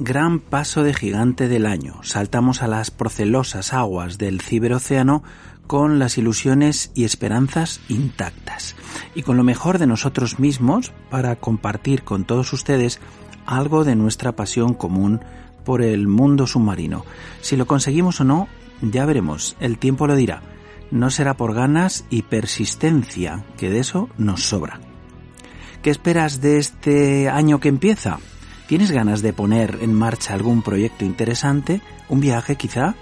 [0.00, 2.02] gran paso de gigante del año.
[2.02, 5.22] Saltamos a las procelosas aguas del ciberocéano
[5.66, 8.76] con las ilusiones y esperanzas intactas
[9.14, 12.98] y con lo mejor de nosotros mismos para compartir con todos ustedes
[13.46, 15.20] algo de nuestra pasión común
[15.64, 17.04] por el mundo submarino.
[17.42, 18.48] Si lo conseguimos o no,
[18.80, 20.42] ya veremos, el tiempo lo dirá.
[20.90, 24.80] No será por ganas y persistencia, que de eso nos sobra.
[25.82, 28.18] ¿Qué esperas de este año que empieza?
[28.70, 31.80] ¿Tienes ganas de poner en marcha algún proyecto interesante?
[32.08, 32.94] ¿Un viaje quizá?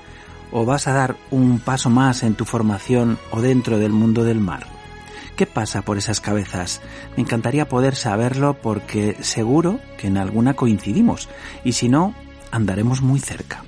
[0.51, 4.41] ¿O vas a dar un paso más en tu formación o dentro del mundo del
[4.41, 4.67] mar?
[5.37, 6.81] ¿Qué pasa por esas cabezas?
[7.19, 11.29] Me encantaría poder saberlo porque seguro que en alguna coincidimos
[11.65, 12.15] y si no,
[12.51, 13.63] andaremos muy cerca.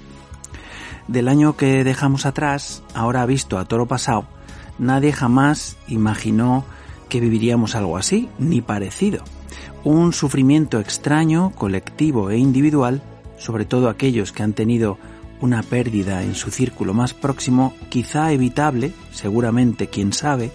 [1.07, 4.25] Del año que dejamos atrás, ahora visto a toro pasado,
[4.79, 6.65] nadie jamás imaginó
[7.11, 9.23] que viviríamos algo así, ni parecido
[9.85, 13.03] un sufrimiento extraño, colectivo e individual,
[13.37, 14.99] sobre todo aquellos que han tenido
[15.41, 20.53] una pérdida en su círculo más próximo, quizá evitable, seguramente quién sabe,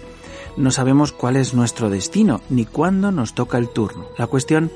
[0.56, 4.06] no sabemos cuál es nuestro destino ni cuándo nos toca el turno.
[4.16, 4.70] La cuestión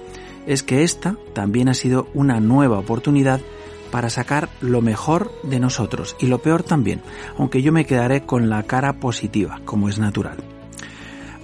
[0.46, 3.40] es que esta también ha sido una nueva oportunidad
[3.90, 7.02] para sacar lo mejor de nosotros y lo peor también,
[7.38, 10.38] aunque yo me quedaré con la cara positiva, como es natural.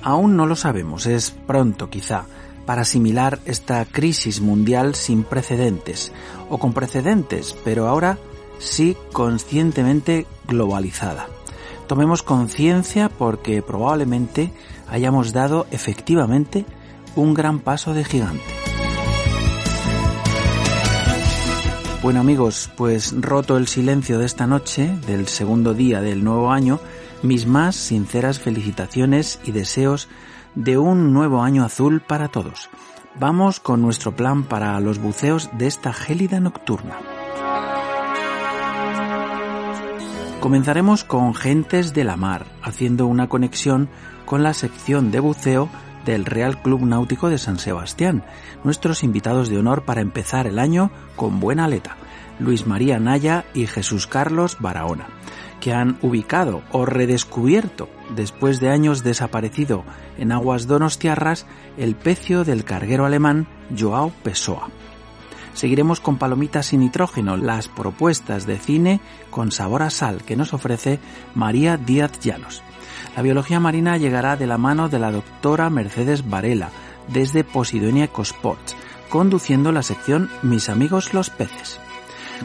[0.03, 2.27] Aún no lo sabemos, es pronto quizá,
[2.66, 6.12] para asimilar esta crisis mundial sin precedentes,
[6.50, 8.19] o con precedentes, pero ahora
[8.59, 11.28] sí conscientemente globalizada.
[11.87, 14.53] Tomemos conciencia porque probablemente
[14.88, 16.66] hayamos dado efectivamente
[17.15, 18.43] un gran paso de gigante.
[22.03, 26.78] Bueno amigos, pues roto el silencio de esta noche, del segundo día del nuevo año,
[27.22, 30.09] mis más sinceras felicitaciones y deseos
[30.56, 32.71] de un nuevo año azul para todos.
[33.21, 36.99] Vamos con nuestro plan para los buceos de esta gélida nocturna.
[40.41, 43.89] Comenzaremos con Gentes de la Mar, haciendo una conexión
[44.25, 45.69] con la sección de buceo
[46.05, 48.25] del Real Club Náutico de San Sebastián,
[48.65, 51.97] nuestros invitados de honor para empezar el año con buena aleta,
[52.38, 55.09] Luis María Naya y Jesús Carlos Barahona
[55.61, 59.84] que han ubicado o redescubierto, después de años desaparecido
[60.19, 61.47] en aguas donostiarras,
[61.77, 63.47] el pecio del carguero alemán
[63.77, 64.69] Joao Pessoa.
[65.55, 69.00] Seguiremos con Palomitas sin nitrógeno, las propuestas de cine
[69.31, 70.99] con sabor a sal que nos ofrece
[71.34, 72.62] María Díaz Llanos.
[73.17, 76.71] La biología marina llegará de la mano de la doctora Mercedes Varela,
[77.09, 78.77] desde Posidonia Ecosports,
[79.09, 81.81] conduciendo la sección Mis amigos los peces.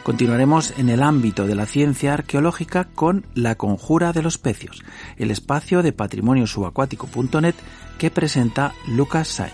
[0.04, 4.84] Continuaremos en el ámbito de la ciencia arqueológica con La Conjura de los Pecios,
[5.18, 7.56] el espacio de patrimonio subacuático.net
[8.00, 9.54] que presenta Lucas Sainz.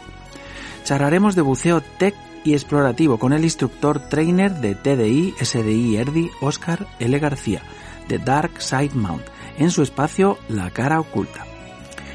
[0.84, 6.88] Charlaremos de buceo tech y explorativo con el instructor trainer de TDI SDI ERDI Oscar
[7.00, 7.19] L.
[7.19, 7.62] García,
[8.07, 9.24] de Dark Side Mount,
[9.57, 11.46] en su espacio La Cara Oculta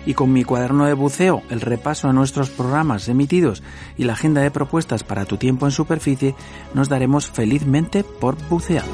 [0.07, 3.63] y con mi cuaderno de buceo, el repaso a nuestros programas emitidos
[3.97, 6.35] y la agenda de propuestas para tu tiempo en superficie,
[6.75, 8.91] nos daremos felizmente por buceado.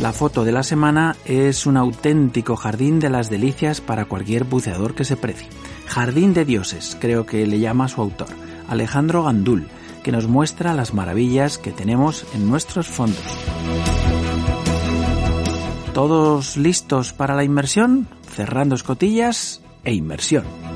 [0.00, 4.94] La foto de la semana es un auténtico jardín de las delicias para cualquier buceador
[4.94, 5.48] que se precie.
[5.86, 8.28] Jardín de dioses, creo que le llama su autor
[8.70, 9.68] Alejandro Gandul,
[10.02, 13.20] que nos muestra las maravillas que tenemos en nuestros fondos.
[15.94, 18.06] ¿Todos listos para la inmersión?
[18.22, 20.69] Cerrando escotillas e inmersión.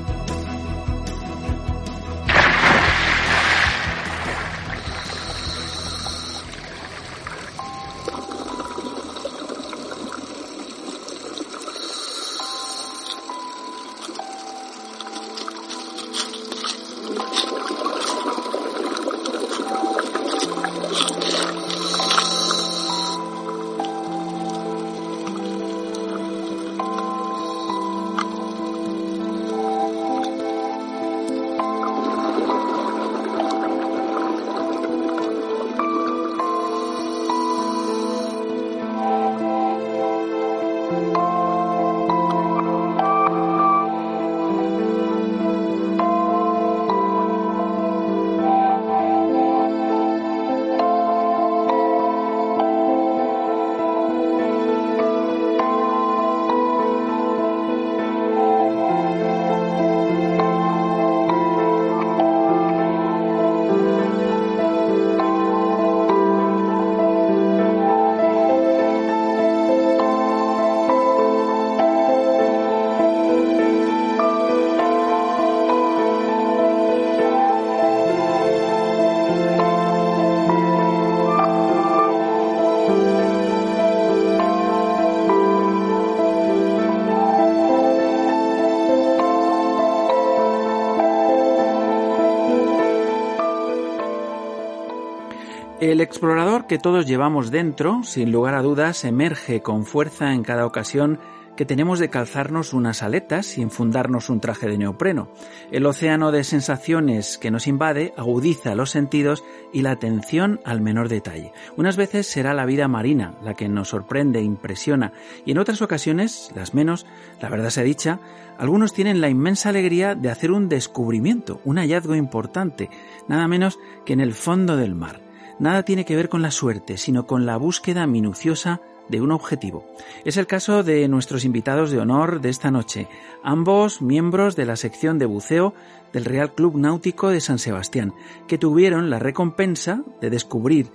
[95.95, 100.65] El explorador que todos llevamos dentro, sin lugar a dudas, emerge con fuerza en cada
[100.65, 101.19] ocasión
[101.55, 105.29] que tenemos de calzarnos unas aletas y infundarnos un traje de neopreno.
[105.71, 111.07] El océano de sensaciones que nos invade agudiza los sentidos y la atención al menor
[111.07, 111.53] detalle.
[111.77, 115.13] Unas veces será la vida marina la que nos sorprende, impresiona,
[115.45, 117.05] y en otras ocasiones, las menos,
[117.39, 118.19] la verdad sea dicha,
[118.57, 122.89] algunos tienen la inmensa alegría de hacer un descubrimiento, un hallazgo importante,
[123.29, 125.24] nada menos que en el fondo del mar
[125.59, 129.85] nada tiene que ver con la suerte, sino con la búsqueda minuciosa de un objetivo.
[130.23, 133.07] Es el caso de nuestros invitados de honor de esta noche,
[133.43, 135.73] ambos miembros de la sección de buceo
[136.13, 138.13] del Real Club Náutico de San Sebastián,
[138.47, 140.91] que tuvieron la recompensa de descubrir,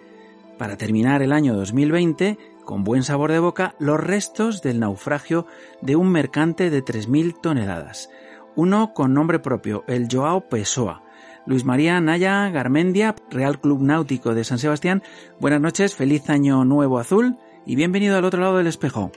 [0.58, 5.46] para terminar el año 2020, con buen sabor de boca, los restos del naufragio
[5.80, 8.10] de un mercante de 3.000 toneladas.
[8.56, 11.02] Uno con nombre propio, el Joao Pessoa,
[11.50, 15.02] Luis María Naya Garmendia, Real Club Náutico de San Sebastián.
[15.41, 19.11] Buenas noches, feliz año nuevo azul y bienvenido al otro lado del espejo.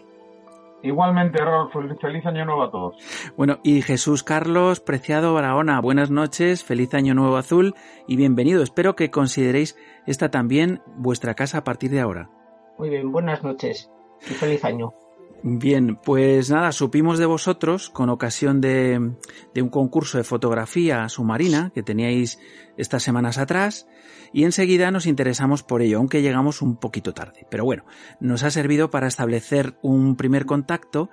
[0.82, 1.72] Igualmente, Rolf,
[2.02, 2.96] feliz año nuevo a todos.
[3.38, 7.76] Bueno, y Jesús Carlos Preciado Barahona, buenas noches, feliz año nuevo azul
[8.08, 8.64] y bienvenido.
[8.64, 9.78] Espero que consideréis
[10.08, 12.32] esta también vuestra casa a partir de ahora.
[12.80, 13.92] Muy bien, buenas noches
[14.22, 14.92] y feliz año.
[15.46, 18.98] Bien, pues nada, supimos de vosotros con ocasión de,
[19.58, 22.40] un concurso de fotografía submarina que teníais
[22.78, 23.86] estas semanas atrás
[24.32, 27.46] y enseguida nos interesamos por ello, aunque llegamos un poquito tarde.
[27.52, 27.84] Pero bueno,
[28.22, 31.10] nos ha servido para establecer un primer contacto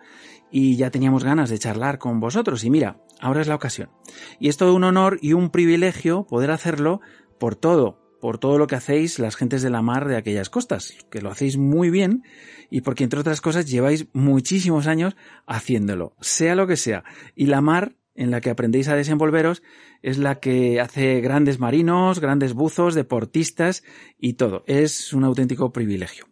[0.48, 3.90] y ya teníamos ganas de charlar con vosotros y mira, ahora es la ocasión.
[4.38, 7.00] Y es todo un honor y un privilegio poder hacerlo
[7.40, 10.94] por todo, por todo lo que hacéis las gentes de la mar de aquellas costas,
[11.10, 12.22] que lo hacéis muy bien
[12.70, 15.16] y porque entre otras cosas lleváis muchísimos años
[15.46, 17.04] haciéndolo, sea lo que sea.
[17.34, 19.62] Y la mar en la que aprendéis a desenvolveros
[20.02, 23.82] es la que hace grandes marinos, grandes buzos, deportistas
[24.18, 24.62] y todo.
[24.66, 26.26] Es un auténtico privilegio.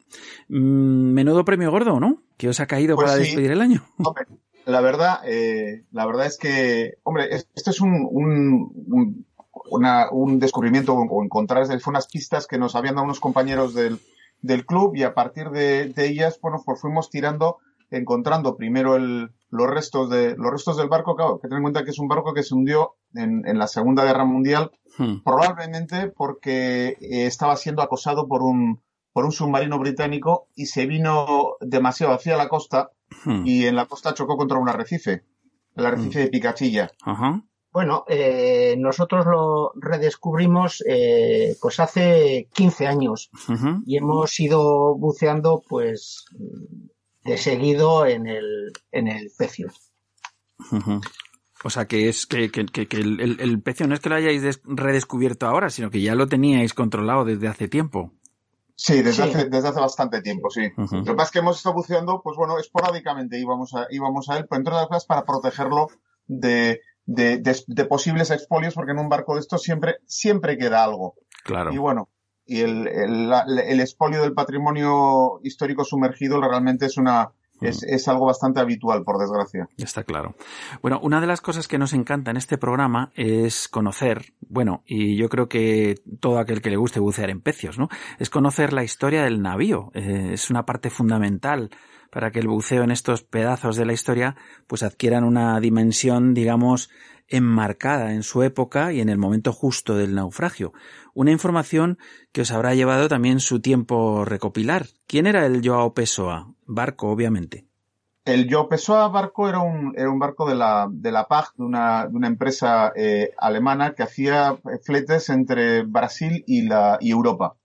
[0.49, 2.23] Mm, menudo premio gordo, ¿no?
[2.37, 3.85] Que os ha caído pues para despedir el año.
[3.99, 4.27] Hombre,
[4.69, 9.27] la verdad, eh, la verdad es que, hombre, esto es un, un, un,
[9.71, 14.01] una, un descubrimiento o encontrar, fue unas pistas que nos habían dado unos compañeros del,
[14.43, 17.59] del club y a partir de, de ellas, bueno, pues fuimos tirando,
[17.91, 21.85] encontrando primero el, los restos de, los restos del barco, claro, que tener en cuenta
[21.85, 25.23] que es un barco que se hundió en, en la Segunda Guerra Mundial, Hmm.
[25.23, 31.53] probablemente porque eh, estaba siendo acosado por un, por un submarino británico y se vino
[31.61, 32.91] demasiado hacia la costa
[33.25, 33.47] Hmm.
[33.47, 35.23] y en la costa chocó contra un arrecife,
[35.77, 36.91] el arrecife de Picachilla.
[37.03, 37.43] Ajá.
[37.71, 43.31] Bueno, eh, nosotros lo redescubrimos eh, pues hace 15 años
[43.87, 46.25] y hemos ido buceando pues
[47.25, 49.69] de seguido en el, en el pecio.
[51.65, 54.09] O sea que es que, que, que, que el, el, el pecio no es que
[54.09, 58.13] lo hayáis des- redescubierto ahora, sino que ya lo teníais controlado desde hace tiempo.
[58.77, 59.31] Sí, desde, Sí.
[59.31, 60.63] Hace, desde hace bastante tiempo, sí.
[60.77, 64.39] Lo que pasa es que hemos estado buceando, pues bueno, esporádicamente íbamos a, íbamos a
[64.39, 65.89] él, pero entre otras cosas para protegerlo
[66.29, 71.15] de, de, de, posibles expolios, porque en un barco de estos siempre, siempre queda algo.
[71.43, 71.73] Claro.
[71.73, 72.11] Y bueno,
[72.45, 73.33] y el, el,
[73.67, 77.31] el expolio del patrimonio histórico sumergido realmente es una,
[77.63, 79.69] es, es, algo bastante habitual, por desgracia.
[79.79, 80.35] Está claro.
[80.83, 85.17] Bueno, una de las cosas que nos encanta en este programa es conocer, bueno, y
[85.17, 87.89] yo creo que todo aquel que le guste bucear en pecios, ¿no?
[88.19, 89.91] Es conocer la historia del navío.
[89.95, 91.71] Eh, es una parte fundamental
[92.11, 94.37] para que el buceo en estos pedazos de la historia
[94.67, 96.91] pues adquieran una dimensión, digamos,
[97.29, 100.73] enmarcada en su época y en el momento justo del naufragio.
[101.15, 101.99] Una información
[102.33, 104.87] que os habrá llevado también su tiempo recopilar.
[105.07, 106.55] ¿Quién era el Joao Pessoa?
[106.67, 107.67] Barco, obviamente.
[108.25, 111.65] El Joao Pessoa barco era un, era un barco de la, de la PAG, de
[111.65, 117.57] una, de una empresa eh, alemana que hacía fletes entre Brasil y, la, y Europa.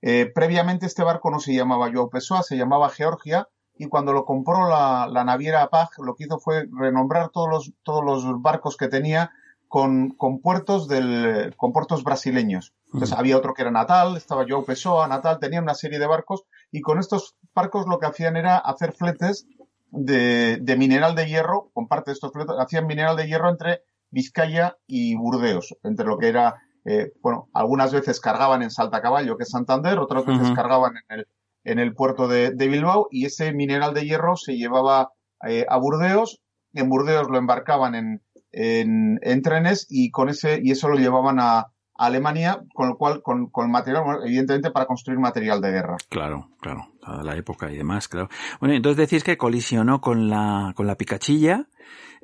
[0.00, 3.48] Eh, previamente este barco no se llamaba Joao Pessoa, se llamaba Georgia,
[3.80, 7.72] y cuando lo compró la, la naviera PAG, lo que hizo fue renombrar todos los,
[7.82, 9.32] todos los barcos que tenía
[9.68, 12.74] con, con puertos del, con puertos brasileños.
[12.92, 16.44] Entonces había otro que era Natal, estaba Joao Pessoa, Natal, tenía una serie de barcos
[16.70, 19.46] y con estos barcos lo que hacían era hacer fletes
[19.90, 23.80] de, de mineral de hierro, con parte de estos fletes, hacían mineral de hierro entre
[24.10, 29.38] Vizcaya y Burdeos, entre lo que era, eh, bueno, algunas veces cargaban en Salta Caballo,
[29.38, 31.26] que es Santander, otras veces cargaban en el,
[31.64, 35.10] en el puerto de, de, Bilbao y ese mineral de hierro se llevaba
[35.46, 36.40] eh, a Burdeos,
[36.72, 41.38] en Burdeos lo embarcaban en, en, en, trenes y con ese, y eso lo llevaban
[41.40, 41.66] a,
[42.00, 45.96] Alemania, con lo cual, con, con material, evidentemente para construir material de guerra.
[46.08, 46.88] Claro, claro,
[47.22, 48.30] la época y demás, claro.
[48.58, 51.66] Bueno, entonces decís que colisionó con la, con la picachilla,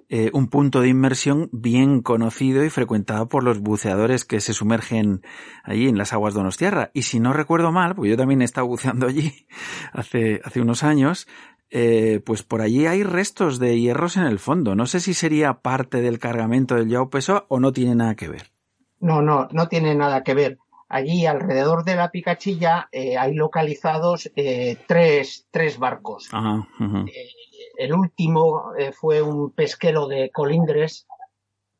[0.08, 5.22] eh, un punto de inmersión bien conocido y frecuentado por los buceadores que se sumergen
[5.64, 6.90] allí en las aguas de.
[6.94, 9.46] Y si no recuerdo mal, porque yo también he estado buceando allí
[9.92, 11.26] hace, unos años,
[11.70, 14.76] eh, pues por allí hay restos de hierros en el fondo.
[14.76, 18.28] No sé si sería parte del cargamento del Yao Peso o no tiene nada que
[18.28, 18.52] ver.
[19.00, 20.58] No, no, no tiene nada que ver.
[20.88, 26.28] Allí alrededor de la Picachilla eh, hay localizados eh, tres, tres barcos.
[26.30, 27.04] Ajá, ajá.
[27.08, 27.30] Eh,
[27.78, 31.06] el último fue un pesquero de Colindres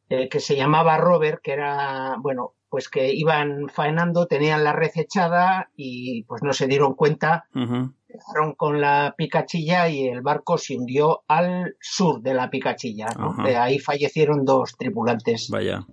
[0.08, 5.70] que se llamaba Robert, que era, bueno, pues que iban faenando, tenían la red echada
[5.74, 7.46] y pues no se dieron cuenta.
[7.54, 7.92] Ajá.
[8.26, 13.06] Fueron con la Picachilla y el barco se hundió al sur de la Picachilla.
[13.18, 13.34] ¿no?
[13.58, 15.48] Ahí fallecieron dos tripulantes.
[15.50, 15.86] Vaya.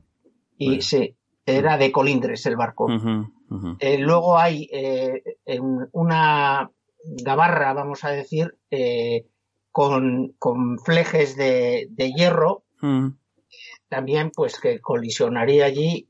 [0.58, 0.82] Y Vaya.
[0.82, 2.88] sí, era de Colindres el barco.
[3.80, 6.72] Eh, luego hay eh, en una
[7.04, 9.28] gabarra, vamos a decir, eh,
[9.72, 12.64] con, con flejes de, de hierro,
[13.88, 16.10] también pues que colisionaría allí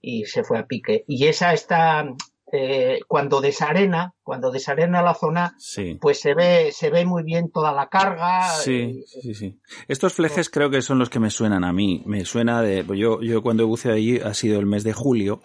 [0.00, 1.04] y se fue a pique.
[1.06, 2.06] Y esa está,
[2.56, 5.98] eh, cuando desarena, cuando desarena la zona, Sí.
[6.00, 8.48] pues se ve, se ve muy bien toda la carga.
[8.50, 9.58] Sí, eh, sí, sí.
[9.88, 12.02] Estos flejes creo que son los que me suenan a mí.
[12.06, 12.84] Me suena de.
[12.84, 15.40] pues Yo, yo cuando he buceado allí ha sido el mes de julio,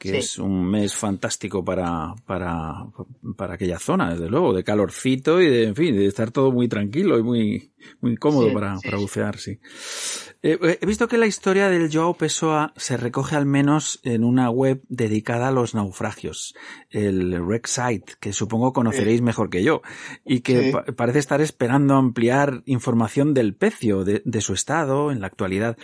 [0.00, 0.16] que Sí.
[0.16, 2.86] es un mes fantástico para, para,
[3.36, 6.68] para aquella zona, desde luego, de calorcito y de, en fin, de estar todo muy
[6.68, 9.58] tranquilo y muy, muy cómodo Sí, para, sí, para bucear, sí.
[10.42, 14.48] Eh, he visto que la historia del Joao Pessoa se recoge al menos en una
[14.48, 16.54] web dedicada a los naufragios,
[16.88, 19.82] el Wrecksite, que supongo conoceréis mejor que yo,
[20.24, 25.20] y que pa- parece estar esperando ampliar información del pecio, de, de su estado en
[25.20, 25.76] la actualidad.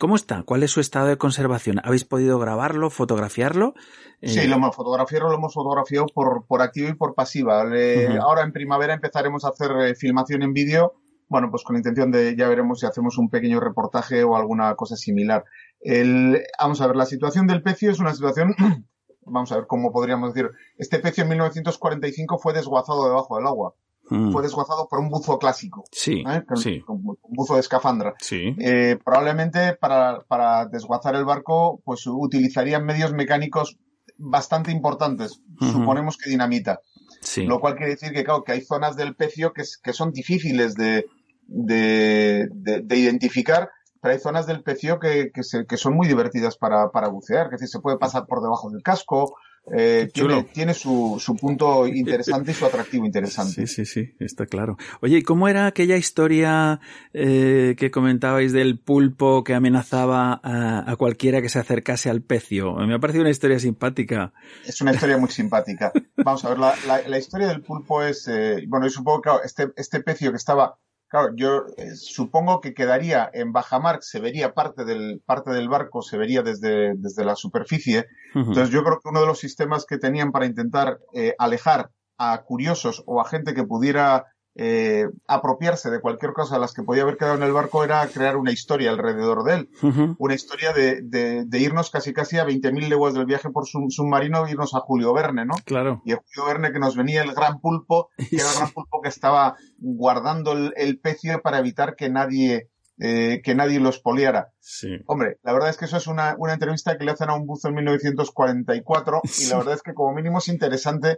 [0.00, 0.44] ¿Cómo está?
[0.44, 1.78] ¿Cuál es su estado de conservación?
[1.84, 3.74] ¿Habéis podido grabarlo, fotografiarlo?
[4.22, 7.62] Sí, Eh, lo hemos fotografiado, lo hemos fotografiado por, por activa y por pasiva.
[7.66, 8.16] Le-.
[8.16, 10.94] Ahora en primavera empezaremos a hacer eh, filmación en vídeo,
[11.28, 14.74] bueno, pues con la intención de, ya veremos si hacemos un pequeño reportaje o alguna
[14.74, 15.44] cosa similar.
[15.82, 18.54] El, vamos a ver, la situación del pecio es una situación,
[19.26, 23.74] vamos a ver cómo podríamos decir, este pecio en 1945 fue desguazado debajo del agua,
[24.10, 26.42] mm, fue desguazado por un buzo clásico, sí, ¿eh?
[26.46, 28.14] Con- sí, con un buzo de escafandra.
[28.20, 28.54] sí.
[28.58, 33.76] Eh, probablemente para, para desguazar el barco, pues utilizarían medios mecánicos
[34.18, 35.40] bastante importantes.
[35.60, 36.80] Suponemos que dinamita.
[37.22, 37.44] sí.
[37.46, 40.74] Lo cual quiere decir que, claro, que hay zonas del pecio que, que son difíciles
[40.74, 41.06] de,
[41.46, 46.06] de, de- de identificar, pero hay zonas del pecio que, que, se- que son muy
[46.08, 47.46] divertidas para, para bucear.
[47.46, 49.34] Es decir, se puede pasar por debajo del casco.
[49.72, 53.66] Eh, tiene, tiene su, su punto interesante y su atractivo interesante.
[53.66, 54.76] Sí, sí, sí, está claro.
[55.00, 56.80] Oye, ¿y cómo era aquella historia
[57.12, 62.74] eh, que comentabais del pulpo que amenazaba a, a cualquiera que se acercase al pecio?
[62.74, 64.32] Me ha parecido una historia simpática.
[64.66, 65.92] Es una historia muy simpática.
[66.16, 69.30] Vamos a ver, la, la, la historia del pulpo es, eh, bueno, yo supongo que
[69.44, 70.78] este, este pecio que estaba,
[71.10, 76.02] claro, yo eh, supongo que quedaría en bajamar, se vería parte del, parte del barco,
[76.02, 78.06] se vería desde, desde la superficie.
[78.34, 82.42] Entonces yo creo que uno de los sistemas que tenían para intentar eh, alejar a
[82.42, 84.26] curiosos o a gente que pudiera
[84.56, 88.06] eh, apropiarse de cualquier cosa a las que podía haber quedado en el barco era
[88.08, 89.70] crear una historia alrededor de él.
[90.18, 94.50] Una historia de, de, irnos casi casi a 20.000 leguas del viaje por submarino e
[94.50, 95.54] irnos a Julio Verne, ¿no?
[95.64, 96.02] Claro.
[96.04, 99.00] Y a Julio Verne que nos venía el gran pulpo, que era el gran pulpo
[99.00, 102.70] que estaba guardando el, el pecio para evitar que nadie
[103.02, 104.52] eh, que nadie lo expoliara.
[104.58, 104.98] Sí.
[105.06, 107.46] Hombre, la verdad es que eso es una, una entrevista que le hacen a un
[107.46, 111.16] buzo en 1944 y la verdad es que como mínimo es interesante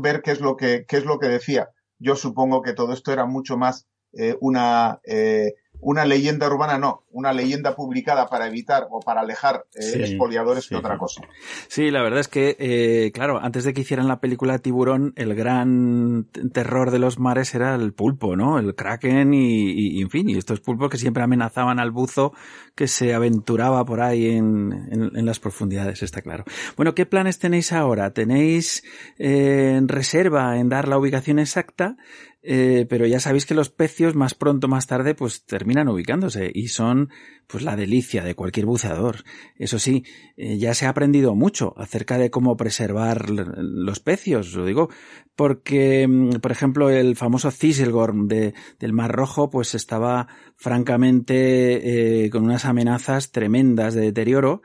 [0.00, 1.70] ver qué es lo que, qué es lo que decía.
[2.04, 5.54] Yo supongo que todo esto era mucho más eh, una, eh,
[5.84, 10.76] una leyenda urbana, no, una leyenda publicada para evitar o para alejar eh, expoliadores que
[10.76, 11.22] otra cosa.
[11.68, 15.34] Sí, la verdad es que, eh, claro, antes de que hicieran la película Tiburón, el
[15.34, 18.58] gran terror de los mares era el pulpo, ¿no?
[18.58, 22.32] El kraken y, en fin, y estos pulpos que siempre amenazaban al buzo
[22.74, 26.44] que se aventuraba por ahí en, en, las profundidades, está claro.
[26.76, 28.12] Bueno, ¿qué planes tenéis ahora?
[28.12, 28.82] ¿Tenéis
[29.18, 31.96] eh, en reserva en dar la ubicación exacta?
[32.46, 36.68] Eh, pero ya sabéis que los pecios más pronto más tarde pues terminan ubicándose y
[36.68, 37.08] son
[37.46, 39.24] pues la delicia de cualquier buceador.
[39.56, 40.04] Eso sí,
[40.36, 44.90] eh, ya se ha aprendido mucho acerca de cómo preservar los pecios, lo digo,
[45.34, 52.30] porque mm, por ejemplo el famoso Ciselgorm de, del Mar Rojo pues estaba francamente eh,
[52.30, 54.60] con unas amenazas tremendas de deterioro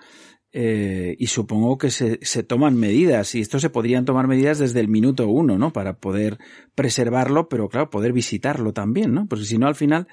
[0.52, 4.80] eh, y supongo que se, se, toman medidas, y esto se podrían tomar medidas desde
[4.80, 5.72] el minuto uno, ¿no?
[5.72, 6.40] Para poder
[6.74, 9.28] preservarlo, pero claro, poder visitarlo también, ¿no?
[9.28, 10.08] Porque si no, al final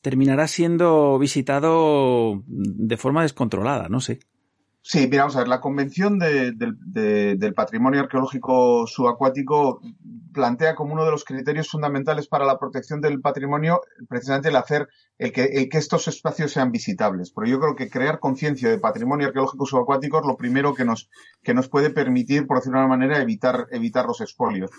[0.00, 4.20] terminará siendo visitado de forma descontrolada, no sé.
[4.90, 9.80] Sí, mira, vamos a ver, la Convención de, del Patrimonio Arqueológico Subacuático
[10.34, 14.88] plantea como uno de los criterios fundamentales para la protección del patrimonio precisamente el hacer
[15.16, 17.30] el que, el que estos espacios sean visitables.
[17.32, 21.08] Pero yo creo que crear conciencia de patrimonio arqueológico subacuático es lo primero que nos,
[21.44, 24.72] que nos puede permitir, por decirlo de una manera, evitar, evitar los expolios.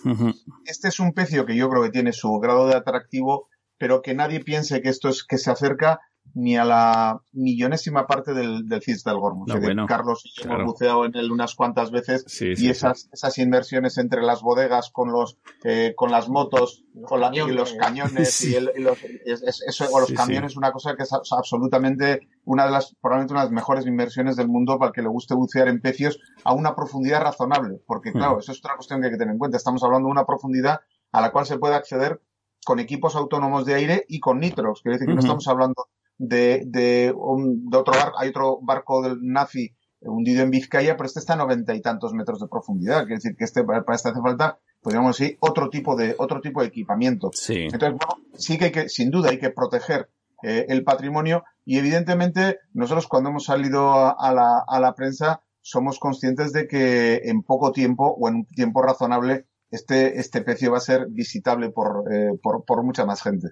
[0.66, 4.14] Este es un pecio que yo creo que tiene su grado de atractivo, pero que
[4.14, 6.02] nadie piense que esto es que se acerca
[6.34, 9.52] ni a la millonésima parte del, del CIS del Gormus.
[9.88, 14.22] Carlos y yo hemos buceado en él unas cuantas veces y esas, esas inversiones entre
[14.22, 18.72] las bodegas con los, eh, con las motos, con la, y los cañones y, el,
[18.78, 23.42] los, eso, o los camiones, una cosa que es absolutamente una de las, probablemente una
[23.42, 26.54] de las mejores inversiones del mundo para el que le guste bucear en pecios a
[26.54, 27.82] una profundidad razonable.
[27.86, 29.58] Porque claro, eso es otra cuestión que hay que tener en cuenta.
[29.58, 32.22] Estamos hablando de una profundidad a la cual se puede acceder
[32.66, 34.82] con equipos autónomos de aire y con nitros.
[34.82, 35.88] Quiere decir que no estamos hablando
[36.22, 41.08] de, de, un, de otro barco, hay otro barco del nazi hundido en Vizcaya, pero
[41.08, 43.02] este está a noventa y tantos metros de profundidad.
[43.02, 46.62] Quiere decir que este, para este hace falta, podríamos decir, otro tipo de, otro tipo
[46.62, 47.32] de equipamiento.
[47.34, 47.64] Sí.
[47.72, 50.10] Entonces, bueno, sí que hay que, sin duda, hay que proteger
[50.44, 56.00] eh, el patrimonio y evidentemente nosotros cuando hemos salido a, la, a la prensa somos
[56.00, 60.78] conscientes de que en poco tiempo o en un tiempo razonable este, este pecio va
[60.78, 63.50] a ser visitable por, eh, por, por mucha más gente.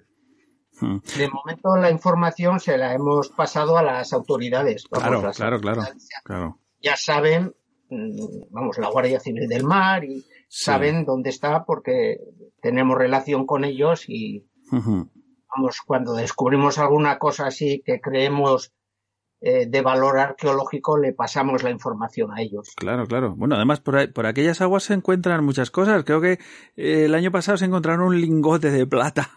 [0.80, 4.84] De momento la información se la hemos pasado a las autoridades.
[4.90, 5.82] claro, claro, claro,
[6.24, 6.58] claro.
[6.82, 7.54] Ya saben,
[7.90, 12.18] mm, vamos, la Guardia Civil del Mar y saben dónde está porque
[12.62, 18.72] tenemos relación con ellos y vamos, cuando descubrimos alguna cosa así que creemos
[19.42, 22.74] eh, de valor arqueológico le pasamos la información a ellos.
[22.76, 23.34] Claro, claro.
[23.36, 26.04] Bueno, además por, por aquellas aguas se encuentran muchas cosas.
[26.04, 26.32] Creo que
[26.76, 29.30] eh, el año pasado se encontraron un lingote de plata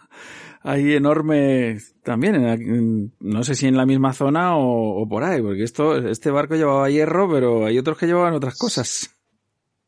[0.64, 5.96] ahí enorme también, no sé si en la misma zona o, por ahí, porque esto,
[5.96, 9.13] este barco llevaba hierro, pero hay otros que llevaban otras cosas.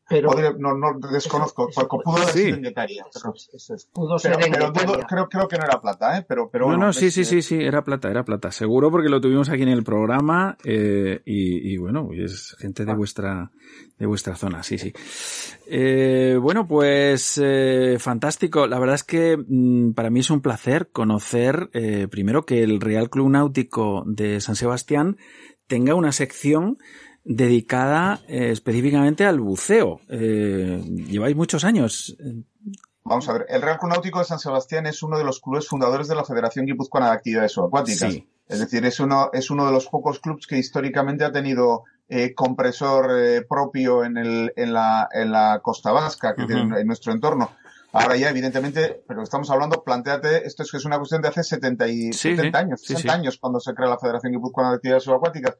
[0.09, 2.73] Pero, no, no desconozco, pudo haber sido en
[3.91, 4.71] pudo ser pero,
[5.05, 6.25] creo, creo que no era plata, ¿eh?
[6.27, 8.51] Pero, pero no, no, sí, sí, sí, sí, era plata, era plata.
[8.51, 12.91] Seguro porque lo tuvimos aquí en el programa eh, y, y, bueno, es gente de
[12.91, 12.95] ah.
[12.95, 13.51] vuestra
[13.97, 14.93] de vuestra zona, sí, sí.
[15.65, 18.67] Eh, bueno, pues eh, fantástico.
[18.67, 22.79] La verdad es que mm, para mí es un placer conocer eh, primero que el
[22.79, 25.17] Real Club Náutico de San Sebastián
[25.67, 26.77] tenga una sección
[27.27, 29.99] dedicada eh, específicamente al buceo.
[30.07, 32.15] Eh, lleváis muchos años.
[33.03, 35.67] Vamos a ver, el Real Club Náutico de San Sebastián es uno de los clubes
[35.67, 38.13] fundadores de la Federación Guipuzcoana de Actividades Subacuáticas.
[38.13, 38.27] Sí.
[38.47, 42.33] Es decir, es uno, es uno de los pocos clubes que históricamente ha tenido eh,
[42.33, 47.11] compresor eh, propio en, el, en, la, en la costa vasca, que tiene en nuestro
[47.11, 47.51] entorno.
[47.91, 51.43] Ahora ya, evidentemente, pero estamos hablando, planteate, esto es que es una cuestión de hace
[51.43, 55.57] 70, y, 70 años, 60 años cuando se crea la Federación Guipuzcoana de Actividades Subacuáticas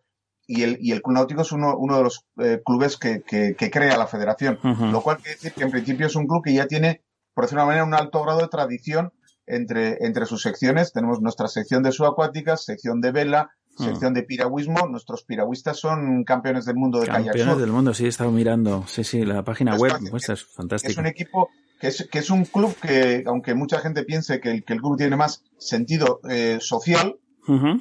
[0.48, 3.56] y el, y el Club Náutico es uno, uno de los eh, clubes que, que,
[3.56, 4.58] que, crea la federación.
[4.64, 7.62] Lo cual quiere decir que en principio es un club que ya tiene, por decirlo
[7.62, 9.12] de una manera, un alto grado de tradición
[9.46, 10.94] entre, entre sus secciones.
[10.94, 14.88] Tenemos nuestra sección de subacuáticas, sección de vela, sección de piragüismo.
[14.88, 18.86] Nuestros piragüistas son campeones del mundo de kayak Campeones del mundo, sí, he estado mirando.
[18.88, 20.92] Sí, sí, la página web es fantástica.
[20.92, 24.52] Es un equipo que es, que es un club que, aunque mucha gente piense que
[24.52, 27.18] el, que el club tiene más sentido eh, social,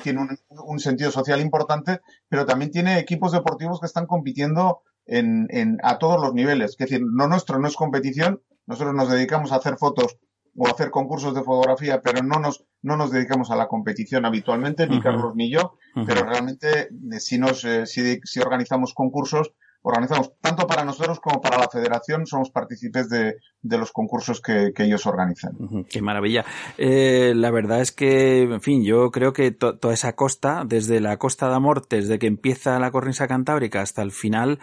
[0.03, 5.47] tiene un, un, sentido social importante, pero también tiene equipos deportivos que están compitiendo en,
[5.51, 6.73] en, a todos los niveles.
[6.73, 10.19] Es decir, no nuestro no es competición, nosotros nos dedicamos a hacer fotos
[10.57, 14.25] o a hacer concursos de fotografía, pero no nos, no nos dedicamos a la competición
[14.25, 15.75] habitualmente, ni Carlos ni yo,
[16.07, 19.53] pero realmente eh, si nos, eh, si, si organizamos concursos,
[19.87, 24.73] organizamos tanto para nosotros como para la federación, somos partícipes de, de los concursos que,
[24.75, 25.57] que, ellos organizan.
[25.89, 26.45] Qué maravilla.
[26.77, 31.19] Eh, la verdad es que, en fin, yo creo que toda esa costa, desde la
[31.19, 34.59] costa de Amortes, desde que empieza la cornisa cantábrica hasta el final,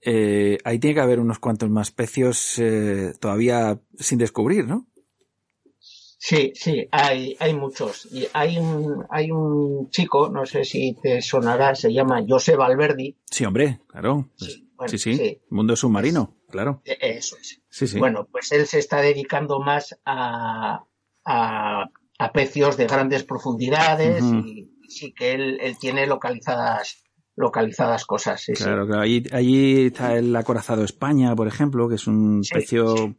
[0.00, 4.86] eh, ahí tiene que haber unos cuantos más pecios eh, todavía sin descubrir, ¿no?
[6.24, 8.06] Sí, sí, hay, hay muchos.
[8.12, 13.16] Y hay un, hay un chico, no sé si te sonará, se llama José Valverdi.
[13.28, 14.28] Sí, hombre, claro.
[14.88, 16.82] Sí, sí, sí, Mundo submarino, claro.
[16.84, 17.60] E, eso es.
[17.68, 17.98] Sí, sí.
[17.98, 20.84] Bueno, pues él se está dedicando más a,
[21.24, 21.84] a,
[22.18, 27.02] a pecios de grandes profundidades y sí que él, él tiene localizadas
[27.34, 28.42] localizadas cosas.
[28.42, 29.02] Sí, claro, claro.
[29.02, 33.16] Allí, allí está el acorazado España, por ejemplo, que es un sí, pecio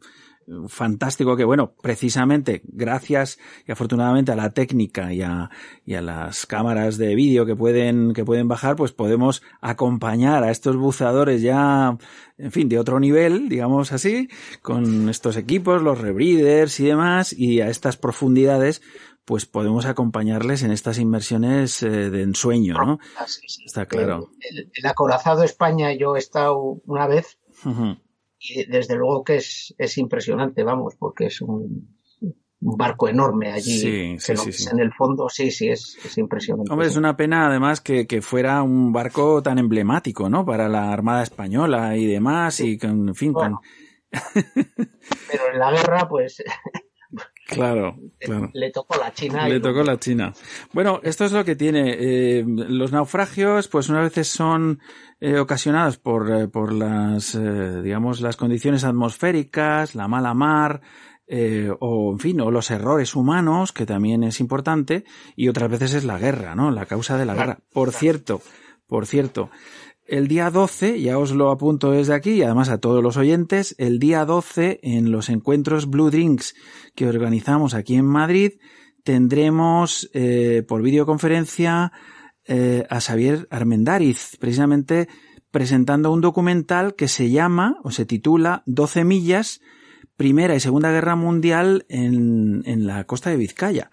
[0.68, 5.50] fantástico que, bueno, precisamente gracias y afortunadamente a la técnica y a,
[5.86, 10.52] y a las cámaras de vídeo que pueden, que pueden bajar, pues podemos acompañar a
[10.52, 11.98] estos buceadores ya,
[12.38, 14.30] en fin, de otro nivel, digamos así,
[14.62, 18.82] con estos equipos, los rebreeders y demás, y a estas profundidades,
[19.26, 23.00] pues podemos acompañarles en estas inmersiones eh, de ensueño, ¿no?
[23.18, 23.64] Ah, sí, sí.
[23.66, 24.32] Está claro.
[24.42, 28.03] El, el, acorazado España, yo he estado una vez, uh -huh
[28.44, 31.98] y desde luego que es, es impresionante, vamos, porque es un,
[32.64, 35.30] un barco enorme allí sí, sí, sí, en el fondo.
[35.30, 36.72] Sí sí es, es impresionante.
[36.72, 40.92] Hombre, es una pena además que, que, fuera un barco tan emblemático no para la
[40.92, 43.62] armada española y demás y con en fin bueno,
[44.12, 46.44] pero en la guerra pues
[47.46, 48.50] Claro, claro.
[48.54, 49.48] Le tocó la China.
[49.48, 50.34] Le tocó la China.
[50.72, 51.96] Bueno, esto es lo que tiene.
[52.00, 54.80] Eh, los naufragios, pues unas veces son
[55.20, 60.82] eh, ocasionados por, eh, por las, eh, digamos, las condiciones atmosféricas, la mala mar,
[61.28, 65.04] eh, o en fin, o los errores humanos, que también es importante,
[65.36, 66.72] y otras veces es la guerra, ¿no?
[66.72, 67.60] La causa de la guerra.
[67.74, 68.42] Por cierto,
[68.88, 69.50] por cierto,
[70.06, 73.76] el día 12, ya os lo apunto desde aquí, y además a todos los oyentes,
[73.78, 76.56] el día 12 en los encuentros Blue Drinks
[76.96, 78.54] que organizamos aquí en Madrid,
[79.04, 81.92] tendremos eh, por videoconferencia
[82.46, 85.08] eh, a Xavier Armendariz, precisamente
[85.52, 89.62] presentando un documental que se llama o se titula 12 millas,
[90.16, 93.90] Primera y Segunda Guerra Mundial en, en la costa de Vizcaya.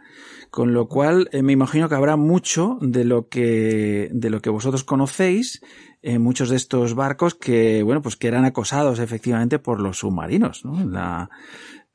[0.51, 4.51] Con lo cual eh, me imagino que habrá mucho de lo que, de lo que
[4.51, 5.61] vosotros conocéis
[6.03, 10.65] eh, muchos de estos barcos que, bueno, pues que eran acosados efectivamente por los submarinos,
[10.65, 10.81] ¿no?
[10.81, 11.31] En la,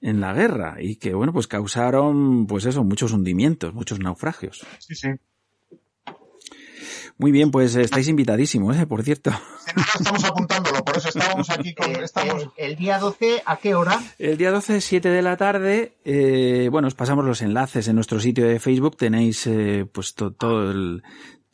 [0.01, 4.65] en la guerra y que, bueno, pues causaron, pues eso, muchos hundimientos, muchos naufragios.
[4.79, 5.09] Sí, sí.
[7.17, 8.85] Muy bien, pues estáis invitadísimos, ¿eh?
[8.85, 9.31] por cierto.
[9.31, 11.95] Sí, no, estamos apuntándolo, por eso estábamos aquí con...
[11.95, 12.49] Estamos...
[12.57, 14.03] El, el, día 12, ¿a qué hora?
[14.19, 15.93] El día 12, 7 de la tarde.
[16.03, 18.97] Eh, bueno, os pasamos los enlaces en nuestro sitio de Facebook.
[18.97, 21.03] Tenéis eh, pues to, todo el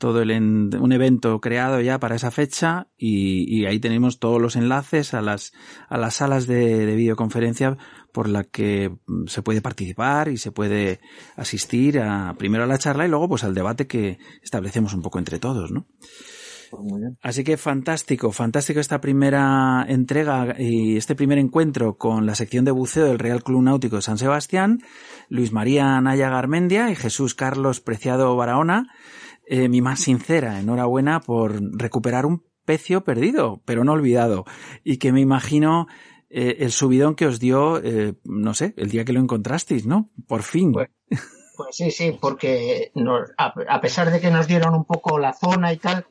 [0.01, 4.41] todo el en, un evento creado ya para esa fecha y, y, ahí tenemos todos
[4.41, 5.53] los enlaces a las
[5.89, 7.77] a las salas de, de, videoconferencia
[8.11, 11.01] por la que se puede participar y se puede
[11.35, 15.19] asistir a primero a la charla y luego pues al debate que establecemos un poco
[15.19, 15.85] entre todos, ¿no?
[17.21, 22.71] Así que fantástico, fantástico esta primera entrega y este primer encuentro con la sección de
[22.71, 24.79] buceo del Real Club Náutico de San Sebastián,
[25.29, 28.87] Luis María Naya Garmendia y Jesús Carlos Preciado Barahona
[29.45, 34.45] eh, mi más sincera enhorabuena por recuperar un pecio perdido, pero no olvidado,
[34.83, 35.87] y que me imagino
[36.29, 40.09] eh, el subidón que os dio, eh, no sé, el día que lo encontrasteis, ¿no?
[40.27, 40.71] Por fin.
[40.71, 40.89] Pues,
[41.57, 45.33] pues sí, sí, porque nos, a, a, pesar de que nos dieron un poco la
[45.33, 46.05] zona y tal,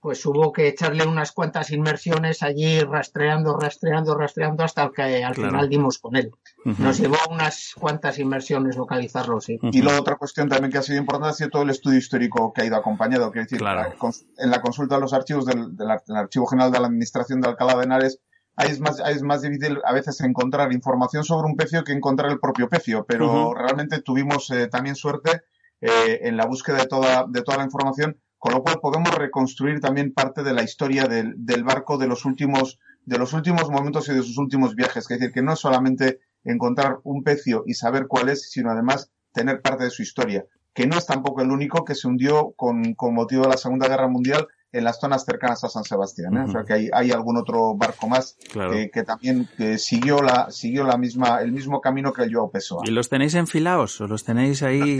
[0.00, 5.50] pues hubo que echarle unas cuantas inmersiones allí rastreando, rastreando, rastreando hasta que al claro.
[5.50, 6.30] final dimos con él.
[6.64, 6.78] Uh -huh.
[6.78, 9.58] Nos llevó unas cuantas inmersiones localizarlo, sí.
[9.60, 9.74] Uh -huh.
[9.74, 12.52] Y la otra cuestión también que ha sido importante ha sido todo el estudio histórico
[12.52, 13.32] que ha ido acompañado.
[13.32, 13.92] Quiero decir, claro.
[14.38, 17.48] en la consulta de los archivos del, del, del, Archivo General de la Administración de
[17.48, 18.20] Alcalá de Henares,
[18.54, 21.92] ahí es más, ahí es más difícil a veces encontrar información sobre un pecio que
[21.92, 23.58] encontrar el propio pecio, pero uh -huh.
[23.58, 25.42] realmente tuvimos eh, también suerte
[25.80, 29.80] eh, en la búsqueda de toda, de toda la información con lo cual podemos reconstruir
[29.80, 34.08] también parte de la historia del, del, barco de los últimos de los últimos momentos
[34.08, 35.04] y de sus últimos viajes.
[35.10, 39.10] Es decir, que no es solamente encontrar un pecio y saber cuál es, sino además
[39.32, 40.44] tener parte de su historia.
[40.74, 43.88] Que no es tampoco el único que se hundió con, con motivo de la Segunda
[43.88, 46.36] Guerra Mundial en las zonas cercanas a San Sebastián.
[46.36, 46.44] ¿eh?
[46.46, 49.48] O sea que hay, hay algún otro barco más que, también
[49.78, 52.82] siguió la siguió la misma el mismo camino que el Joao Pessoa.
[52.84, 54.98] ¿Y los tenéis enfilados o los tenéis ahí?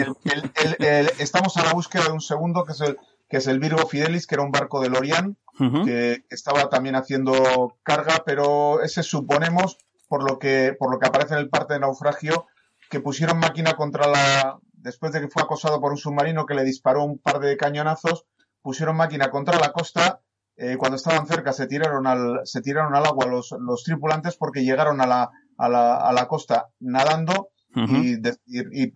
[1.19, 4.27] estamos a la búsqueda de un segundo que es el que es el Virgo Fidelis,
[4.27, 5.37] que era un barco de Lorian,
[5.85, 9.77] que estaba también haciendo carga, pero ese suponemos,
[10.09, 12.47] por lo que, por lo que aparece en el parte de naufragio,
[12.89, 16.65] que pusieron máquina contra la, después de que fue acosado por un submarino que le
[16.65, 18.25] disparó un par de cañonazos,
[18.63, 20.21] pusieron máquina contra la costa.
[20.57, 24.65] Eh, cuando estaban cerca se tiraron al, se tiraron al agua los, los tripulantes porque
[24.65, 27.51] llegaron a la, a la, a la costa nadando
[27.87, 28.87] y, y,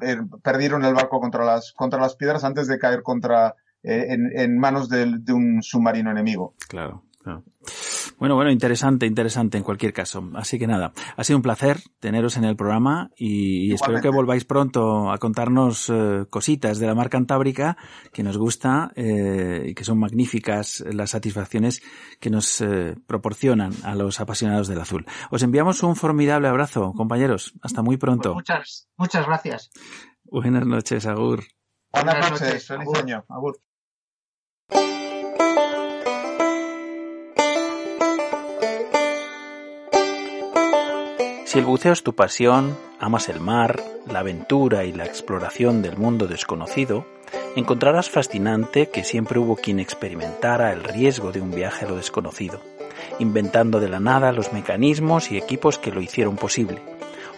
[0.43, 4.89] perdieron el barco contra las, contra las piedras antes de caer contra, en, en, manos
[4.89, 6.55] de, de un submarino enemigo.
[6.69, 7.45] Claro, claro.
[8.19, 10.29] Bueno, bueno, interesante, interesante en cualquier caso.
[10.35, 14.45] Así que nada, ha sido un placer teneros en el programa y, espero que volváis
[14.45, 17.77] pronto a contarnos eh, cositas de la mar Cantábrica
[18.13, 21.83] que nos gusta eh, y que son magníficas las satisfacciones
[22.21, 25.05] que nos eh, proporcionan a los apasionados del azul.
[25.31, 27.55] Os enviamos un formidable abrazo, compañeros.
[27.63, 28.35] Hasta muy pronto.
[28.35, 29.71] Pues muchas, muchas gracias.
[30.25, 31.43] Buenas noches, Agur.
[31.93, 33.25] Buenas, noches, feliz año.
[33.29, 33.61] Agur.
[41.53, 45.99] Si el buceo es tu pasión, amas el mar, la aventura y la exploración del
[45.99, 47.05] mundo desconocido,
[47.57, 52.63] encontrarás fascinante que siempre hubo quien experimentara el riesgo de un viaje a lo desconocido,
[53.19, 56.81] inventando de la nada los mecanismos y equipos que lo hicieron posible,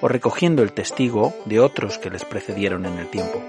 [0.00, 3.42] o recogiendo el testigo de otros que les precedieron en el tiempo.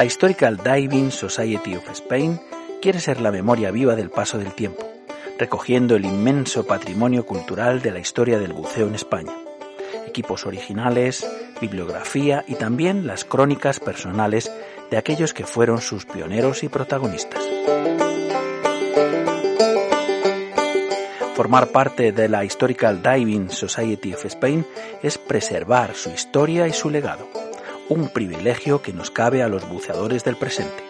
[0.00, 2.40] La Historical Diving Society of Spain
[2.80, 4.88] quiere ser la memoria viva del paso del tiempo
[5.38, 9.34] recogiendo el inmenso patrimonio cultural de la historia del buceo en España.
[10.06, 14.50] Equipos originales, bibliografía y también las crónicas personales
[14.90, 17.44] de aquellos que fueron sus pioneros y protagonistas.
[21.34, 24.66] Formar parte de la Historical Diving Society of Spain
[25.02, 27.28] es preservar su historia y su legado,
[27.90, 30.84] un privilegio que nos cabe a los buceadores del presente.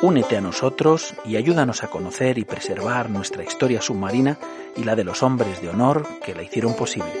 [0.00, 4.38] Únete a nosotros y ayúdanos a conocer y preservar nuestra historia submarina
[4.74, 7.12] y la de los hombres de honor que la hicieron posible.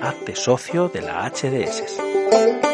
[0.00, 2.73] Hazte socio de la HDS.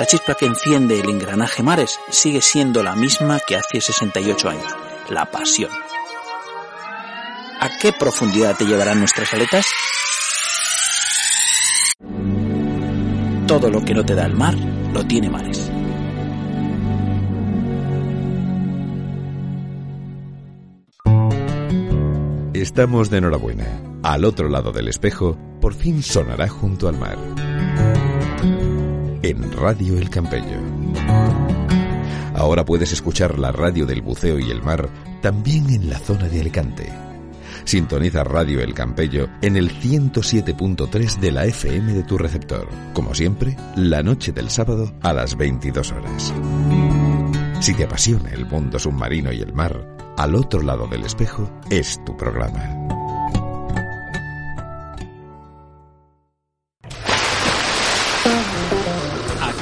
[0.00, 4.74] La chispa que enciende el engranaje Mares sigue siendo la misma que hace 68 años
[5.10, 5.70] la pasión.
[7.60, 9.66] ¿A qué profundidad te llevarán nuestras aletas?
[13.46, 14.54] Todo lo que no te da el mar,
[14.94, 15.70] lo tiene mares.
[22.54, 23.66] Estamos de enhorabuena.
[24.02, 27.18] Al otro lado del espejo, por fin sonará junto al mar.
[29.22, 30.58] En Radio El Campello.
[32.34, 34.88] Ahora puedes escuchar la radio del buceo y el mar
[35.20, 36.90] también en la zona de Alicante.
[37.64, 42.66] Sintoniza Radio El Campello en el 107.3 de la FM de tu receptor.
[42.94, 46.32] Como siempre, la noche del sábado a las 22 horas.
[47.60, 52.02] Si te apasiona el mundo submarino y el mar, al otro lado del espejo es
[52.06, 52.99] tu programa.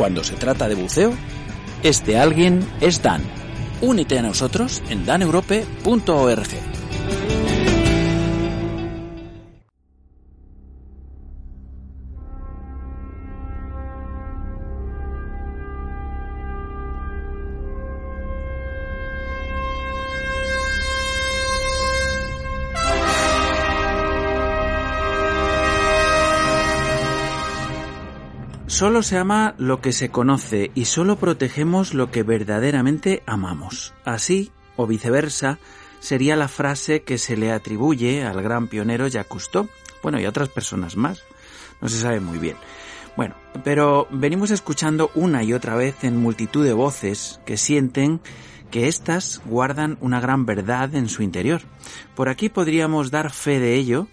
[0.00, 1.12] Cuando se trata de buceo,
[1.82, 3.20] este alguien es Dan.
[3.82, 6.48] Únete a nosotros en daneurope.org.
[28.80, 33.92] Solo se ama lo que se conoce y solo protegemos lo que verdaderamente amamos.
[34.06, 35.58] Así, o viceversa,
[35.98, 39.68] sería la frase que se le atribuye al gran pionero Jacques Cousteau,
[40.02, 41.22] bueno, y a otras personas más.
[41.82, 42.56] No se sabe muy bien.
[43.18, 48.22] Bueno, pero venimos escuchando una y otra vez en multitud de voces que sienten
[48.70, 51.60] que éstas guardan una gran verdad en su interior.
[52.14, 54.08] Por aquí podríamos dar fe de ello,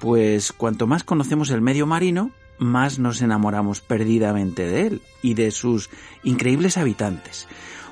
[0.00, 5.50] pues cuanto más conocemos el medio marino, más nos enamoramos perdidamente de él y de
[5.50, 5.90] sus
[6.22, 7.48] increíbles habitantes.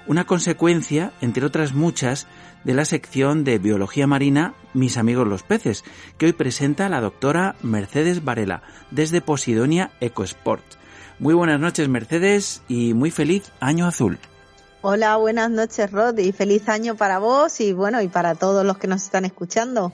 [0.07, 2.29] Una consecuencia, entre otras muchas,
[2.65, 5.85] de la sección de Biología Marina Mis amigos los peces,
[6.19, 10.65] que hoy presenta la doctora Mercedes Varela desde Posidonia EcoSport.
[11.19, 14.19] Muy buenas noches Mercedes y muy feliz año azul.
[14.83, 18.79] Hola, buenas noches Rod y feliz año para vos y bueno y para todos los
[18.79, 19.93] que nos están escuchando.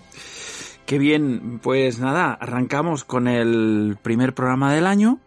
[0.86, 5.20] Qué bien, pues nada, arrancamos con el primer programa del año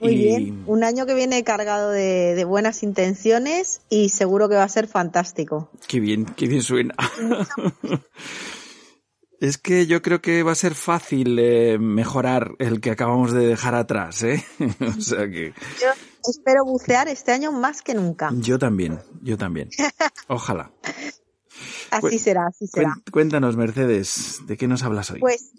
[0.00, 4.68] muy bien, un año que viene cargado de, buenas intenciones y seguro que va a
[4.68, 5.70] ser fantástico.
[5.88, 6.94] Qué bien, qué bien suena.
[9.40, 13.46] es que yo creo que va a ser fácil eh, mejorar el que acabamos de
[13.46, 14.44] dejar atrás, ¿eh?
[14.98, 15.54] o sea que...
[15.80, 15.88] Yo
[16.28, 18.30] espero bucear este año más que nunca.
[18.34, 19.70] Yo también, yo también.
[20.28, 20.72] Ojalá.
[21.90, 22.94] Así será, así será.
[23.12, 25.20] Cuéntanos, Mercedes, ¿de qué nos hablas hoy?
[25.20, 25.52] Pues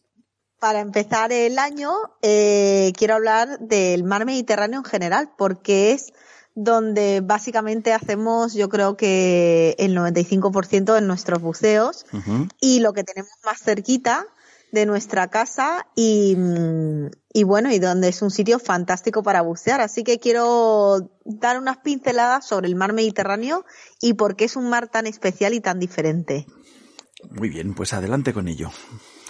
[0.59, 6.13] para empezar el año, eh, quiero hablar del mar Mediterráneo en general, porque es
[6.55, 12.07] donde básicamente hacemos, yo creo que el 95% de nuestros buceos
[12.59, 14.25] y lo que tenemos más cerquita
[14.71, 16.35] de nuestra casa y,
[17.37, 19.79] y, bueno, y donde es un sitio fantástico para bucear.
[19.79, 23.63] Así que quiero dar unas pinceladas sobre el mar Mediterráneo
[24.01, 26.47] y por qué es un mar tan especial y tan diferente.
[27.29, 28.71] Muy bien, pues adelante con ello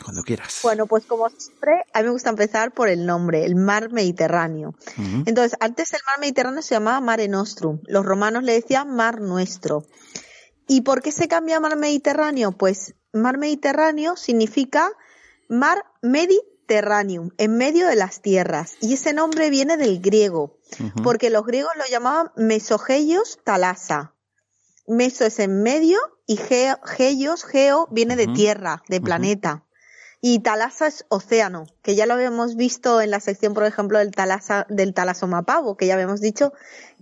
[0.05, 0.59] cuando quieras.
[0.63, 4.73] Bueno, pues como siempre, a mí me gusta empezar por el nombre, el mar Mediterráneo.
[5.25, 7.81] Entonces, antes el mar Mediterráneo se llamaba Mare Nostrum.
[7.87, 9.83] Los romanos le decían mar nuestro.
[10.65, 12.53] ¿Y por qué se cambia a mar Mediterráneo?
[12.53, 14.91] Pues mar Mediterráneo significa
[15.49, 15.83] mar
[16.67, 18.75] Mediterraneum, en medio de las tierras.
[18.81, 20.57] Y ese nombre viene del griego,
[21.03, 24.13] porque los griegos lo llamaban Mesogeios Talasa.
[24.85, 29.63] Meso es en medio y geios, geo, viene de tierra, de planeta.
[30.19, 34.11] Y talasa es océano, que ya lo habíamos visto en la sección, por ejemplo, del,
[34.11, 36.53] talasa, del talasomapavo, que ya habíamos dicho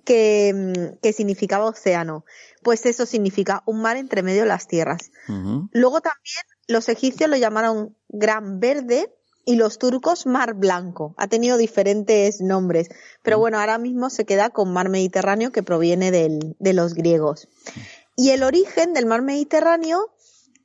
[0.04, 2.26] que, mm, que, significaba océano.
[2.62, 5.12] Pues eso significa un mar entre medio de las tierras.
[5.72, 9.16] Luego también los egipcios lo llamaron Gran Verde
[9.46, 11.14] y los turcos Mar Blanco.
[11.18, 12.90] Ha tenido diferentes nombres,
[13.22, 17.48] pero bueno, ahora mismo se queda con Mar Mediterráneo que proviene del, de los griegos.
[18.18, 20.14] Y el origen del Mar Mediterráneo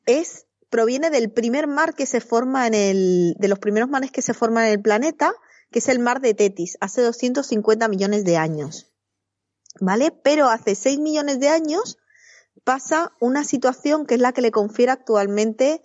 [0.06, 4.22] es proviene del primer mar que se forma en el, de los primeros mares que
[4.22, 5.34] se forman en el planeta,
[5.70, 8.86] que es el mar de Tetis, hace 250 millones de años.
[9.80, 10.12] ¿Vale?
[10.12, 11.98] Pero hace 6 millones de años
[12.64, 15.82] pasa una situación que es la que le confiere actualmente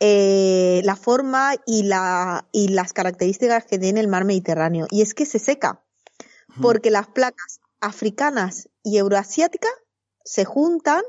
[0.00, 4.86] eh, la forma y, la, y las características que tiene el mar Mediterráneo.
[4.90, 5.84] Y es que se seca,
[6.60, 9.72] porque las placas africanas y euroasiáticas
[10.24, 11.02] se juntan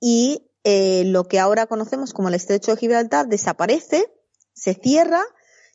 [0.00, 4.12] y eh, lo que ahora conocemos como el estrecho de Gibraltar desaparece,
[4.52, 5.22] se cierra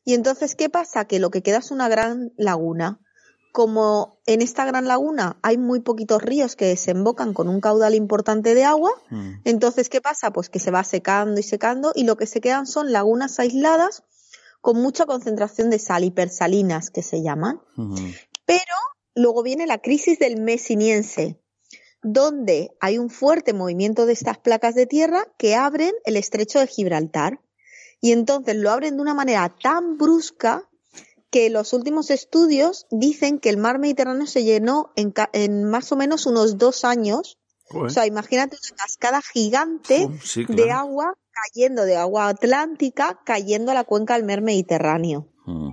[0.05, 1.05] y entonces ¿qué pasa?
[1.05, 2.99] Que lo que queda es una gran laguna.
[3.53, 8.55] Como en esta gran laguna hay muy poquitos ríos que desembocan con un caudal importante
[8.55, 9.41] de agua, mm.
[9.45, 10.33] entonces ¿qué pasa?
[10.33, 14.03] Pues que se va secando y secando y lo que se quedan son lagunas aisladas
[14.59, 17.61] con mucha concentración de sal, hipersalinas que se llaman.
[18.45, 18.75] Pero
[19.13, 21.39] luego viene la crisis del mesiniense,
[22.01, 26.67] donde hay un fuerte movimiento de estas placas de tierra que abren el estrecho de
[26.67, 27.39] Gibraltar.
[28.01, 30.67] Y entonces lo abren de una manera tan brusca
[31.33, 36.27] que los últimos estudios dicen que el mar Mediterráneo se llenó en, más o menos
[36.27, 37.39] unos dos años.
[37.73, 40.07] O sea, imagínate una cascada gigante
[40.47, 45.27] de agua cayendo, de agua atlántica, cayendo a la cuenca del mar Mediterráneo.
[45.47, 45.71] Mm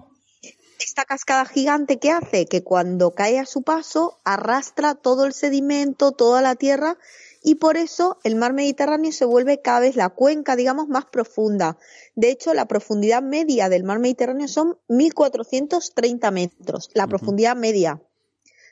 [0.83, 6.13] esta cascada gigante que hace que cuando cae a su paso arrastra todo el sedimento,
[6.13, 6.97] toda la tierra
[7.43, 11.79] y por eso el mar Mediterráneo se vuelve cada vez la cuenca, digamos, más profunda.
[12.15, 18.03] De hecho, la profundidad media del mar Mediterráneo son 1.430 metros, la profundidad media,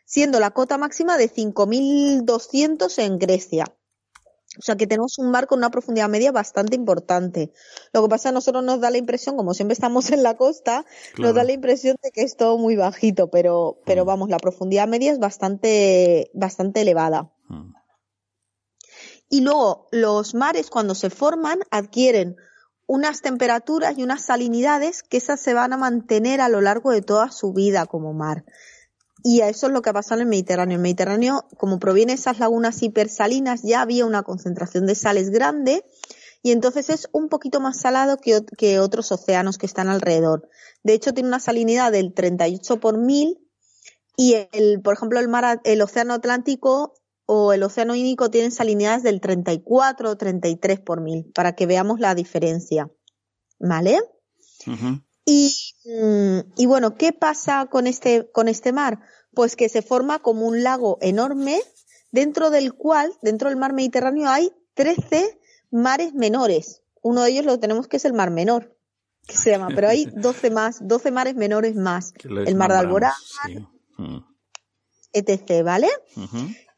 [0.04, 3.64] siendo la cota máxima de 5.200 en Grecia.
[4.58, 7.52] O sea que tenemos un mar con una profundidad media bastante importante.
[7.92, 10.22] Lo que pasa es que a nosotros nos da la impresión, como siempre estamos en
[10.22, 10.84] la costa,
[11.16, 14.06] nos da la impresión de que es todo muy bajito, pero, pero mm.
[14.06, 17.30] vamos, la profundidad media es bastante, bastante elevada.
[17.48, 17.77] Mm.
[19.28, 22.36] Y luego, los mares cuando se forman adquieren
[22.86, 27.02] unas temperaturas y unas salinidades que esas se van a mantener a lo largo de
[27.02, 28.44] toda su vida como mar.
[29.22, 30.74] Y eso es lo que ha pasado en el Mediterráneo.
[30.74, 35.84] En el Mediterráneo, como proviene esas lagunas hipersalinas, ya había una concentración de sales grande
[36.42, 40.48] y entonces es un poquito más salado que, que otros océanos que están alrededor.
[40.82, 43.38] De hecho, tiene una salinidad del 38 por mil
[44.16, 46.94] y el, por ejemplo, el mar, el océano Atlántico
[47.30, 52.00] o el océano Índico tienen salinidades del 34 o 33 por mil, para que veamos
[52.00, 52.90] la diferencia.
[53.58, 54.00] ¿Vale?
[55.26, 55.52] y,
[55.84, 59.00] mm, y bueno, ¿qué pasa con este, con este mar?
[59.34, 61.60] Pues que se forma como un lago enorme,
[62.12, 65.38] dentro del cual, dentro del mar Mediterráneo, hay 13
[65.70, 66.82] mares menores.
[67.02, 68.74] Uno de ellos lo tenemos que es el mar menor,
[69.26, 72.14] que se llama, pero hay 12 más, 12 mares menores más.
[72.24, 73.12] El mar de Alborán,
[73.98, 74.18] mm.
[75.12, 75.88] etc., ¿vale?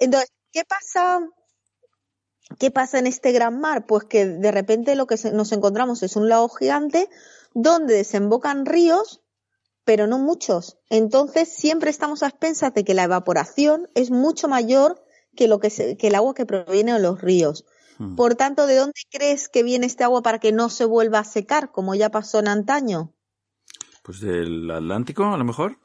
[0.00, 1.20] Entonces, ¿qué pasa?
[2.58, 3.86] ¿Qué pasa en este gran mar?
[3.86, 7.08] Pues que de repente lo que nos encontramos es un lago gigante
[7.54, 9.22] donde desembocan ríos,
[9.84, 10.78] pero no muchos.
[10.88, 15.04] Entonces siempre estamos a expensas de que la evaporación es mucho mayor
[15.36, 17.64] que, lo que, que el agua que proviene de los ríos.
[17.98, 18.16] Hmm.
[18.16, 21.24] Por tanto, ¿de dónde crees que viene este agua para que no se vuelva a
[21.24, 23.14] secar, como ya pasó en antaño?
[24.02, 25.78] Pues del Atlántico, a lo mejor.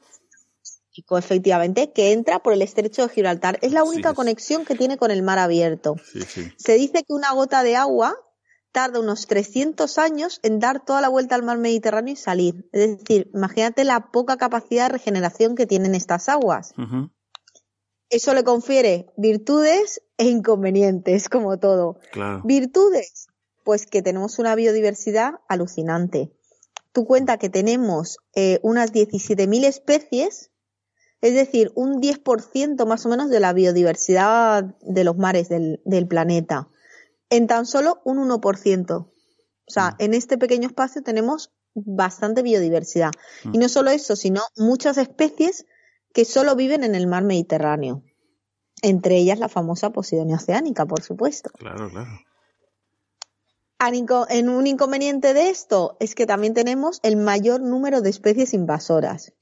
[1.18, 3.58] Efectivamente, que entra por el estrecho de Gibraltar.
[3.62, 5.96] Es la única conexión que tiene con el mar abierto.
[6.56, 8.16] Se dice que una gota de agua
[8.72, 12.68] tarda unos 300 años en dar toda la vuelta al mar Mediterráneo y salir.
[12.72, 16.74] Es decir, imagínate la poca capacidad de regeneración que tienen estas aguas.
[18.10, 21.98] Eso le confiere virtudes e inconvenientes, como todo.
[22.44, 23.28] Virtudes,
[23.64, 26.32] pues que tenemos una biodiversidad alucinante.
[26.92, 30.50] Tú cuenta que tenemos eh, unas 17.000 especies,
[31.20, 36.68] es decir, un 10% más o menos de la biodiversidad de los mares del, planeta,
[37.30, 38.90] en tan solo un 1%.
[38.96, 39.12] O
[39.66, 39.94] sea, mm.
[39.98, 43.10] en este pequeño espacio tenemos bastante biodiversidad.
[43.44, 43.54] Mm.
[43.54, 45.66] Y no solo eso, sino muchas especies
[46.12, 48.02] que solo viven en el mar Mediterráneo.
[48.82, 51.50] Entre ellas la famosa Posidonia oceánica, por supuesto.
[51.58, 52.10] Claro, claro.
[54.30, 59.34] En un inconveniente de esto es que también tenemos el mayor número de especies invasoras,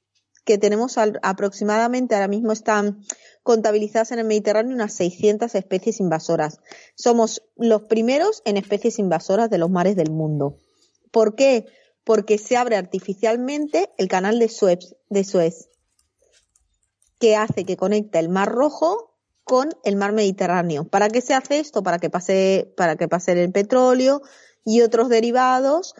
[0.44, 3.00] que tenemos aproximadamente, ahora mismo están
[3.42, 6.60] contabilizadas en el Mediterráneo unas 600 especies invasoras.
[6.94, 10.58] Somos los primeros en especies invasoras de los mares del mundo.
[11.10, 11.66] ¿Por qué?
[12.04, 15.68] Porque se abre artificialmente el canal de Suez,
[17.18, 20.84] que hace que conecta el Mar Rojo con el Mar Mediterráneo.
[20.84, 21.82] ¿Para qué se hace esto?
[21.82, 24.20] Para que pase, para que pase el petróleo
[24.64, 25.94] y otros derivados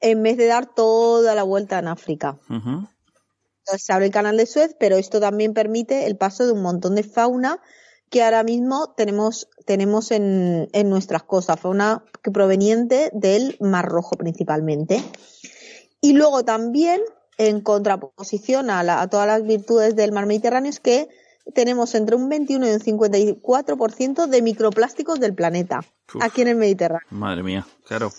[0.00, 2.38] en vez de dar toda la vuelta en África.
[2.48, 2.95] Entonces
[3.78, 6.94] se abre el canal de Suez, pero esto también permite el paso de un montón
[6.94, 7.60] de fauna
[8.10, 14.16] que ahora mismo tenemos, tenemos en, en nuestras costas, fauna que proveniente del Mar Rojo
[14.16, 15.02] principalmente.
[16.00, 17.00] Y luego también
[17.38, 21.08] en contraposición a, todas las virtudes del mar Mediterráneo es que
[21.54, 25.80] tenemos entre un 21 y un 54% de microplásticos del planeta
[26.20, 27.06] aquí en el Mediterráneo.
[27.10, 28.12] Madre mía, claro.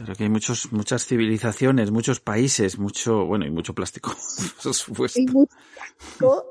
[0.00, 4.14] Pero que hay muchos, muchas civilizaciones, muchos países, mucho, bueno, y mucho plástico,
[4.62, 5.20] por supuesto.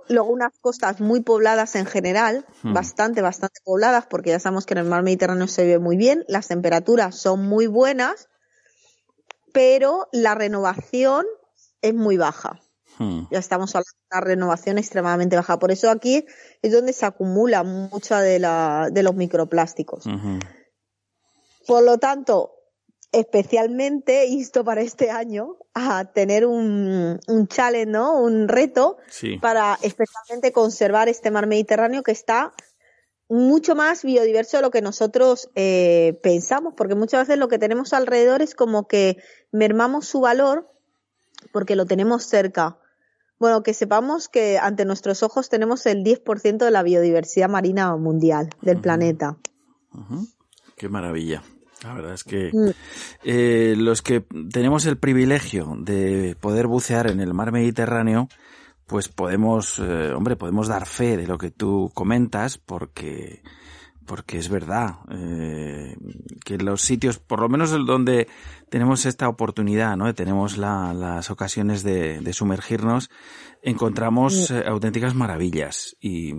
[0.08, 2.74] luego unas costas muy pobladas en general, hmm.
[2.74, 6.26] bastante, bastante pobladas, porque ya sabemos que en el mar Mediterráneo se vive muy bien,
[6.28, 8.30] las temperaturas son muy buenas,
[9.52, 11.26] pero la renovación
[11.82, 12.62] es muy baja.
[13.00, 13.24] Hmm.
[13.32, 15.58] Ya estamos hablando de una renovación extremadamente baja.
[15.58, 16.24] Por eso aquí
[16.62, 20.04] es donde se acumula mucha de, la, de los microplásticos.
[21.66, 22.59] Por lo tanto,
[23.12, 28.20] especialmente insto para este año a tener un, un challenge, ¿no?
[28.20, 28.98] Un reto
[29.42, 32.54] para especialmente conservar este mar Mediterráneo que está
[33.30, 37.94] mucho más biodiverso de lo que nosotros eh, pensamos, porque muchas veces lo que tenemos
[37.94, 39.18] alrededor es como que
[39.52, 40.68] mermamos su valor
[41.52, 42.78] porque lo tenemos cerca.
[43.40, 48.50] Bueno, que sepamos que ante nuestros ojos tenemos el 10% de la biodiversidad marina mundial
[48.62, 49.38] del planeta.
[50.76, 51.42] Qué maravilla.
[51.84, 52.70] La verdad es que mm.
[53.24, 58.28] eh, los que tenemos el privilegio de poder bucear en el mar Mediterráneo,
[58.90, 63.44] pues podemos, eh, hombre, podemos dar fe de lo que tú comentas porque,
[64.08, 65.96] porque es verdad eh,
[66.44, 68.28] que los sitios, por lo menos donde
[68.70, 70.12] tenemos esta oportunidad, ¿no?
[70.16, 73.12] Tenemos las ocasiones de, sumergirnos,
[73.62, 76.34] encontramos eh, auténticas maravillas y,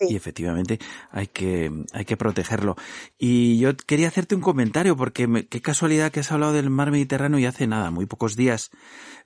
[0.00, 0.78] y efectivamente
[1.10, 2.76] hay que, hay que protegerlo.
[3.18, 7.38] Y yo quería hacerte un comentario porque qué casualidad que has hablado del mar Mediterráneo
[7.38, 8.70] y hace nada, muy pocos días,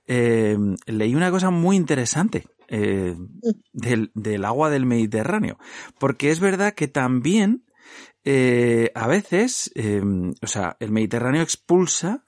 [0.07, 3.17] leí una cosa muy interesante eh,
[3.73, 5.59] del, del, agua del Mediterráneo.
[5.99, 7.65] Porque es verdad que también
[8.25, 10.01] eh, a veces, eh,
[10.41, 12.25] o sea, el Mediterráneo expulsa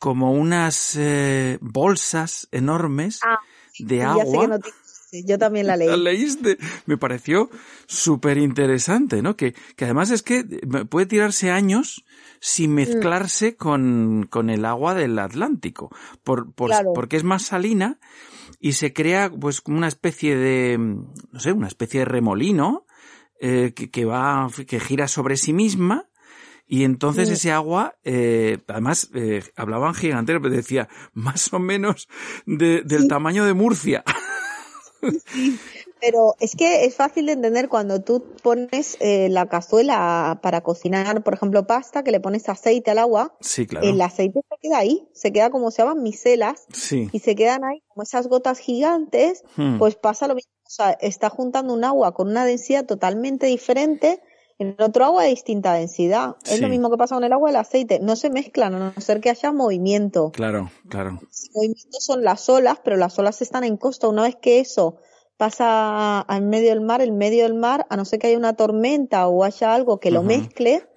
[0.00, 0.98] como unas
[1.60, 3.38] bolsas enormes ah,
[3.78, 4.58] de agua
[5.12, 5.88] yo también la leí.
[5.88, 6.58] ¿La leíste?
[6.86, 7.50] Me pareció
[7.86, 9.36] súper interesante, ¿no?
[9.36, 10.44] Que, que además es que
[10.88, 12.04] puede tirarse años
[12.40, 12.74] sin mm.
[12.74, 15.90] mezclarse con, con el agua del Atlántico,
[16.24, 17.98] por, por porque es más salina
[18.60, 22.86] y se crea pues como una especie de, no sé, una especie de remolino
[23.40, 26.08] eh, que, que, va, que gira sobre sí misma
[26.68, 32.08] y entonces ese agua, eh, además, eh, hablaban gigante, pero decía más o menos
[32.44, 34.02] de, del tamaño de Murcia.
[36.00, 41.22] Pero es que es fácil de entender cuando tú pones eh, la cazuela para cocinar,
[41.22, 43.34] por ejemplo, pasta, que le pones aceite al agua.
[43.40, 43.86] Sí, claro.
[43.86, 46.66] El aceite se queda ahí, se queda como se llaman micelas.
[46.72, 47.08] Sí.
[47.12, 49.42] Y se quedan ahí como esas gotas gigantes.
[49.56, 49.78] Hmm.
[49.78, 50.52] Pues pasa lo mismo.
[50.66, 54.20] O sea, está juntando un agua con una densidad totalmente diferente
[54.58, 56.36] en otro agua de distinta densidad.
[56.44, 58.00] Es lo mismo que pasa con el agua y el aceite.
[58.00, 60.30] No se mezclan a no ser que haya movimiento.
[60.32, 61.10] Claro, claro.
[61.10, 64.08] El movimiento son las olas, pero las olas están en costa.
[64.08, 64.96] Una vez que eso
[65.36, 68.54] pasa al medio del mar, el medio del mar, a no ser que haya una
[68.54, 70.88] tormenta o haya algo que lo mezcle,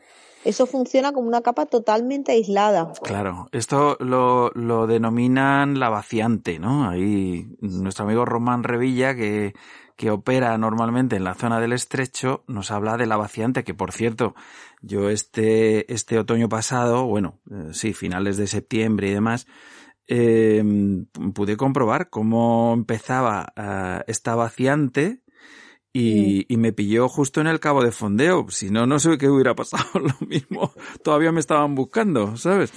[0.45, 2.93] eso funciona como una capa totalmente aislada.
[3.03, 6.89] Claro, esto lo, lo denominan la vaciante, ¿no?
[6.89, 9.53] Ahí nuestro amigo Román Revilla, que
[9.99, 13.91] que opera normalmente en la zona del estrecho, nos habla de la vaciante, que por
[13.91, 14.33] cierto,
[14.81, 19.45] yo este, este otoño pasado, bueno, eh, sí, finales de septiembre y demás,
[20.07, 20.63] eh,
[21.35, 25.21] pude comprobar cómo empezaba eh, esta vaciante
[25.91, 28.45] y, y, me pilló justo en el cabo de fondeo.
[28.51, 29.83] Si no, no sé qué hubiera pasado.
[29.99, 30.71] Lo mismo,
[31.03, 32.71] todavía me estaban buscando, ¿sabes?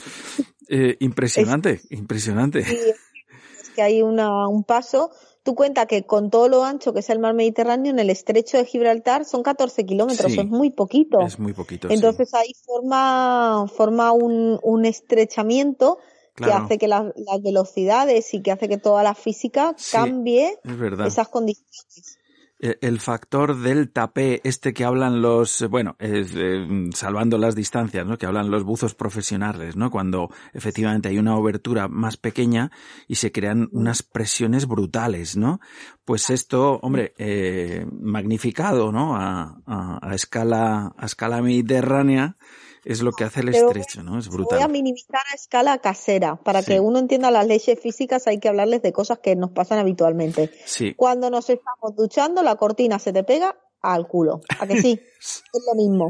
[0.99, 2.61] impresionante, impresionante.
[2.61, 5.13] es que hay una, un paso
[5.43, 8.59] Tú cuenta que con todo lo ancho que es el mar Mediterráneo, en el estrecho
[8.59, 11.21] de Gibraltar son 14 kilómetros, es muy poquito.
[11.21, 11.89] Es muy poquito.
[11.91, 15.99] Entonces ahí forma, forma un, un estrechamiento
[16.37, 17.13] que hace que las
[17.43, 20.59] velocidades y que hace que toda la física cambie
[21.05, 22.19] esas condiciones.
[22.65, 28.17] Eh, el factor del tapé, este que hablan los, bueno, eh, salvando las distancias, ¿no?
[28.17, 29.91] Que hablan los buzos profesionales, ¿no?
[29.91, 32.71] Cuando efectivamente hay una obertura más pequeña
[33.09, 35.59] y se crean unas presiones brutales, ¿no?
[36.05, 39.17] Pues esto, hombre, eh, magnificado, ¿no?
[39.17, 42.37] A, a, a escala, a escala mediterránea,
[42.85, 44.19] es lo que hace el estrecho, ¿no?
[44.19, 44.59] Es brutal.
[44.59, 46.37] Voy a minimizar a escala casera.
[46.37, 49.79] Para que uno entienda las leyes físicas hay que hablarles de cosas que nos pasan
[49.79, 50.51] habitualmente.
[50.65, 50.95] Sí.
[50.95, 54.41] Cuando nos estamos duchando, la cortina se te pega al culo.
[54.59, 55.01] ¿A que sí?
[55.21, 56.09] es lo mismo.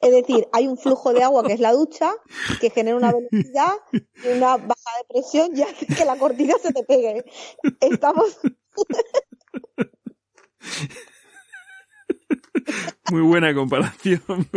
[0.00, 2.12] Es decir, hay un flujo de agua que es la ducha,
[2.60, 6.72] que genera una velocidad y una baja de presión y hace que la cortina se
[6.72, 7.24] te pegue.
[7.80, 8.38] Estamos...
[13.10, 14.22] Muy buena comparación.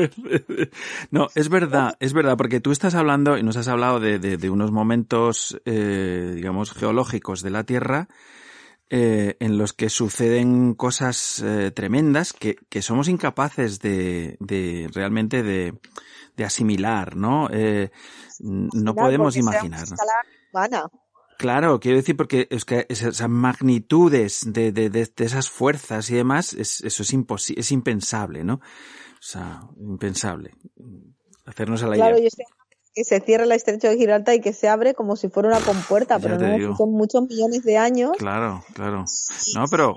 [1.12, 4.50] no, es verdad, es verdad, porque tú estás hablando y nos has hablado de, de,
[4.50, 8.08] unos momentos, eh, digamos, geológicos de la Tierra
[8.92, 15.44] eh, en los que suceden cosas eh, tremendas que, que, somos incapaces de, de realmente
[15.44, 15.78] de,
[16.36, 17.50] de asimilar, ¿no?
[17.52, 17.92] Eh,
[18.40, 19.86] no podemos imaginar.
[21.40, 26.52] Claro, quiero decir porque es que esas magnitudes de, de, de, esas fuerzas y demás,
[26.52, 28.56] es, eso es imposible, es impensable, ¿no?
[28.56, 30.52] O sea, impensable.
[31.46, 32.30] Hacernos a la claro, idea.
[32.94, 35.62] que se cierra el estrecho de Gibraltar y que se abre como si fuera una
[35.62, 38.18] compuerta, pero no, son muchos millones de años.
[38.18, 39.06] Claro, claro.
[39.56, 39.96] No, pero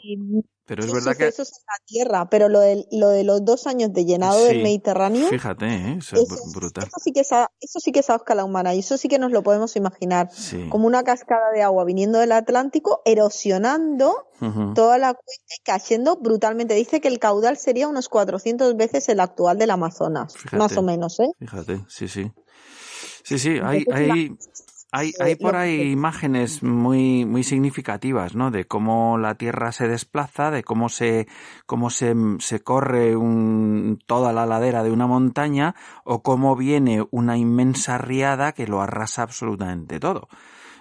[0.65, 1.27] pero es verdad que...
[1.27, 4.45] Eso es en la tierra, pero lo de, lo de los dos años de llenado
[4.45, 5.29] del Mediterráneo...
[5.29, 5.99] Fíjate, ¿eh?
[5.99, 6.85] eso, es brutal.
[6.85, 9.09] Eso sí, que es a, eso sí que es a escala humana y eso sí
[9.09, 10.31] que nos lo podemos imaginar.
[10.71, 14.29] Como una cascada de agua viniendo del Atlántico, erosionando
[14.75, 16.75] toda la cuenca y cayendo brutalmente.
[16.75, 21.21] Dice que el caudal sería unos 400 veces el actual del Amazonas, más o menos,
[21.21, 21.31] ¿eh?
[21.39, 22.33] Fíjate, sí, sí.
[23.25, 24.37] Sí, sí, hay, hay,
[24.93, 28.51] hay, hay por ahí imágenes muy, muy significativas, ¿no?
[28.51, 31.27] De cómo la Tierra se desplaza, de cómo se,
[31.65, 35.75] cómo se, se corre un, toda la ladera de una montaña,
[36.05, 40.29] o cómo viene una inmensa riada que lo arrasa absolutamente todo.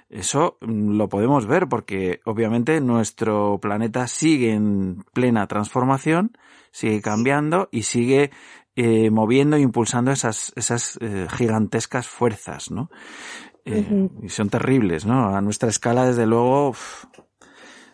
[0.10, 6.38] Eso mm, lo podemos ver porque obviamente nuestro planeta sigue en plena transformación,
[6.72, 8.32] sigue cambiando y sigue
[8.76, 12.90] eh, moviendo e impulsando esas, esas eh, gigantescas fuerzas, ¿no?
[13.66, 15.36] Eh, y son terribles, ¿no?
[15.36, 16.74] A nuestra escala, desde luego,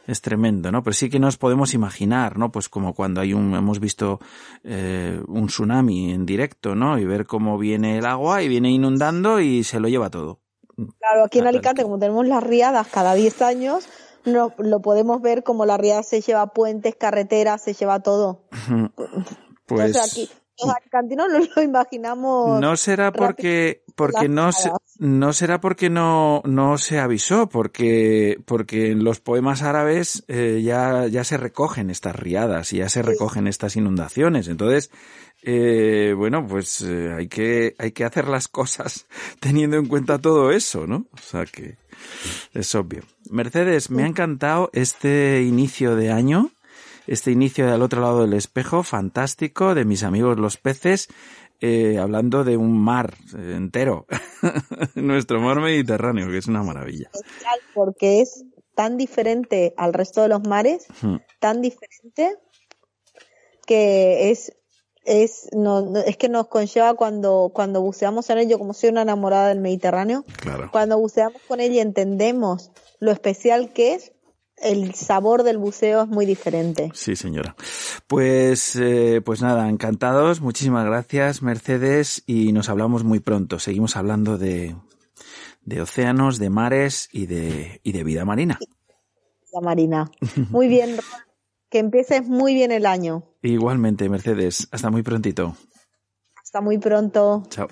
[0.07, 0.81] es tremendo, ¿no?
[0.83, 2.51] Pero sí que nos podemos imaginar, ¿no?
[2.51, 4.19] Pues como cuando hay un, hemos visto
[4.63, 6.97] eh, un tsunami en directo, ¿no?
[6.97, 10.39] Y ver cómo viene el agua y viene inundando y se lo lleva todo.
[10.75, 13.89] Claro, aquí en Alicante, como tenemos las riadas cada 10 años,
[14.25, 18.47] no, lo podemos ver como la riada se lleva puentes, carreteras, se lleva todo.
[19.65, 19.97] Pues...
[19.97, 20.29] aquí,
[20.63, 22.59] los alicantinos nos lo imaginamos.
[22.59, 28.91] No será porque, porque no, se, no será porque no, no se avisó, porque, porque
[28.91, 33.47] en los poemas árabes eh, ya, ya se recogen estas riadas y ya se recogen
[33.47, 34.47] estas inundaciones.
[34.47, 34.91] Entonces,
[35.43, 39.05] eh, bueno, pues eh, hay que, hay que hacer las cosas
[39.39, 41.05] teniendo en cuenta todo eso, ¿no?
[41.11, 41.77] O sea que
[42.53, 43.03] es obvio.
[43.29, 46.51] Mercedes, me ha encantado este inicio de año
[47.07, 51.07] este inicio del otro lado del espejo, fantástico, de mis amigos los peces,
[51.59, 54.05] eh, hablando de un mar entero,
[54.95, 57.09] nuestro mar Mediterráneo, que es una maravilla.
[57.73, 58.45] Porque es
[58.75, 60.85] tan diferente al resto de los mares,
[61.39, 62.35] tan diferente
[63.65, 64.53] que es
[65.03, 69.47] es no, es que nos conlleva cuando cuando buceamos en ello como soy una enamorada
[69.47, 70.69] del Mediterráneo claro.
[70.69, 74.11] cuando buceamos con él y entendemos lo especial que es
[74.57, 76.91] el sabor del buceo es muy diferente.
[76.93, 77.55] Sí, señora.
[78.07, 80.41] Pues, eh, pues nada, encantados.
[80.41, 83.59] Muchísimas gracias, Mercedes, y nos hablamos muy pronto.
[83.59, 84.75] Seguimos hablando de,
[85.63, 88.57] de océanos, de mares y de, y de vida marina.
[88.59, 90.11] Vida marina.
[90.49, 90.97] Muy bien,
[91.69, 93.23] que empieces muy bien el año.
[93.41, 94.67] Igualmente, Mercedes.
[94.71, 95.55] Hasta muy prontito.
[96.41, 97.43] Hasta muy pronto.
[97.49, 97.67] Chao.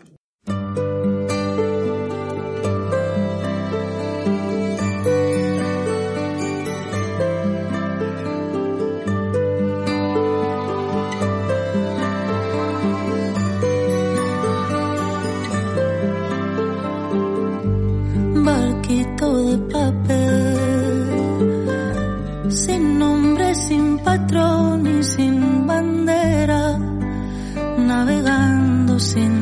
[24.18, 26.78] Patrón y sin bandera,
[27.78, 29.35] navegando sin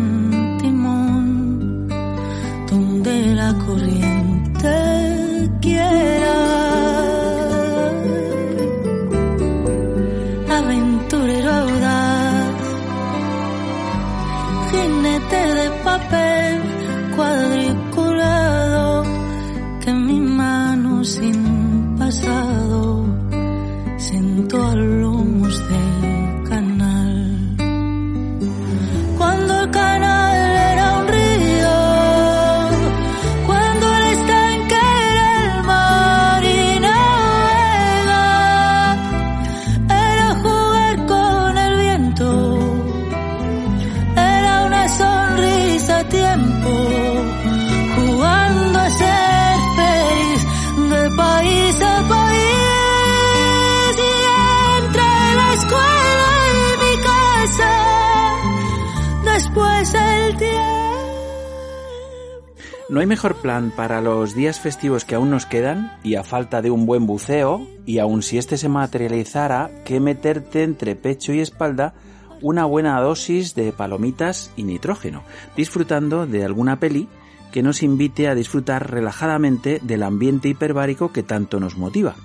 [63.04, 66.72] hay mejor plan para los días festivos que aún nos quedan y a falta de
[66.72, 71.96] un buen buceo, y aun si este se materializara, que meterte entre pecho y espalda
[72.42, 75.24] una buena dosis de palomitas y nitrógeno,
[75.58, 77.10] disfrutando de alguna peli
[77.52, 82.16] que nos invite a disfrutar relajadamente del ambiente hiperbárico que tanto nos motiva.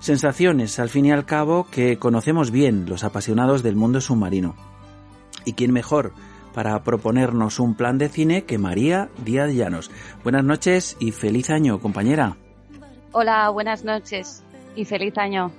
[0.00, 4.54] Sensaciones, al fin y al cabo, que conocemos bien los apasionados del mundo submarino.
[5.44, 6.14] ¿Y quién mejor
[6.56, 9.90] para proponernos un plan de cine que María Díaz Llanos?
[10.24, 12.38] Buenas noches y feliz año, compañera.
[13.12, 14.42] Hola, buenas noches
[14.74, 15.52] y feliz año.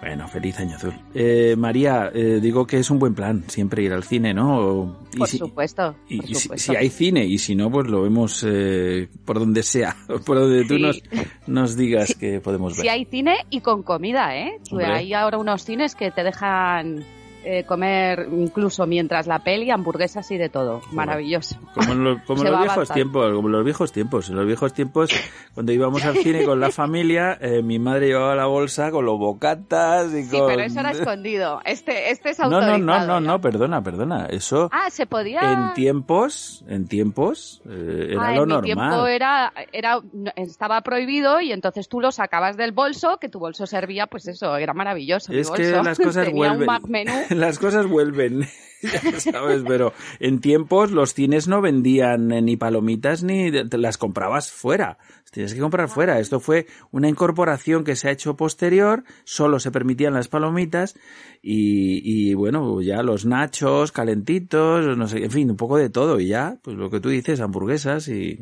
[0.00, 0.94] Bueno, feliz año azul.
[1.14, 5.00] Eh, María, eh, digo que es un buen plan siempre ir al cine, ¿no?
[5.12, 5.96] Y por si, supuesto.
[6.08, 6.64] Y, por y supuesto.
[6.64, 10.38] Si, si, hay cine y si no, pues lo vemos eh, por donde sea, por
[10.38, 11.02] donde tú nos,
[11.48, 12.14] nos digas Sí.
[12.14, 12.82] que podemos ver.
[12.82, 14.60] Si hay cine y con comida, ¿eh?
[14.70, 14.86] Hombre.
[14.86, 17.04] Hay ahora unos cines que te dejan
[17.44, 20.80] eh, comer incluso mientras la peli, hamburguesas y de todo.
[20.92, 21.56] Maravilloso.
[21.74, 24.28] Como en, lo- como en los viejos tiempos, como en los viejos tiempos.
[24.30, 25.10] En los viejos tiempos,
[25.54, 29.18] cuando íbamos al cine con la familia, eh, mi madre llevaba la bolsa con los
[29.18, 30.48] bocatas y Sí, con...
[30.48, 31.60] pero eso era escondido.
[31.64, 34.26] Este, este es No, no, no, no, no, perdona, perdona.
[34.26, 35.40] Eso Ah, se podía.
[35.52, 38.62] en tiempos, en tiempos, eh, era Ah, lo en mi normal.
[38.64, 40.00] tiempo era, era,
[40.36, 44.56] estaba prohibido y entonces tú lo sacabas del bolso, que tu bolso servía, pues eso,
[44.56, 45.32] era maravilloso.
[45.32, 46.60] mi Es que las cosas Tenía vuelven.
[46.60, 47.12] un Mac menú.
[47.36, 48.46] Las cosas vuelven.
[48.82, 53.98] ya sabes, pero en tiempos los cines no vendían eh, ni palomitas ni te las
[53.98, 54.96] comprabas fuera.
[55.30, 56.18] Tienes que comprar fuera.
[56.18, 59.04] Esto fue una incorporación que se ha hecho posterior.
[59.24, 60.94] Solo se permitían las palomitas
[61.42, 62.00] y,
[62.30, 66.28] y bueno, ya los nachos calentitos, no sé, en fin, un poco de todo y
[66.28, 68.38] ya, pues lo que tú dices, hamburguesas y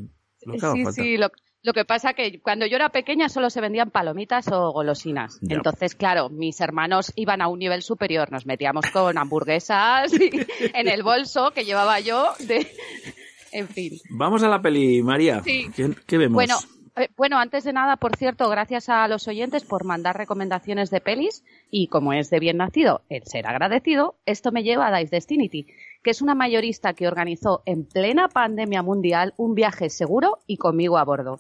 [0.47, 1.03] lo que haga Sí, falta.
[1.03, 1.31] sí, lo,
[1.63, 5.39] lo que pasa que cuando yo era pequeña solo se vendían palomitas o golosinas.
[5.49, 8.31] Entonces, claro, mis hermanos iban a un nivel superior.
[8.31, 10.13] Nos metíamos con hamburguesas
[10.75, 12.33] en el bolso que llevaba yo.
[12.39, 12.67] De...
[13.53, 13.99] En fin.
[14.11, 15.43] Vamos a la peli, María.
[15.43, 15.69] Sí.
[15.75, 16.35] ¿Qué, qué vemos?
[16.35, 16.59] Bueno,
[16.99, 21.01] Eh, bueno, antes de nada, por cierto, gracias a los oyentes por mandar recomendaciones de
[21.01, 25.15] pelis y como es de bien nacido el ser agradecido, esto me lleva a Dice
[25.17, 25.67] Destinity,
[26.09, 30.97] que es una mayorista que organizó en plena pandemia mundial un viaje seguro y conmigo
[30.97, 31.39] a bordo.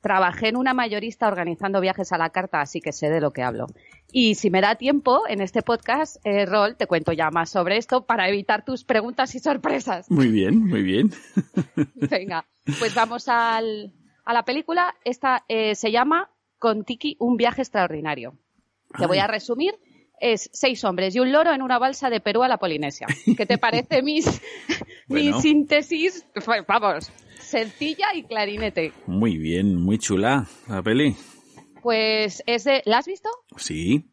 [0.00, 3.42] Trabajé en una mayorista organizando viajes a la carta, así que sé de lo que
[3.42, 3.66] hablo.
[4.10, 7.76] Y si me da tiempo, en este podcast, eh, Rol, te cuento ya más sobre
[7.76, 10.10] esto para evitar tus preguntas y sorpresas.
[10.10, 11.12] Muy bien, muy bien.
[11.94, 12.46] Venga,
[12.78, 13.92] pues vamos al,
[14.24, 14.94] a la película.
[15.04, 18.38] Esta eh, se llama Con Tiki, un viaje extraordinario.
[18.96, 19.74] Te voy a resumir.
[20.20, 23.06] Es seis hombres y un loro en una balsa de Perú a la Polinesia.
[23.36, 24.40] ¿Qué te parece mis,
[25.08, 26.26] mi síntesis?
[26.34, 28.92] Pues, Vamos, sencilla y clarinete.
[29.06, 31.16] Muy bien, muy chula la peli.
[31.82, 32.82] Pues es de...
[32.84, 33.28] ¿La has visto?
[33.56, 34.04] Sí.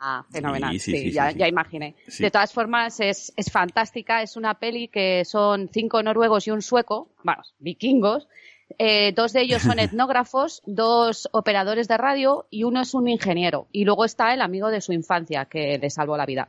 [0.00, 0.72] Ah, fenomenal.
[0.72, 1.94] Sí, Sí, sí, sí, ya, ya imaginé.
[2.18, 4.20] De todas formas, es, es fantástica.
[4.20, 8.26] Es una peli que son cinco noruegos y un sueco, vamos, vikingos.
[8.78, 13.66] Eh, dos de ellos son etnógrafos, dos operadores de radio y uno es un ingeniero.
[13.72, 16.48] Y luego está el amigo de su infancia que le salvó la vida.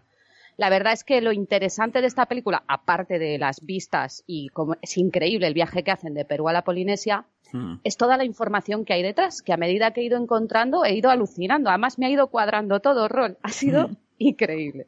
[0.57, 4.76] La verdad es que lo interesante de esta película, aparte de las vistas y como
[4.82, 7.76] es increíble el viaje que hacen de Perú a la Polinesia, Mm.
[7.84, 10.95] es toda la información que hay detrás, que a medida que he ido encontrando he
[10.95, 11.69] ido alucinando.
[11.69, 13.38] Además me ha ido cuadrando todo, Rol.
[13.43, 14.88] Ha sido increíble.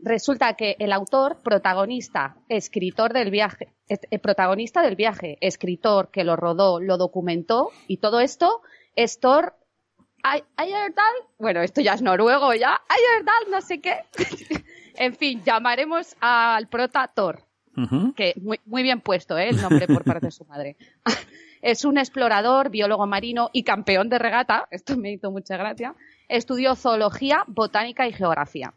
[0.00, 6.36] Resulta que el autor, protagonista, escritor del viaje, eh, protagonista del viaje, escritor que lo
[6.36, 8.62] rodó, lo documentó y todo esto
[8.94, 9.54] es Thor
[10.22, 11.14] Ay- Heyerdahl.
[11.38, 12.80] Bueno, esto ya es noruego ya.
[12.88, 13.96] Heyerdahl, no sé qué.
[14.96, 17.44] en fin, llamaremos al prota Thor
[18.16, 19.50] que muy, muy bien puesto ¿eh?
[19.50, 20.76] el nombre por parte de su madre.
[21.62, 25.94] es un explorador, biólogo marino y campeón de regata, esto me hizo mucha gracia.
[26.28, 28.74] Estudió zoología, botánica y geografía.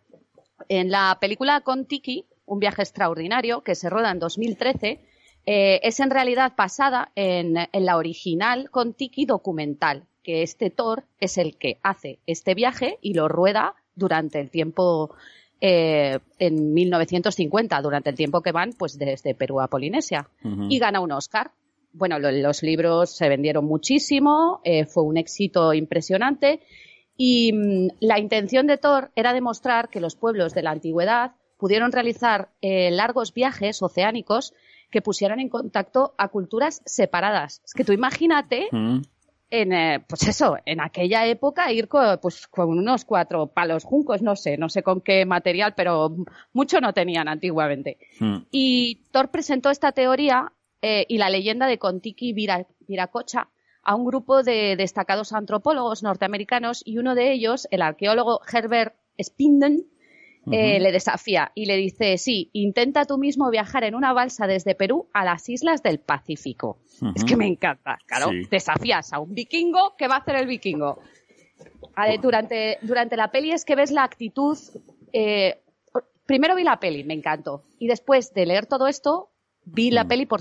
[0.73, 5.01] En la película Con Tiki, un viaje extraordinario que se roda en 2013,
[5.45, 11.03] eh, es en realidad basada en, en la original Con Tiki documental, que este Thor
[11.19, 15.13] es el que hace este viaje y lo rueda durante el tiempo
[15.59, 20.29] eh, en 1950, durante el tiempo que van pues desde Perú a Polinesia.
[20.71, 21.51] Y gana un Oscar.
[21.91, 26.61] Bueno, lo- los libros se vendieron muchísimo, eh, fue un éxito impresionante
[27.23, 31.91] y mm, la intención de Thor era demostrar que los pueblos de la antigüedad pudieron
[31.91, 34.53] realizar eh, largos viajes oceánicos
[34.89, 37.61] que pusieran en contacto a culturas separadas.
[37.63, 39.01] Es que tú imagínate Mm.
[39.51, 44.21] en, eh, pues eso, en aquella época ir con, pues, con unos cuatro palos juncos,
[44.23, 46.15] no sé, no sé con qué material, pero
[46.53, 47.97] mucho no tenían antiguamente.
[48.19, 48.37] Mm.
[48.49, 50.51] Y Thor presentó esta teoría
[50.81, 53.49] eh, y la leyenda de Contiki Vira- Viracocha
[53.83, 59.85] a un grupo de destacados antropólogos norteamericanos y uno de ellos, el arqueólogo Herbert Spinden,
[60.51, 64.73] eh, le desafía y le dice, sí, intenta tú mismo viajar en una balsa desde
[64.73, 66.79] Perú a las islas del Pacífico.
[67.15, 68.47] Es que me encanta, claro, Sí.
[68.49, 70.99] desafías a un vikingo, ¿qué va a hacer el vikingo?
[72.21, 74.57] Durante, durante la peli es que ves la actitud.
[75.13, 75.61] eh,
[76.25, 77.63] primero vi la peli, me encantó.
[77.77, 79.29] Y después de leer todo esto,
[79.65, 80.39] vi la peli por,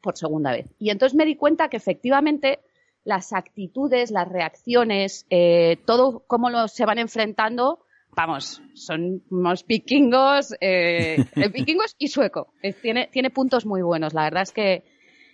[0.00, 0.66] por segunda vez.
[0.78, 2.60] Y entonces me di cuenta que efectivamente
[3.04, 7.80] las actitudes, las reacciones, eh, todo cómo lo, se van enfrentando,
[8.16, 12.52] vamos, son unos vikingos, eh, vikingos y sueco.
[12.80, 14.14] Tiene, tiene puntos muy buenos.
[14.14, 14.84] La verdad es que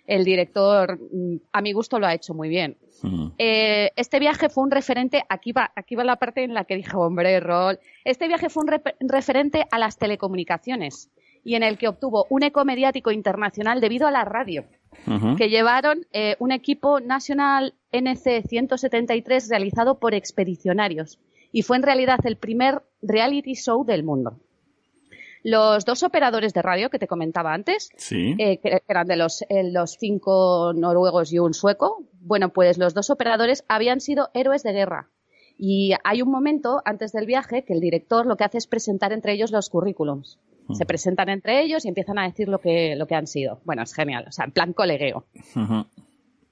[0.07, 2.79] el director, mm, a mi gusto, lo ha hecho muy bien.
[3.03, 3.29] Mm.
[3.37, 6.77] Eh, este viaje fue un referente, aquí va, aquí va la parte en la que
[6.77, 11.11] dije, hombre, Rol, este viaje fue un referente a las telecomunicaciones
[11.45, 14.65] y en el que obtuvo un eco mediático internacional debido a la radio,
[15.37, 21.19] Que llevaron eh, un equipo National NC-173 realizado por expedicionarios
[21.53, 24.39] y fue en realidad el primer reality show del mundo.
[25.45, 28.35] Los dos operadores de radio que te comentaba antes, Sí.
[28.39, 32.05] eh, que eran de los, eh, los cinco noruegos y un sueco.
[32.21, 35.09] Bueno, pues los dos operadores habían sido héroes de guerra.
[35.57, 39.13] Y hay un momento antes del viaje que el director lo que hace es presentar
[39.13, 40.39] entre ellos los currículums.
[40.73, 43.61] Se presentan entre ellos y empiezan a decir lo que, lo que han sido.
[43.65, 45.25] Bueno, es genial, o sea, en plan colegueo.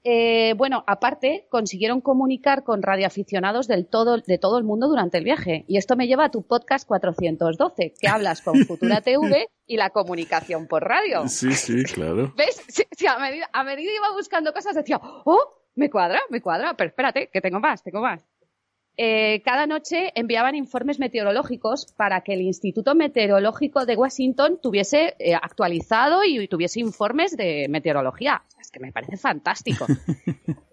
[0.09, 5.25] Eh, bueno, aparte, consiguieron comunicar con radioaficionados del todo, de todo el mundo durante el
[5.25, 5.65] viaje.
[5.67, 9.89] Y esto me lleva a tu podcast 412, que hablas con Futura TV y la
[9.89, 11.27] comunicación por radio.
[11.27, 12.33] Sí, sí, claro.
[12.37, 12.63] ¿Ves?
[12.69, 15.43] Sí, sí, a, medida, a medida iba buscando cosas decía, oh,
[15.75, 18.25] me cuadra, me cuadra, pero espérate, que tengo más, tengo más.
[18.99, 25.35] Eh, cada noche enviaban informes meteorológicos para que el Instituto Meteorológico de Washington tuviese eh,
[25.35, 28.43] actualizado y tuviese informes de meteorología.
[28.59, 29.85] Es que me parece fantástico.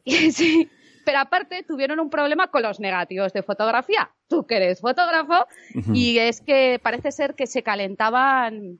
[0.06, 0.68] Y sí,
[1.06, 4.10] pero aparte tuvieron un problema con los negativos de fotografía.
[4.28, 5.46] Tú que eres fotógrafo
[5.94, 8.78] y es que parece ser que se calentaban.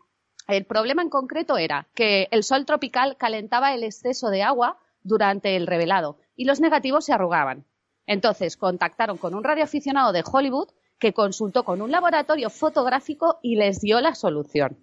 [0.48, 5.56] El problema en concreto era que el sol tropical calentaba el exceso de agua durante
[5.56, 7.64] el revelado y los negativos se arrugaban.
[8.06, 13.80] Entonces contactaron con un radioaficionado de Hollywood que consultó con un laboratorio fotográfico y les
[13.80, 14.78] dio la solución.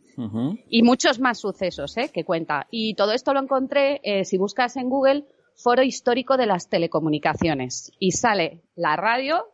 [0.70, 2.12] Y muchos más sucesos ¿eh?
[2.14, 2.68] que cuenta.
[2.70, 7.92] Y todo esto lo encontré, eh, si buscas en Google, Foro Histórico de las Telecomunicaciones.
[7.98, 9.48] Y sale la radio.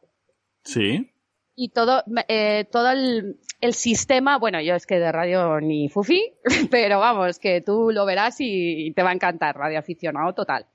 [0.63, 1.09] Sí.
[1.55, 3.39] Y todo, eh, todo el,
[3.71, 6.33] sistema, bueno, yo es que de radio ni fufi,
[6.69, 10.65] pero vamos, que tú lo verás y, te va a encantar, radio aficionado total.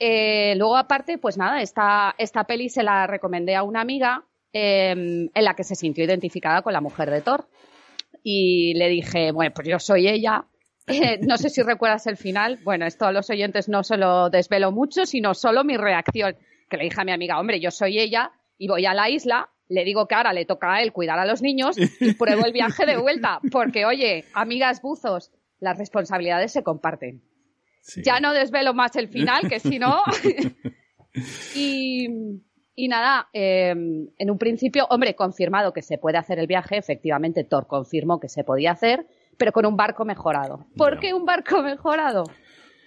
[0.00, 0.58] Mm.
[0.58, 4.24] luego, aparte, pues nada, esta, esta peli se la recomendé a una amiga
[4.56, 7.48] Em, en la que se sintió identificada con la mujer de Thor.
[8.22, 10.46] Y le dije, bueno, pues yo soy ella.
[10.86, 12.58] Eh, no sé si recuerdas el final.
[12.62, 16.36] Bueno, esto a los oyentes no se lo desvelo mucho, sino solo mi reacción.
[16.68, 19.48] Que le dije a mi amiga, hombre, yo soy ella y voy a la isla.
[19.66, 22.52] Le digo que ahora le toca a él cuidar a los niños y pruebo el
[22.52, 23.40] viaje de vuelta.
[23.50, 27.22] Porque, oye, amigas buzos, las responsabilidades se comparten.
[28.04, 30.02] Ya no desvelo más el final, que si no.
[31.54, 32.08] y,
[32.74, 37.44] y nada, em, en un principio, hombre, confirmado que se puede hacer el viaje, efectivamente
[37.44, 39.06] Thor confirmó que se podía hacer,
[39.36, 40.66] pero con un barco mejorado.
[40.76, 42.24] ¿Por qué un barco mejorado?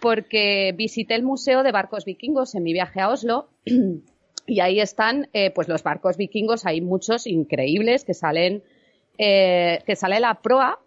[0.01, 3.49] Porque visité el Museo de Barcos Vikingos en mi viaje a Oslo
[4.47, 8.63] y ahí están eh, pues los barcos vikingos, hay muchos increíbles que salen,
[9.17, 10.79] eh, que sale la proa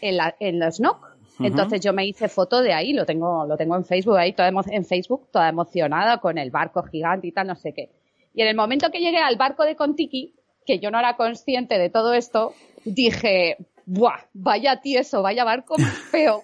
[0.00, 1.05] en, la, en los NOC.
[1.38, 4.48] Entonces yo me hice foto de ahí, lo tengo, lo tengo en Facebook ahí, toda
[4.48, 7.90] en Facebook, toda emocionada con el barco gigante y tal, no sé qué.
[8.34, 10.34] Y en el momento que llegué al barco de Contiki,
[10.66, 12.52] que yo no era consciente de todo esto,
[12.84, 13.56] dije,
[13.86, 14.18] ¡buah!
[14.34, 15.76] Vaya tieso, vaya barco
[16.10, 16.42] feo.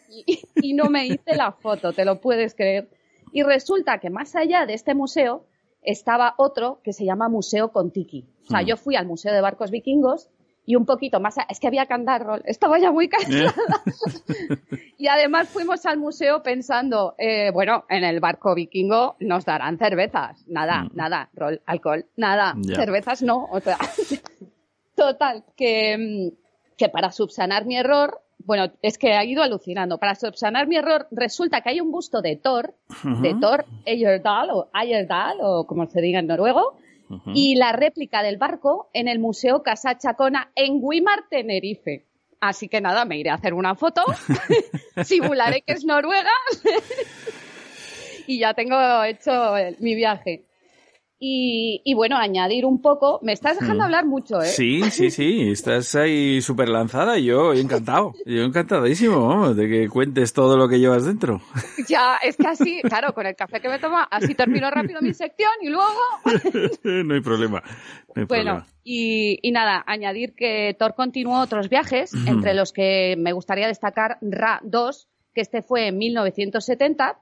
[0.62, 2.88] Y, no me hice la foto, te lo puedes creer.
[3.32, 5.44] Y resulta que más allá de este museo
[5.82, 8.26] estaba otro que se llama Museo Contiki.
[8.44, 8.66] O sea, mm.
[8.66, 10.30] yo fui al Museo de Barcos Vikingos
[10.64, 11.36] y un poquito más.
[11.48, 13.82] Es que había que andar, estaba ya muy cansada.
[14.98, 20.44] y además fuimos al museo pensando, eh, bueno, en el barco vikingo nos darán cervezas.
[20.48, 20.90] Nada, mm.
[20.94, 23.48] nada, rol, alcohol, nada, cervezas no.
[23.50, 23.78] O sea,
[24.94, 29.98] total, que, mm, que para subsanar mi error, bueno, es que ha ido alucinando.
[29.98, 32.74] Para subsanar mi error, resulta que hay un busto de Thor,
[33.20, 36.76] de Thor Eyerdal o Eyerdal o como se diga en noruego,
[37.34, 42.06] y la réplica del barco en el Museo Casa Chacona en Guimar, Tenerife.
[42.40, 44.02] Así que nada, me iré a hacer una foto,
[45.04, 46.32] simularé que es Noruega
[48.26, 50.44] y ya tengo hecho mi viaje.
[51.24, 53.84] Y, bueno, añadir un poco, me estás dejando mm.
[53.84, 54.46] hablar mucho, ¿eh?
[54.46, 59.88] Sí, sí, sí, estás ahí súper lanzada y yo encantado, yo encantadísimo, vamos, de que
[59.88, 61.40] cuentes todo lo que llevas dentro.
[61.88, 65.14] Ya, es que así, claro, con el café que me toma, así termino rápido mi
[65.14, 66.00] sección y luego...
[66.82, 67.62] no hay problema.
[68.26, 73.68] bueno, Y, y, nada, añadir que Thor continuó otros viajes, entre los que me gustaría
[73.68, 77.20] destacar Ra 2, que este fue en 1970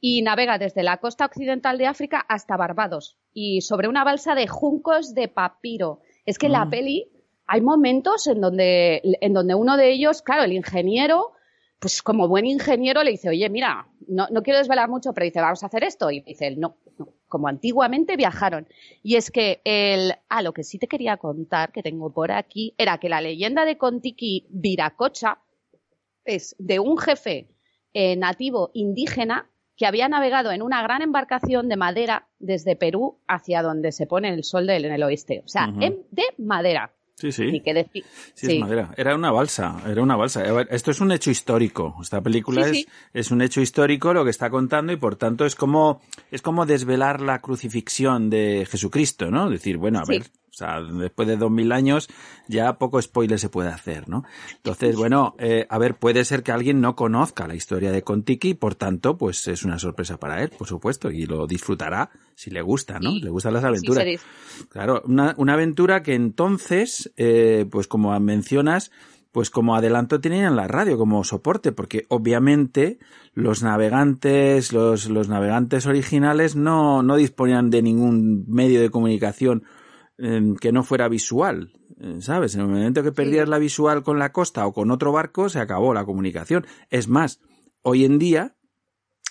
[0.00, 4.46] y navega desde la costa occidental de África hasta Barbados y sobre una balsa de
[4.46, 6.00] juncos de papiro.
[6.24, 6.70] Es que en la mm.
[6.70, 7.10] peli
[7.46, 11.32] hay momentos en donde, en donde uno de ellos, claro, el ingeniero,
[11.78, 15.40] pues como buen ingeniero le dice, oye, mira, no, no quiero desvelar mucho, pero dice,
[15.40, 16.10] vamos a hacer esto.
[16.10, 18.68] Y dice él, no, no, como antiguamente viajaron.
[19.02, 22.74] Y es que el, ah, lo que sí te quería contar, que tengo por aquí,
[22.78, 25.38] era que la leyenda de Contiki Viracocha
[26.24, 27.48] es de un jefe
[27.94, 33.62] eh, nativo indígena que había navegado en una gran embarcación de madera desde Perú hacia
[33.62, 35.42] donde se pone el sol del, en el oeste.
[35.44, 36.90] O sea, de madera.
[37.14, 37.62] Sí, sí.
[38.34, 38.92] sí, es madera.
[38.96, 40.42] Era una balsa, era una balsa.
[40.70, 41.96] Esto es un hecho histórico.
[42.00, 45.54] Esta película es, es un hecho histórico lo que está contando y por tanto es
[45.54, 46.00] como,
[46.30, 49.48] es como desvelar la crucifixión de Jesucristo, ¿no?
[49.48, 52.08] Decir, bueno, a ver, o sea, después de dos mil años
[52.48, 54.24] ya poco spoiler se puede hacer, ¿no?
[54.56, 58.54] Entonces, bueno, eh, a ver, puede ser que alguien no conozca la historia de Contiki,
[58.54, 62.62] por tanto, pues es una sorpresa para él, por supuesto, y lo disfrutará si le
[62.62, 63.12] gusta, ¿no?
[63.14, 64.04] Le gustan las aventuras.
[64.68, 68.90] claro, una, una, aventura que entonces, eh, pues como mencionas,
[69.32, 72.98] pues como adelanto tenían la radio como soporte, porque obviamente
[73.34, 79.64] los navegantes, los, los navegantes originales no, no disponían de ningún medio de comunicación
[80.18, 82.54] que no fuera visual, eh, ¿sabes?
[82.56, 85.60] En el momento que perdías la visual con la costa o con otro barco, se
[85.60, 86.66] acabó la comunicación.
[86.90, 87.40] Es más,
[87.82, 88.56] hoy en día,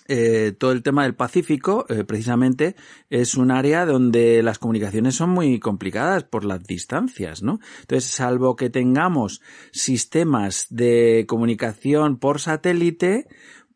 [0.08, 2.78] eh, todo el tema del Pacífico, eh, precisamente,
[3.10, 7.60] es un área donde las comunicaciones son muy complicadas por las distancias, ¿no?
[7.82, 9.42] Entonces, salvo que tengamos
[9.74, 13.28] sistemas de comunicación por satélite,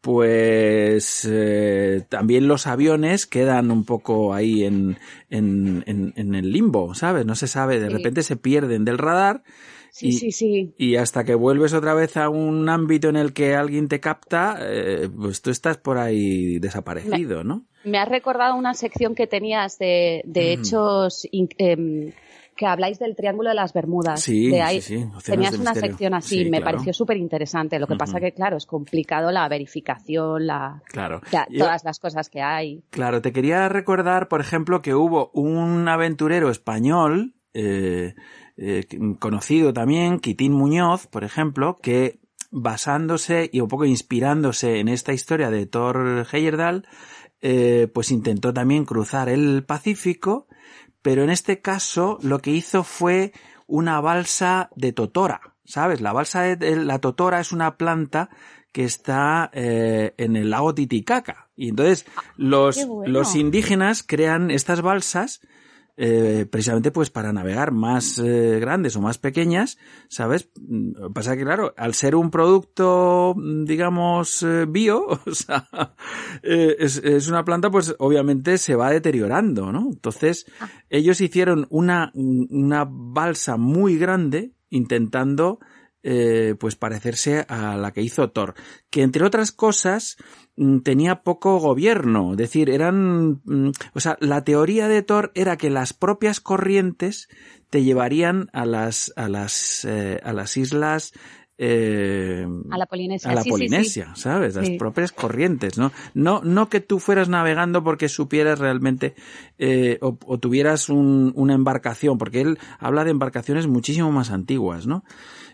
[0.02, 4.98] pues eh, también los aviones quedan un poco ahí en,
[5.30, 7.26] en, en, el limbo, ¿sabes?
[7.26, 9.44] No se sabe, de repente se pierden del radar.
[9.92, 10.74] Sí, y, sí, sí.
[10.78, 14.58] Y hasta que vuelves otra vez a un ámbito en el que alguien te capta,
[14.62, 17.66] eh, pues tú estás por ahí desaparecido, ¿no?
[17.84, 22.12] Me has recordado una sección que tenías de, de hechos em,
[22.56, 24.22] que habláis del Triángulo de las Bermudas.
[24.22, 25.06] Sí, sí, sí.
[25.26, 27.80] Tenías una sección así, me pareció súper interesante.
[27.80, 31.22] Lo que pasa que, claro, es complicado la verificación, la, claro.
[31.58, 32.84] todas las cosas que hay.
[32.90, 38.16] Claro, te quería recordar, por ejemplo, que hubo un aventurero español, eh,
[38.58, 38.86] eh,
[39.20, 42.20] conocido también, Quitín Muñoz, por ejemplo, que
[42.52, 46.86] basándose y un poco inspirándose en esta historia de Thor Heyerdahl,
[47.42, 50.48] eh, pues intentó también cruzar el Pacífico
[51.02, 53.34] pero en este caso lo que hizo fue
[53.68, 56.02] una balsa de totora, ¿sabes?
[56.02, 58.30] La balsa de la totora es una planta
[58.72, 61.50] que está eh, en el lago Titicaca.
[61.56, 65.42] Y entonces ah, los, los indígenas crean estas balsas
[65.98, 69.78] eh, precisamente pues para navegar más eh, grandes o más pequeñas,
[70.08, 70.50] ¿sabes?
[70.60, 75.68] Mm, pasa que claro, al ser un producto, mm, digamos, eh, bio, o sea,
[76.42, 79.90] es, es, una planta pues obviamente se va deteriorando, ¿no?
[79.92, 80.70] Entonces, ah.
[80.90, 85.60] ellos hicieron una, una balsa muy grande intentando
[86.04, 88.56] eh, pues parecerse a la que hizo Thor,
[88.90, 90.18] que entre otras cosas
[90.84, 95.70] tenía poco gobierno, es decir, eran, mm, o sea, la teoría de Thor era que
[95.70, 97.30] las propias corrientes
[97.70, 101.14] te llevarían a las, a las, eh, a las islas
[101.64, 104.56] eh, a la Polinesia, a la Polinesia ¿sabes?
[104.56, 105.92] Las propias corrientes, ¿no?
[106.16, 106.42] ¿no?
[106.44, 109.14] No que tú fueras navegando porque supieras realmente
[109.60, 114.88] eh, o, o, tuvieras un, una embarcación, porque él habla de embarcaciones muchísimo más antiguas,
[114.88, 115.04] ¿no?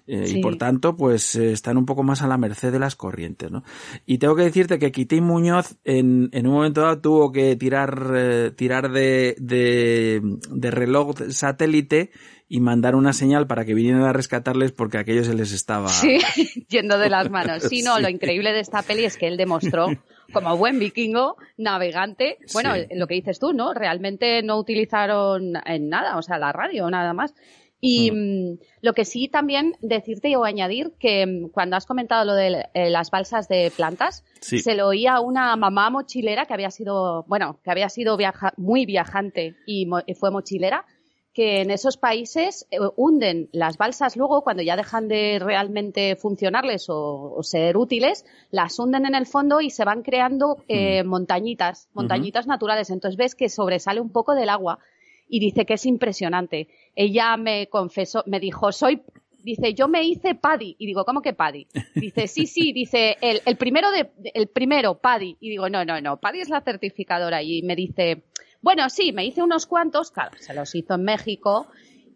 [0.07, 2.95] Eh, y por tanto, pues eh, están un poco más a la merced de las
[2.95, 3.63] corrientes, ¿no?
[4.05, 8.13] Y tengo que decirte que Quitín Muñoz en, en un momento dado tuvo que tirar,
[8.15, 12.11] eh, tirar de, de, de reloj satélite
[12.49, 16.19] y mandar una señal para que vinieran a rescatarles porque aquello se les estaba sí,
[16.69, 17.63] yendo de las manos.
[17.63, 19.87] Sí, no, lo increíble de esta peli es que él demostró
[20.33, 23.73] como buen vikingo, navegante, bueno, lo que dices tú, ¿no?
[23.73, 27.33] Realmente no utilizaron en nada, o sea, la radio, nada más.
[27.79, 28.15] Y mm.
[28.15, 32.65] Mm, lo que sí también decirte o añadir que mm, cuando has comentado lo de
[32.73, 37.23] eh, las balsas de plantas, se lo oía a una mamá mochilera que había sido,
[37.27, 40.85] bueno, que había sido viaja muy viajante y, fue mochilera,
[41.33, 44.17] que en esos países eh, hunden las balsas.
[44.17, 49.61] Luego cuando ya dejan de realmente funcionarles o, ser útiles, las hunden en el fondo
[49.61, 52.89] y se van creando eh, montañitas, montañitas naturales.
[52.89, 54.79] Entonces ves que sobresale un poco del agua
[55.29, 56.67] y dice que es impresionante.
[56.95, 59.01] Ella me confesó, me dijo, soy,
[59.43, 60.75] dice, yo me hice Paddy.
[60.79, 61.67] Y digo, ¿cómo que Paddy?
[61.95, 65.37] Dice, sí, sí, dice, el, el primero de, el primero, Paddy.
[65.39, 67.41] Y digo, no, no, no, Paddy es la certificadora.
[67.43, 68.23] Y me dice,
[68.61, 71.67] bueno, sí, me hice unos cuantos, claro, se los hizo en México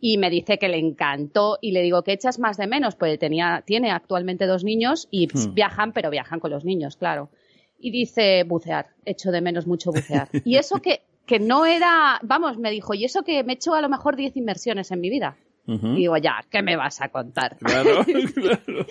[0.01, 3.17] y me dice que le encantó y le digo que echas más de menos, pues
[3.19, 5.53] tenía, tiene actualmente dos niños y hmm.
[5.53, 7.29] viajan, pero viajan con los niños, claro.
[7.79, 10.27] Y dice bucear, echo de menos mucho bucear.
[10.43, 11.01] Y eso que
[11.31, 14.17] que no era, vamos, me dijo, y eso que me he hecho a lo mejor
[14.17, 15.37] 10 inversiones en mi vida.
[15.65, 17.55] Y digo, ya, ¿qué me vas a contar?
[17.57, 18.03] Claro,
[18.35, 18.85] claro.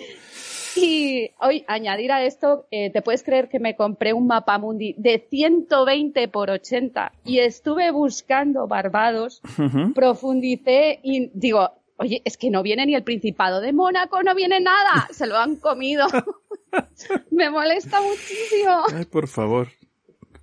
[0.75, 4.95] Y hoy, añadir a esto, eh, ¿te puedes creer que me compré un mapa mundi
[4.97, 9.43] de 120 por 80 y estuve buscando Barbados,
[9.93, 14.59] profundicé y digo, oye, es que no viene ni el Principado de Mónaco, no viene
[14.59, 16.07] nada, se lo han comido.
[17.31, 18.83] me molesta muchísimo.
[18.95, 19.67] Ay, por favor.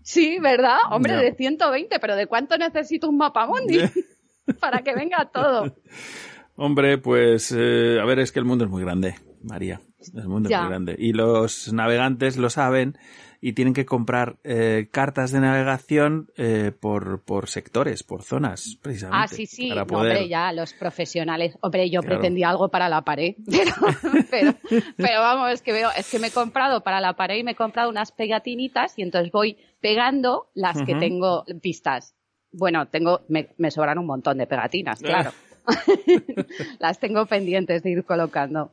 [0.08, 0.78] Sí, ¿verdad?
[0.90, 3.78] Hombre, de 120, pero ¿de cuánto necesito un mapa mundi?
[4.58, 5.76] Para que venga todo.
[6.56, 9.82] Hombre, pues eh, a ver, es que el mundo es muy grande, María.
[10.14, 10.96] El mundo es muy grande.
[10.98, 12.96] Y los navegantes lo saben
[13.40, 19.24] y tienen que comprar eh, cartas de navegación eh, por, por sectores, por zonas, precisamente.
[19.24, 19.70] Ah, sí, sí.
[19.72, 21.56] hombre, ya, los profesionales.
[21.60, 23.36] Hombre, yo pretendía algo para la pared,
[24.30, 24.54] pero,
[24.96, 27.52] pero, vamos, es que veo, es que me he comprado para la pared y me
[27.52, 32.14] he comprado unas pegatinitas y entonces voy pegando las que tengo pistas.
[32.50, 35.32] Bueno, tengo, me, me sobran un montón de pegatinas, claro.
[36.78, 38.72] las tengo pendientes de ir colocando.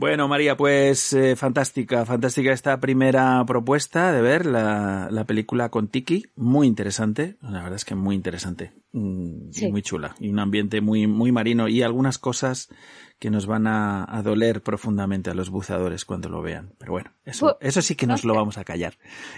[0.00, 5.88] Bueno, María, pues eh, fantástica, fantástica esta primera propuesta de ver la, la película con
[5.88, 8.70] Tiki, muy interesante, la verdad es que muy interesante.
[8.92, 10.14] mm, y muy chula.
[10.20, 12.68] Y un ambiente muy, muy marino y algunas cosas
[13.18, 16.72] que nos van a, doler profundamente a los buceadores cuando lo vean.
[16.78, 18.94] Pero bueno, eso, eso sí que nos lo vamos a callar.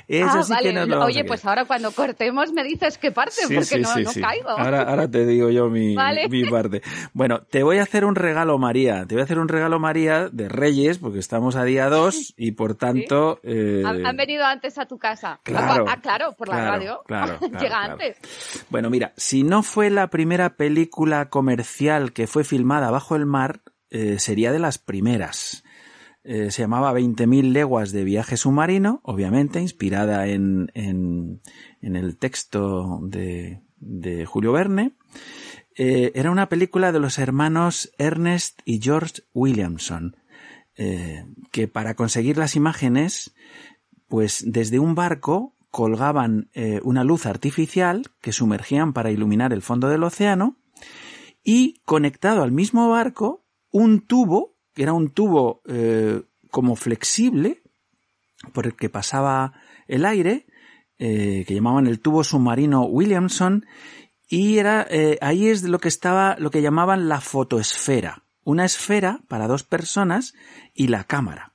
[0.07, 3.43] Eso ah, sí que nos lo Oye, pues ahora cuando cortemos me dices qué parte,
[3.43, 4.51] porque no, no caigo.
[4.51, 5.97] Ahora, ahora te digo yo mi,
[6.29, 6.83] mi parte.
[7.15, 9.07] Bueno, te voy a hacer un regalo, María.
[9.07, 12.53] Te voy a hacer un regalo, María, de Reyes, porque estamos a día 2 y
[12.53, 13.41] por tanto...
[13.43, 13.83] Eh...
[13.85, 15.41] Han, venido antes a tu casa.
[15.43, 17.03] Claro, ah, claro, por la radio.
[17.07, 18.19] Claro, Llega antes.
[18.69, 23.61] Bueno, mira, si no fue la primera película comercial que fue filmada bajo el mar,
[23.91, 25.65] eh, sería de las primeras.
[26.23, 34.27] Eh, se llamaba 20.000 leguas de viaje submarino, obviamente, inspirada en, el texto de, de
[34.27, 34.93] Julio Verne.
[35.77, 40.17] Eh, era una película de los hermanos Ernest y George Williamson,
[41.53, 43.35] que para conseguir las imágenes,
[44.09, 46.49] pues desde un barco colgaban
[46.83, 50.57] una luz artificial que sumergían para iluminar el fondo del océano
[51.45, 57.63] y conectado al mismo barco un tubo, que era un tubo eh, como flexible,
[58.53, 59.53] por el que pasaba
[59.87, 60.47] el aire,
[60.99, 63.67] eh, que llamaban el tubo submarino Williamson,
[64.29, 69.21] y era eh, ahí es lo que estaba, lo que llamaban la fotoesfera, una esfera
[69.29, 70.35] para dos personas
[70.75, 71.55] y la cámara.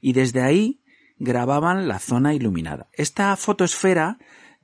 [0.00, 0.82] Y desde ahí
[1.18, 2.88] grababan la zona iluminada.
[2.92, 4.18] Esta fotoesfera,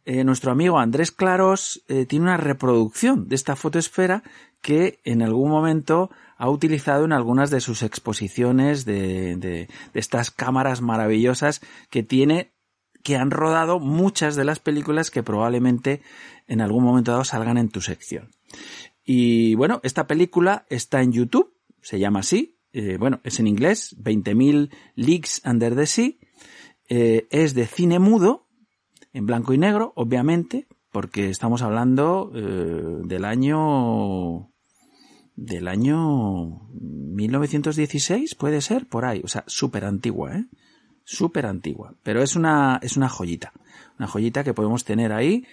[0.05, 4.23] nuestro amigo Andrés Claros tiene una reproducción de esta fotoesfera
[4.61, 6.11] que en algún momento
[6.43, 12.51] ha utilizado en algunas de sus exposiciones de, de, estas cámaras maravillosas que tiene
[13.05, 16.03] que han rodado muchas de las películas que probablemente
[16.49, 18.33] en algún momento dado salgan en tu sección.
[19.05, 23.95] Y bueno, esta película está en YouTube, se llama así, eh, bueno, es en inglés,
[24.01, 26.11] 20.000 Leagues Under the Sea,
[26.89, 28.49] eh, es de cine mudo,
[29.13, 34.52] en blanco y negro, obviamente, porque estamos hablando eh, del año
[35.37, 40.45] del año 1916, puede ser, por ahí, o sea, súper antigua, ¿eh?
[41.05, 43.53] Súper antigua, pero es una, es una joyita,
[43.99, 45.45] una joyita que podemos tener ahí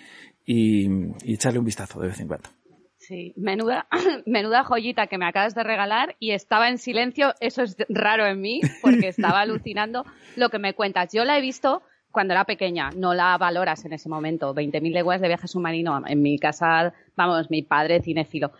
[0.46, 0.88] y,
[1.26, 2.50] echarle un vistazo de vez en cuando.
[2.98, 3.88] Sí, menuda,
[4.26, 8.42] menuda joyita que me acabas de regalar y estaba en silencio, eso es raro en
[8.42, 10.06] mí, porque estaba alucinando
[10.36, 11.12] lo que me cuentas.
[11.12, 14.54] Yo la he visto cuando era pequeña, no la valoras en ese momento.
[14.54, 16.02] 20.000 leguas de viaje submarino.
[16.08, 18.52] En mi casa, vamos, mi padre cinéfilo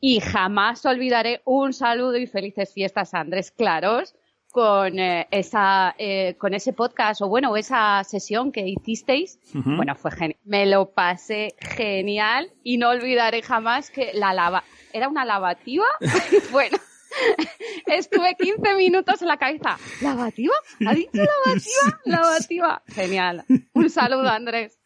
[0.00, 4.14] y jamás olvidaré un saludo y felices fiestas a Andrés Claros
[4.50, 9.40] con eh, esa eh, con ese podcast o bueno esa sesión que hicisteis.
[9.52, 15.08] Bueno fue genial me lo pasé genial y no olvidaré jamás que la lava era
[15.08, 15.86] una lavativa.
[16.52, 16.78] Bueno
[17.86, 19.78] Estuve 15 minutos en la cabeza.
[20.00, 20.54] ¿Lavativa?
[20.86, 22.00] ¿Ha dicho lavativa?
[22.04, 22.82] Lavativa.
[22.88, 23.44] Genial.
[23.72, 24.80] Un saludo, Andrés.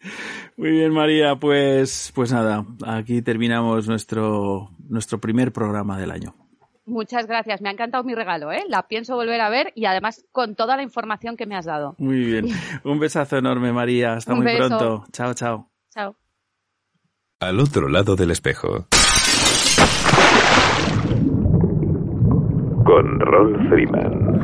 [0.56, 1.36] Muy bien, María.
[1.36, 6.34] Pues, pues nada, aquí terminamos nuestro, nuestro primer programa del año.
[6.88, 7.60] Muchas gracias.
[7.60, 8.64] Me ha encantado mi regalo, ¿eh?
[8.66, 11.94] La pienso volver a ver y además con toda la información que me has dado.
[11.98, 12.48] Muy bien.
[12.84, 14.14] Un besazo enorme, María.
[14.14, 15.04] Hasta muy pronto.
[15.12, 15.70] Chao, chao.
[15.90, 16.16] Chao.
[17.40, 18.88] Al otro lado del espejo.
[22.98, 24.40] Con Freeman.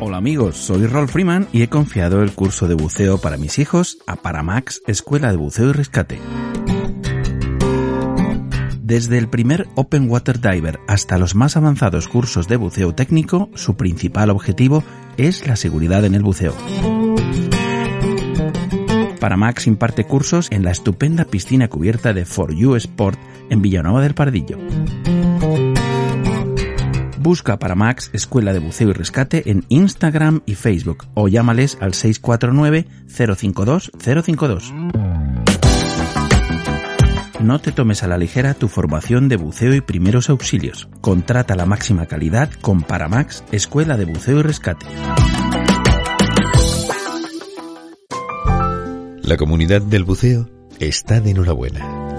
[0.00, 3.98] Hola amigos, soy Rolf Freeman y he confiado el curso de buceo para mis hijos
[4.06, 6.20] a Paramax, Escuela de Buceo y Rescate.
[8.88, 13.76] Desde el primer Open Water Diver hasta los más avanzados cursos de buceo técnico, su
[13.76, 14.82] principal objetivo
[15.18, 16.54] es la seguridad en el buceo.
[19.20, 23.18] Paramax imparte cursos en la estupenda piscina cubierta de For You Sport
[23.50, 24.56] en Villanueva del Pardillo.
[27.18, 32.86] Busca Paramax Escuela de Buceo y Rescate en Instagram y Facebook o llámales al 649
[33.06, 34.72] 052 052.
[37.40, 40.88] No te tomes a la ligera tu formación de buceo y primeros auxilios.
[41.00, 44.86] Contrata la máxima calidad con Paramax, Escuela de Buceo y Rescate.
[49.22, 52.16] La comunidad del buceo está de enhorabuena.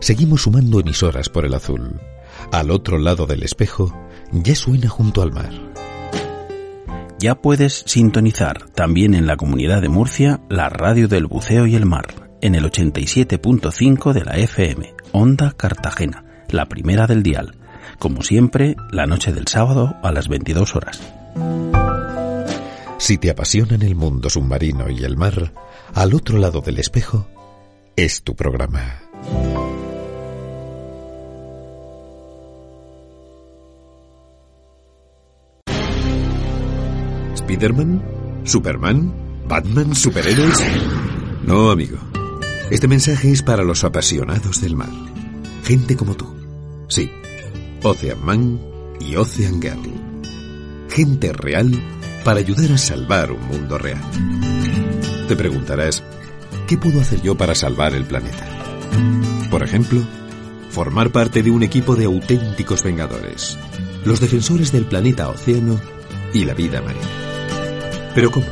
[0.00, 2.00] Seguimos sumando emisoras por el azul.
[2.50, 3.96] Al otro lado del espejo
[4.32, 5.52] ya suena junto al mar.
[7.20, 11.86] Ya puedes sintonizar también en la comunidad de Murcia la radio del buceo y el
[11.86, 17.56] mar en el 87.5 de la FM, Onda Cartagena, la primera del dial.
[17.98, 21.02] Como siempre, la noche del sábado a las 22 horas.
[22.98, 25.52] Si te apasionan el mundo submarino y el mar,
[25.92, 27.26] al otro lado del espejo
[27.96, 29.00] es tu programa.
[37.36, 38.02] ¿Spiderman?
[38.44, 39.12] ¿Superman?
[39.48, 39.96] ¿Batman?
[39.96, 40.62] ¿Superhéroes?
[41.44, 41.98] No, amigo.
[42.70, 44.90] Este mensaje es para los apasionados del mar.
[45.62, 46.34] Gente como tú.
[46.88, 47.10] Sí.
[47.84, 48.60] Ocean Man
[48.98, 49.92] y Ocean Girl.
[50.88, 51.70] Gente real
[52.24, 54.00] para ayudar a salvar un mundo real.
[55.28, 56.02] Te preguntarás,
[56.66, 58.44] ¿qué puedo hacer yo para salvar el planeta?
[59.48, 60.02] Por ejemplo,
[60.70, 63.56] formar parte de un equipo de auténticos vengadores,
[64.04, 65.80] los defensores del planeta océano
[66.34, 67.06] y la vida marina.
[68.12, 68.46] Pero ¿cómo?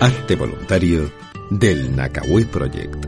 [0.00, 1.08] Hazte voluntario
[1.50, 3.04] del Nakaway Project.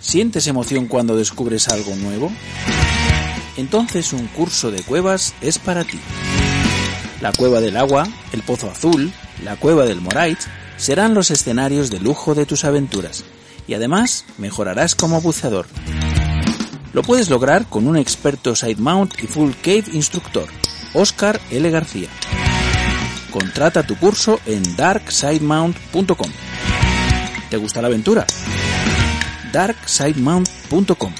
[0.00, 2.30] ¿Sientes emoción cuando descubres algo nuevo?
[3.56, 5.98] Entonces un curso de cuevas es para ti.
[7.20, 9.12] La cueva del agua, el pozo azul,
[9.42, 10.38] la cueva del Morait
[10.76, 13.24] serán los escenarios de lujo de tus aventuras
[13.66, 15.66] y además mejorarás como buceador.
[16.92, 20.48] Lo puedes lograr con un experto side mount y full cave instructor,
[20.94, 21.68] Oscar L.
[21.70, 22.08] García.
[23.30, 26.30] Contrata tu curso en darksidemount.com.
[27.50, 28.26] ¿Te gusta la aventura?
[29.52, 31.12] darksidemount.com.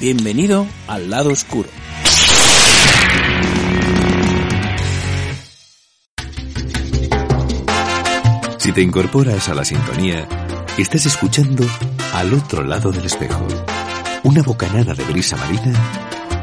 [0.00, 1.68] Bienvenido al lado oscuro.
[8.68, 10.28] Si te incorporas a la sintonía,
[10.76, 11.64] estás escuchando
[12.12, 13.48] Al otro lado del espejo,
[14.24, 15.72] una bocanada de brisa marina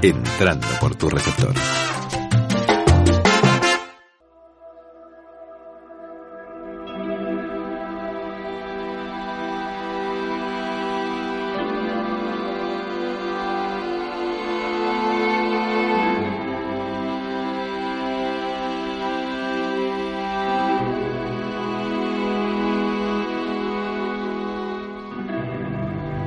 [0.01, 1.53] entrando por tu receptor.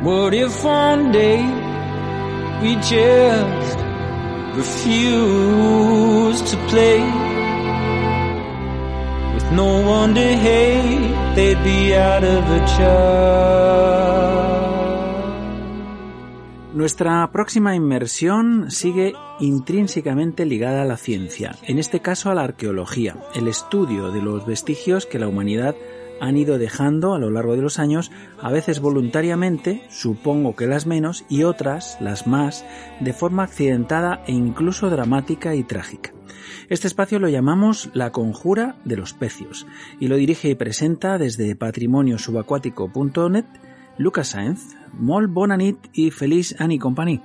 [0.09, 1.36] What if one day
[2.62, 3.78] we just
[4.56, 7.01] refuse to play?
[9.35, 13.98] With no one to hate, they'd be out of a job.
[16.72, 23.16] Nuestra próxima inmersión sigue intrínsecamente ligada a la ciencia, en este caso a la arqueología,
[23.35, 25.76] el estudio de los vestigios que la humanidad
[26.20, 30.86] han ido dejando a lo largo de los años, a veces voluntariamente, supongo que las
[30.86, 32.65] menos, y otras, las más,
[33.01, 36.12] de forma accidentada e incluso dramática y trágica.
[36.69, 39.66] Este espacio lo llamamos La Conjura de los Pecios
[40.01, 43.47] y lo dirige y presenta desde patrimoniosubacuático.net
[43.97, 47.23] Lucas Sáenz, Mol Bonanit y Feliz Ani Company.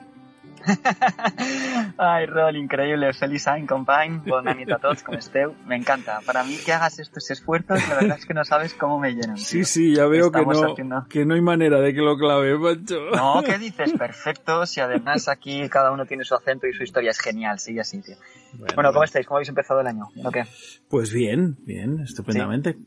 [1.98, 3.14] Ai, Rol, increíble.
[3.14, 4.22] Feliz any, company.
[4.26, 5.56] Bona nit a tots, com esteu.
[5.66, 6.20] Me encanta.
[6.26, 9.38] Para mí que hagas estos esfuerzos, la verdad es que no sabes cómo me llenan.
[9.38, 9.66] Sí, tío.
[9.66, 11.06] sí, ya veo que no, haciendo...
[11.10, 13.12] que no hay manera de que lo clave, macho.
[13.16, 13.94] No, ¿qué dices?
[13.94, 14.66] Perfecto.
[14.66, 17.12] Si además aquí cada uno tiene su acento y su historia.
[17.12, 18.16] Es genial, sigue así, tío.
[18.54, 19.26] Bueno, bueno ¿cómo estáis?
[19.26, 20.06] ¿Cómo habéis empezado el año?
[20.24, 20.44] ¿O qué?
[20.90, 22.74] Pues bien, bien, estupendamente.
[22.74, 22.80] ¿Sí?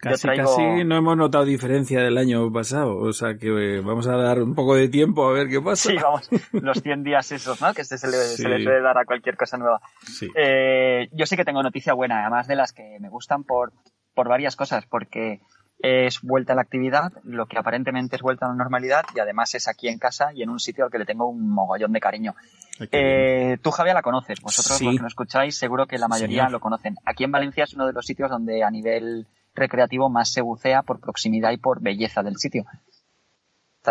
[0.00, 0.44] Casi, traigo...
[0.44, 2.96] casi no hemos notado diferencia del año pasado.
[2.96, 5.90] O sea que vamos a dar un poco de tiempo a ver qué pasa.
[5.90, 6.28] Sí, vamos.
[6.52, 7.74] Los 100 días esos, ¿no?
[7.74, 8.42] Que este se le, sí.
[8.42, 9.80] se le suele dar a cualquier cosa nueva.
[10.00, 10.28] Sí.
[10.34, 13.72] Eh, yo sí que tengo noticia buena, además de las que me gustan por,
[14.14, 15.40] por varias cosas, porque
[15.78, 19.54] es vuelta a la actividad, lo que aparentemente es vuelta a la normalidad y además
[19.54, 22.00] es aquí en casa y en un sitio al que le tengo un mogollón de
[22.00, 22.34] cariño.
[22.90, 24.40] Eh, tú, Javier, la conoces.
[24.40, 24.84] Vosotros, sí.
[24.84, 26.52] los que nos escucháis, seguro que la mayoría sí.
[26.52, 26.96] lo conocen.
[27.04, 30.82] Aquí en Valencia es uno de los sitios donde a nivel recreativo más se bucea
[30.82, 32.64] por proximidad y por belleza del sitio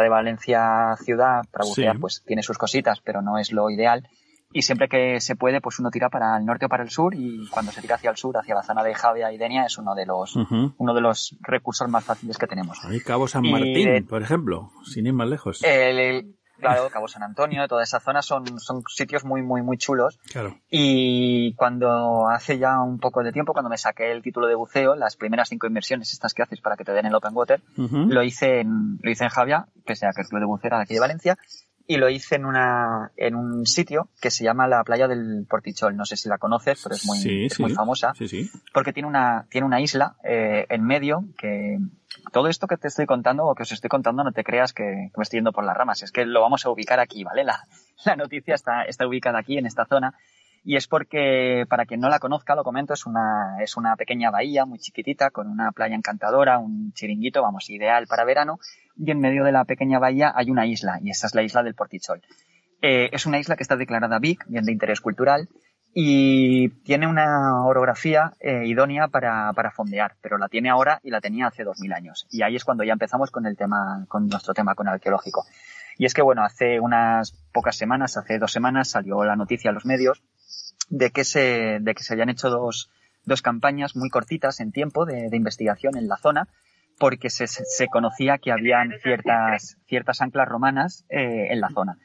[0.02, 2.02] de Valencia ciudad para bucear, sí.
[2.02, 4.08] pues tiene sus cositas, pero no es lo ideal.
[4.54, 7.16] Y siempre que se puede, pues uno tira para el norte o para el sur
[7.16, 9.78] y cuando se tira hacia el sur, hacia la zona de Javia y Denia, es
[9.78, 10.74] uno de los, uh -huh.
[10.78, 12.78] uno de los recursos más fáciles que tenemos.
[12.86, 15.64] Ahí Cabo San Martín, por ejemplo, sin ir más lejos.
[15.64, 19.78] El, el, claro, Cabo San Antonio, toda esa zona son, son sitios muy, muy, muy
[19.78, 20.20] chulos.
[20.32, 20.56] Claro.
[20.70, 24.96] Y cuando hace ya un poco de tiempo, cuando me saqué el título de buceo,
[24.96, 27.82] las primeras cinco inversiones estas que haces para que te den el Open Water, uh
[27.82, 28.08] -huh.
[28.08, 30.78] lo hice en, lo hice en Javia, que sea que el club de buceo era
[30.78, 31.38] de aquí de Valencia,
[31.86, 35.98] y lo hice en una, en un sitio que se llama la playa del Portichol.
[35.98, 37.62] No sé si la conoces, pero es muy, sí, es sí.
[37.62, 38.14] muy famosa.
[38.18, 38.50] Sí, sí.
[38.74, 41.80] Porque tiene una, tiene una isla, eh, en medio que,
[42.32, 44.84] todo esto que te estoy contando o que os estoy contando no te creas que,
[44.84, 47.44] que, me estoy yendo por las ramas, es que lo vamos a ubicar aquí, ¿vale?
[47.44, 47.68] La,
[48.06, 50.14] la noticia está, está ubicada aquí, en esta zona,
[50.64, 54.32] y es porque, para quien no la conozca, lo comento, es una, es una pequeña
[54.32, 58.60] bahía muy chiquitita, con una playa encantadora, un chiringuito, vamos, ideal para verano,
[58.96, 61.64] y en medio de la pequeña bahía hay una isla, y esa es la isla
[61.64, 62.22] del Portichol.
[62.82, 65.50] Eh, es una isla que está declarada BIC, bien de interés cultural,
[65.94, 71.22] y tiene una orografía eh, idónea para, para, fondear, pero la tiene ahora y la
[71.22, 72.26] tenía hace 2000 años.
[72.32, 75.46] Y ahí es cuando ya empezamos con el tema, con nuestro tema con arqueológico.
[75.98, 79.74] Y es que, bueno, hace unas pocas semanas, hace dos semanas, salió la noticia a
[79.74, 80.24] los medios
[80.90, 82.90] de que se, de que se habían hecho dos,
[83.26, 86.48] dos campañas muy cortitas en tiempo de, de investigación en la zona,
[87.00, 91.98] porque se, se, conocía que habían ciertas, ciertas anclas romanas eh, en la zona.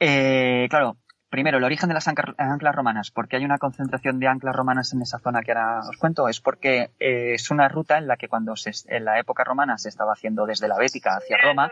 [0.00, 0.96] eh, claro,
[1.28, 3.10] Primero, el origen de las anclas romanas.
[3.10, 6.28] ¿Por qué hay una concentración de anclas romanas en esa zona que ahora os cuento?
[6.28, 9.76] Es porque eh, es una ruta en la que cuando se, en la época romana
[9.76, 11.68] se estaba haciendo desde la Bética hacia Roma,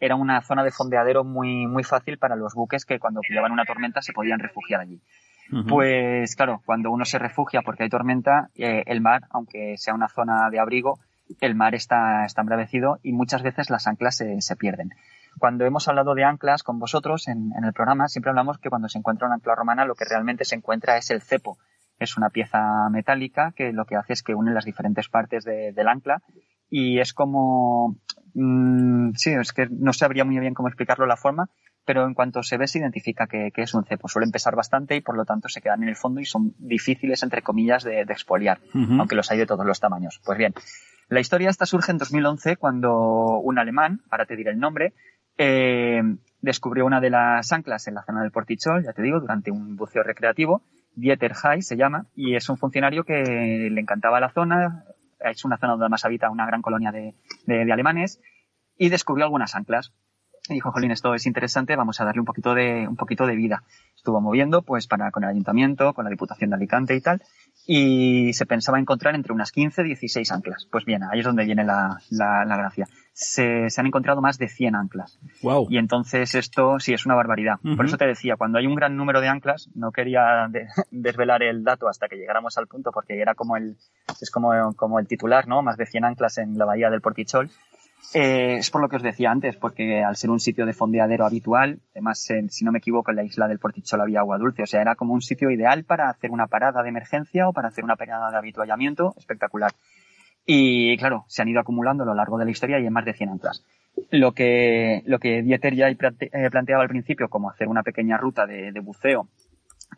[0.00, 3.66] era una zona de fondeadero muy, muy fácil para los buques que cuando pillaban una
[3.66, 5.00] tormenta se podían refugiar allí.
[5.68, 10.08] Pues claro, cuando uno se refugia porque hay tormenta, eh, el mar, aunque sea una
[10.08, 10.98] zona de abrigo,
[11.40, 14.90] el mar está, embravecido y muchas veces las anclas se, pierden.
[15.38, 18.98] Cuando hemos hablado de anclas con vosotros en, el programa, siempre hablamos que cuando se
[18.98, 21.58] encuentra una ancla romana lo que realmente se encuentra es el cepo.
[21.98, 25.88] Es una pieza metálica que lo que hace es que une las diferentes partes del
[25.88, 26.22] ancla
[26.68, 27.96] y es como...
[28.34, 31.48] Mmm, sí, es que no sabría muy bien cómo explicarlo la forma,
[31.84, 34.08] pero en cuanto se ve se identifica que, es un cepo.
[34.08, 37.22] Suelen pesar bastante y por lo tanto se quedan en el fondo y son difíciles,
[37.22, 40.20] entre comillas, de, expoliar, aunque los hay de todos los tamaños.
[40.24, 40.54] Pues bien,
[41.08, 44.94] la historia esta surge en 2011 cuando un alemán, ahora te diré el nombre,
[45.36, 46.02] eh,
[46.40, 49.76] descubrió una de las anclas en la zona del Portichol, ya te digo, durante un
[49.76, 50.62] buceo recreativo.
[50.96, 54.84] Dieter Hay se llama, y es un funcionario que le encantaba la zona.
[55.18, 57.14] Es una zona donde además habita una gran colonia de,
[57.46, 58.20] de, de alemanes
[58.78, 59.92] y descubrió algunas anclas.
[60.48, 63.34] Y dijo, Jolín, esto es interesante, vamos a darle un poquito de, un poquito de
[63.34, 63.62] vida.
[63.96, 67.22] Estuvo moviendo, pues, para, con el ayuntamiento, con la Diputación de Alicante y tal,
[67.66, 70.68] y se pensaba encontrar entre unas 15 y 16 anclas.
[70.70, 74.38] Pues bien, ahí es donde viene la, la, la gracia se, se, han encontrado más
[74.38, 75.18] de 100 anclas.
[75.40, 75.68] Wow.
[75.70, 77.60] Y entonces esto sí es una barbaridad.
[77.62, 77.76] Uh -huh.
[77.76, 81.42] Por eso te decía, cuando hay un gran número de anclas, no quería de, desvelar
[81.44, 83.76] el dato hasta que llegáramos al punto, porque era como el,
[84.20, 85.62] es como, como el titular, ¿no?
[85.62, 87.50] Más de 100 anclas en la bahía del Portichol.
[88.12, 91.24] Eh, es por lo que os decía antes, porque al ser un sitio de fondeadero
[91.26, 94.62] habitual, además, en, si no me equivoco, en la isla del Portichol había agua dulce,
[94.62, 97.68] o sea, era como un sitio ideal para hacer una parada de emergencia o para
[97.68, 99.72] hacer una parada de habituallamiento espectacular.
[100.46, 103.04] Y claro, se han ido acumulando a lo largo de la historia y en más
[103.04, 103.64] de 100 anclas.
[104.10, 105.86] Lo que, lo que Dieter ya
[106.50, 109.28] planteaba al principio, como hacer una pequeña ruta de, de buceo,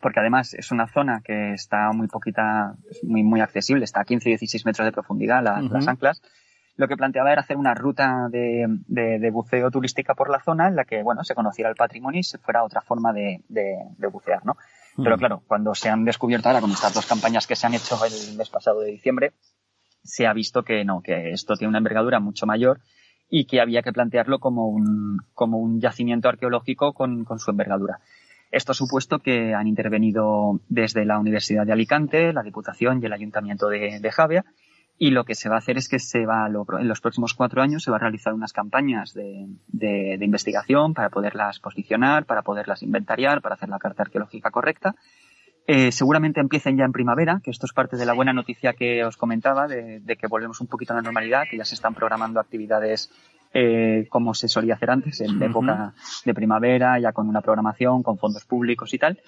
[0.01, 4.29] porque además es una zona que está muy poquita, muy, muy accesible, está a 15
[4.29, 5.71] y 16 metros de profundidad la, uh -huh.
[5.71, 6.21] las anclas.
[6.77, 10.67] Lo que planteaba era hacer una ruta de, de, de, buceo turística por la zona
[10.67, 14.07] en la que, bueno, se conociera el patrimonio y se fuera otra forma de, de
[14.07, 14.57] bucear, ¿no?
[15.03, 17.97] Pero claro, cuando se han descubierto ahora con estas dos campañas que se han hecho
[18.03, 19.33] el mes pasado de diciembre,
[20.03, 22.79] se ha visto que no, que esto tiene una envergadura mucho mayor
[23.29, 27.99] y que había que plantearlo como un, como un yacimiento arqueológico con, con su envergadura.
[28.49, 33.13] Esto ha supuesto que han intervenido desde la Universidad de Alicante, la Diputación y el
[33.13, 34.45] Ayuntamiento de, de Javia
[34.99, 37.33] y lo que se va a hacer es que se va lo, en los próximos
[37.33, 42.25] cuatro años se va a realizar unas campañas de, de, de, investigación para poderlas posicionar,
[42.25, 44.95] para poderlas inventariar, para hacer la carta arqueológica correcta
[45.69, 49.03] eh, seguramente empiecen ya en primavera, que esto es parte de la buena noticia que
[49.03, 51.93] os comentaba, de, de que volvemos un poquito a la normalidad, que ya se están
[51.93, 53.11] programando actividades
[53.53, 55.49] eh, como se solía hacer antes, en uh -huh.
[55.49, 55.93] época
[56.23, 59.19] de primavera, ya con una programación, con fondos públicos y tal.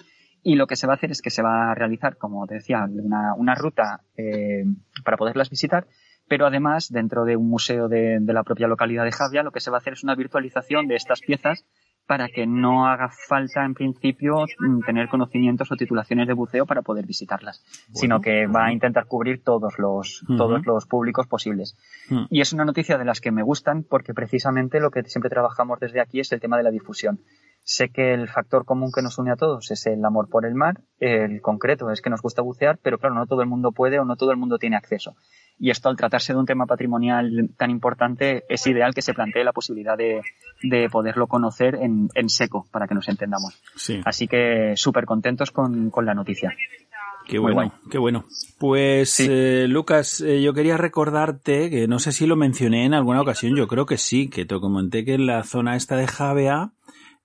[0.42, 2.54] Y lo que se va a hacer es que se va a realizar, como te
[2.54, 4.64] decía, una, una ruta eh,
[5.04, 5.86] para poderlas visitar,
[6.28, 9.60] pero además, dentro de un museo de, de la propia localidad de Javia, lo que
[9.60, 11.66] se va a hacer es una virtualización de estas piezas
[12.10, 16.82] para que no haga falta en principio mm, tener conocimientos o titulaciones de buceo para
[16.82, 20.36] poder visitarlas, bueno, sino que va a intentar cubrir todos los, uh -huh.
[20.36, 21.76] todos los públicos posibles.
[22.10, 22.26] Uh -huh.
[22.28, 25.78] Y es una noticia de las que me gustan porque precisamente lo que siempre trabajamos
[25.78, 27.20] desde aquí es el tema de la difusión.
[27.62, 30.54] Sé que el factor común que nos une a todos es el amor por el
[30.54, 33.98] mar, el concreto es que nos gusta bucear, pero claro, no todo el mundo puede
[33.98, 35.14] o no todo el mundo tiene acceso.
[35.58, 39.44] Y esto, al tratarse de un tema patrimonial tan importante, es ideal que se plantee
[39.44, 40.22] la posibilidad de,
[40.62, 43.60] de poderlo conocer en, en, seco, para que nos entendamos.
[43.76, 44.00] Sí.
[44.06, 46.56] Así que súper contentos con, con, la noticia.
[47.28, 48.24] Qué bueno, qué bueno.
[48.58, 49.28] Pues, sí.
[49.30, 53.54] eh, Lucas, eh, yo quería recordarte, que no sé si lo mencioné en alguna ocasión,
[53.54, 56.72] yo creo que sí, que te comenté que en la zona esta de Javea,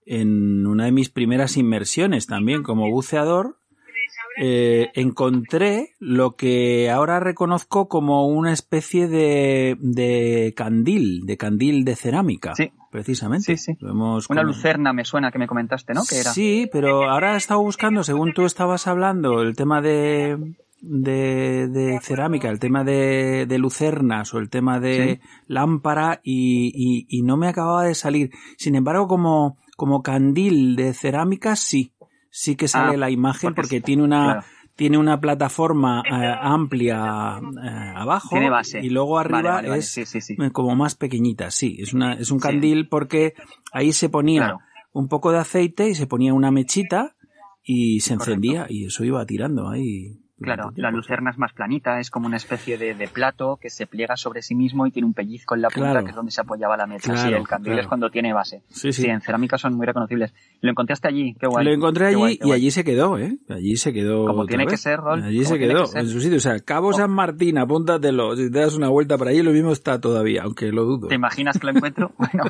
[0.06, 3.58] en una de mis primeras inmersiones también como buceador,
[4.38, 11.96] eh, encontré lo que ahora reconozco como una especie de, de candil, de candil de
[11.96, 12.54] cerámica.
[12.56, 12.72] Sí.
[12.92, 13.58] Precisamente.
[13.58, 13.78] Sí, sí.
[13.82, 16.04] Vemos una lucerna me suena que me comentaste, ¿no?
[16.10, 16.32] Que era.
[16.32, 22.00] Sí, pero ahora he estado buscando, según tú estabas hablando, el tema de, de, de
[22.02, 27.36] cerámica, el tema de, de, lucernas o el tema de lámpara y, y, y no
[27.36, 28.32] me acababa de salir.
[28.58, 31.94] Sin embargo, como, como candil de cerámica, sí.
[32.30, 34.44] Sí que sale ah, la imagen porque, tiene una
[34.76, 38.36] tiene una plataforma eh, amplia eh, abajo
[38.82, 39.98] y luego arriba es
[40.52, 41.50] como más pequeñita.
[41.50, 43.36] Sí, es una es un candil porque
[43.72, 44.58] ahí se ponía
[44.92, 47.16] un poco de aceite y se ponía una mechita
[47.64, 50.20] y se encendía y eso iba tirando ahí.
[50.42, 53.88] Claro, la lucerna es más planita, es como una especie de, de, plato que se
[53.88, 56.42] pliega sobre sí mismo y tiene un pellizco en la punta que es donde se
[56.42, 57.16] apoyaba la mesa.
[57.16, 58.62] sí, el candil es cuando tiene base.
[58.68, 59.06] Sí, sí.
[59.08, 60.34] en cerámica son muy reconocibles.
[60.60, 61.64] Lo encontraste allí, qué guay.
[61.64, 63.38] Lo encontré allí y allí se quedó, ¿eh?
[63.50, 64.26] Allí se quedó.
[64.26, 65.24] Como tiene que ser, Rol.
[65.24, 66.38] Allí se quedó, en su sitio.
[66.38, 68.36] O sea, Cabo San Martín, apúntatelo.
[68.36, 71.08] Si te das una vuelta por allí, lo mismo está todavía, aunque lo dudo.
[71.08, 72.12] ¿Te imaginas que lo encuentro?
[72.18, 72.44] bueno,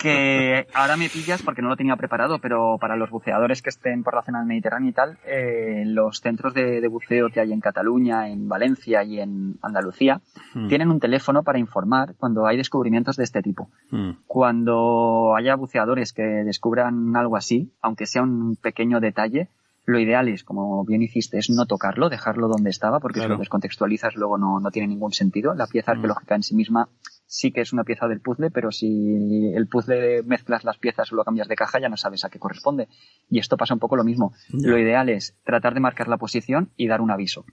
[0.00, 4.02] que ahora me pillas porque no lo tenía preparado, pero para los buceadores que estén
[4.02, 7.52] por la zona del Mediterráneo y tal, eh, los centros de, de buceo que hay
[7.52, 10.20] en Cataluña en Valencia y en Andalucía,
[10.54, 10.68] hmm.
[10.68, 13.68] tienen un teléfono para informar cuando hay descubrimientos de este tipo.
[13.90, 14.12] Hmm.
[14.26, 19.48] Cuando haya buceadores que descubran algo así, aunque sea un pequeño detalle,
[19.86, 23.36] lo ideal es, como bien hiciste, es no tocarlo, dejarlo donde estaba, porque si lo
[23.36, 25.54] descontextualizas luego no, no tiene ningún sentido.
[25.54, 25.96] La pieza hmm.
[25.96, 26.88] arqueológica en sí misma
[27.34, 31.16] sí que es una pieza del puzzle, pero si el puzzle mezclas las piezas o
[31.16, 32.86] lo cambias de caja, ya no sabes a qué corresponde.
[33.28, 34.32] Y esto pasa un poco lo mismo.
[34.50, 37.44] Lo ideal es tratar de marcar la posición y dar un aviso.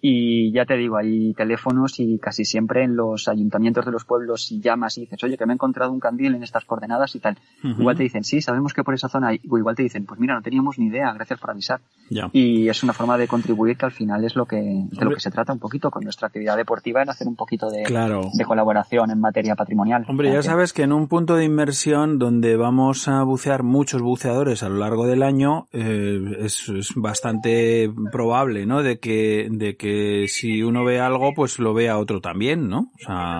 [0.00, 4.46] Y ya te digo, hay teléfonos y casi siempre en los ayuntamientos de los pueblos
[4.46, 7.20] si llamas y dices, oye, que me he encontrado un candil en estas coordenadas y
[7.20, 7.36] tal.
[7.62, 9.40] Igual te dicen, sí, sabemos que por esa zona hay.
[9.50, 11.80] O igual te dicen, pues mira, no teníamos ni idea, gracias por avisar.
[12.32, 15.20] Y es una forma de contribuir que al final es lo que, de lo que
[15.20, 17.82] se trata un poquito con nuestra actividad deportiva en hacer un poquito de,
[18.32, 20.04] de colaboración en materia patrimonial.
[20.08, 24.62] Hombre, ya sabes que en un punto de inmersión donde vamos a bucear muchos buceadores
[24.62, 28.82] a lo largo del año, eh, es, bastante probable, ¿no?
[28.82, 32.90] De que, de que si uno ve algo, pues lo vea otro también, ¿no?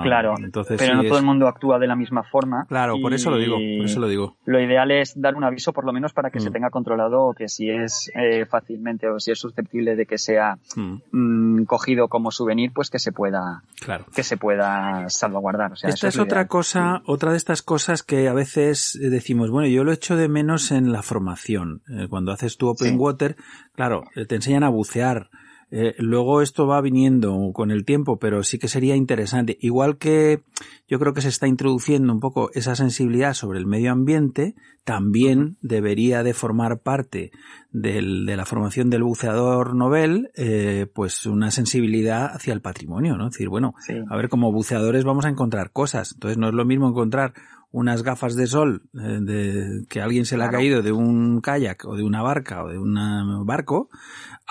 [0.02, 2.66] claro, entonces, pero no todo el mundo actúa de la misma forma.
[2.68, 4.36] Claro, por eso lo digo, por eso lo digo.
[4.44, 6.52] Lo ideal es dar un aviso por lo menos para que se mm.
[6.52, 10.96] tenga controlado que si es eh, fácilmente o si es susceptible de que sea mm.
[11.12, 14.06] Mm, cogido como souvenir, pues que se pueda, claro.
[14.14, 15.57] que se pueda salvaguardar.
[15.66, 19.68] O sea, esta es, otra cosa, otra de estas cosas que a veces decimos, bueno,
[19.68, 21.82] yo lo echo de menos en la formación.
[21.88, 23.36] Eh, cuando haces tu open water,
[23.74, 25.30] claro, eh, te enseñan a bucear,
[25.70, 29.58] eh, luego esto va viniendo con el tiempo, pero sí que sería interesante.
[29.60, 30.42] Igual que
[30.88, 34.54] yo creo que se está introduciendo un poco esa sensibilidad sobre el medio ambiente,
[34.84, 37.30] también debería de formar parte
[37.70, 43.26] del, de la formación del buceador novel, eh, pues una sensibilidad hacia el patrimonio, ¿no?
[43.26, 43.74] Es decir, bueno,
[44.08, 46.12] a ver, como buceadores vamos a encontrar cosas.
[46.14, 47.34] Entonces no es lo mismo encontrar
[47.70, 51.84] unas gafas de sol eh, de, que alguien se le ha caído de un kayak
[51.84, 53.90] o de una barca o de un barco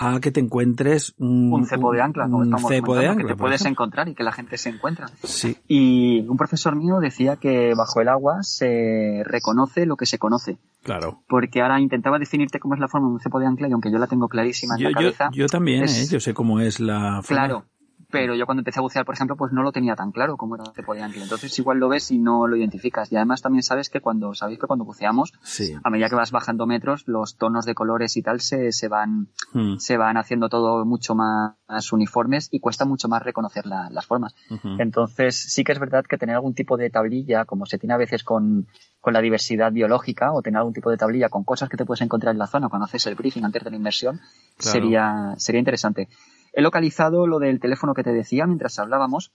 [0.00, 3.32] a que te encuentres un, un cepo de ancla, como estamos cepo de ancla, que
[3.32, 5.10] te puedes encontrar y que la gente se encuentra.
[5.24, 5.56] Sí.
[5.66, 10.56] Y un profesor mío decía que bajo el agua se reconoce lo que se conoce.
[10.84, 11.24] Claro.
[11.28, 13.90] Porque ahora intentaba definirte cómo es la forma de un cepo de ancla y aunque
[13.90, 15.30] yo la tengo clarísima en la cabeza.
[15.32, 16.06] Yo, también, ¿eh?
[16.08, 17.46] yo sé cómo es la forma.
[17.46, 17.64] Claro,
[18.10, 20.54] pero yo cuando empecé a bucear, por ejemplo, pues no lo tenía tan claro como
[20.54, 21.22] era de ancla.
[21.22, 23.12] Entonces igual lo ves y no lo identificas.
[23.12, 25.32] Y además también sabes que cuando, sabéis que cuando buceamos,
[25.84, 29.28] a medida que vas bajando metros, los tonos de colores y tal se, se van,
[29.52, 29.76] hmm.
[29.76, 31.54] se van haciendo todo mucho más,
[31.92, 34.34] uniformes y cuesta mucho más reconocer las formas.
[34.78, 37.98] Entonces sí que es verdad que tener algún tipo de tablilla, como se tiene a
[37.98, 38.66] veces con,
[39.00, 42.00] con la diversidad biológica, o tener algún tipo de tablilla con cosas que te puedes
[42.00, 44.20] encontrar en la zona cuando haces el briefing antes de la inmersión,
[44.58, 46.08] sería, sería interesante.
[46.52, 49.32] He localizado lo del teléfono que te decía mientras hablábamos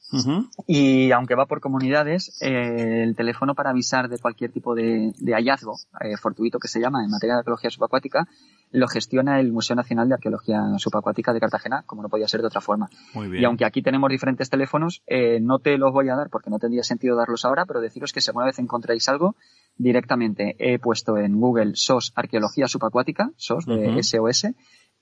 [0.67, 5.77] y aunque va por comunidades, eh, el teléfono para avisar de cualquier tipo de, hallazgo
[6.01, 8.27] eh, fortuito que se llama en materia de arqueología subacuática
[8.73, 12.47] lo gestiona el Museo Nacional de Arqueología Subacuática de Cartagena, como no podía ser de
[12.47, 12.89] otra forma.
[13.31, 16.57] Y aunque aquí tenemos diferentes teléfonos, eh, no te los voy a dar porque no
[16.57, 19.35] tendría sentido darlos ahora, pero deciros que si alguna vez encontráis algo,
[19.77, 24.47] directamente he puesto en Google SOS Arqueología Subacuática, SOS de SOS,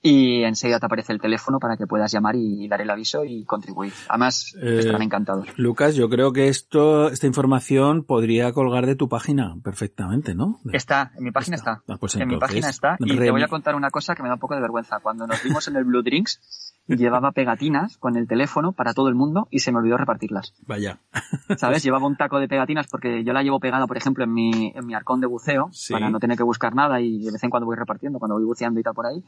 [0.01, 3.45] y enseguida te aparece el teléfono para que puedas llamar y dar el aviso y
[3.45, 3.93] contribuir.
[4.09, 5.47] Además, eh, estarán encantados.
[5.57, 10.59] Lucas, yo creo que esto, esta información podría colgar de tu página perfectamente, ¿no?
[10.73, 11.83] Está, en mi página está.
[11.87, 12.97] Ah, pues en mi página está.
[12.99, 14.99] Y te voy a contar una cosa que me da un poco de vergüenza.
[15.01, 19.15] Cuando nos vimos en el Blue Drinks, llevaba pegatinas con el teléfono para todo el
[19.15, 20.53] mundo y se me olvidó repartirlas.
[20.65, 20.99] Vaya.
[21.57, 21.83] ¿Sabes?
[21.83, 24.85] Llevaba un taco de pegatinas porque yo la llevo pegada, por ejemplo, en mi, en
[24.85, 27.65] mi arcón de buceo para no tener que buscar nada y de vez en cuando
[27.65, 29.23] voy repartiendo cuando voy buceando y tal por ahí.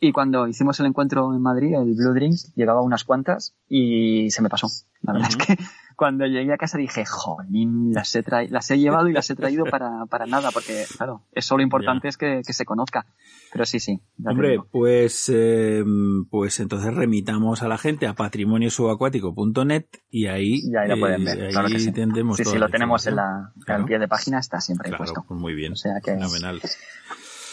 [0.00, 4.42] Y cuando hicimos el encuentro en Madrid, el Blue Drinks, llevaba unas cuantas y se
[4.42, 4.68] me pasó.
[5.02, 5.58] La verdad es que
[5.98, 9.64] cuando llegué a casa dije, jolín, las he, las he llevado y las he traído
[9.64, 13.04] para, para nada, porque claro, eso lo importante es que, que, se conozca.
[13.52, 14.00] Pero sí, sí.
[14.24, 15.82] Hombre, pues, eh,
[16.30, 21.40] pues entonces remitamos a la gente a patrimoniosubacuático.net y ahí, ya ahí lo pueden ver.
[21.40, 21.90] Eh, ahí sí.
[21.90, 23.52] tendremos sí, sí, lo tenemos en la,
[23.84, 25.24] pie de página, está siempre claro, puesto.
[25.26, 25.72] Pues muy bien.
[25.72, 26.60] O sea que Fenomenal.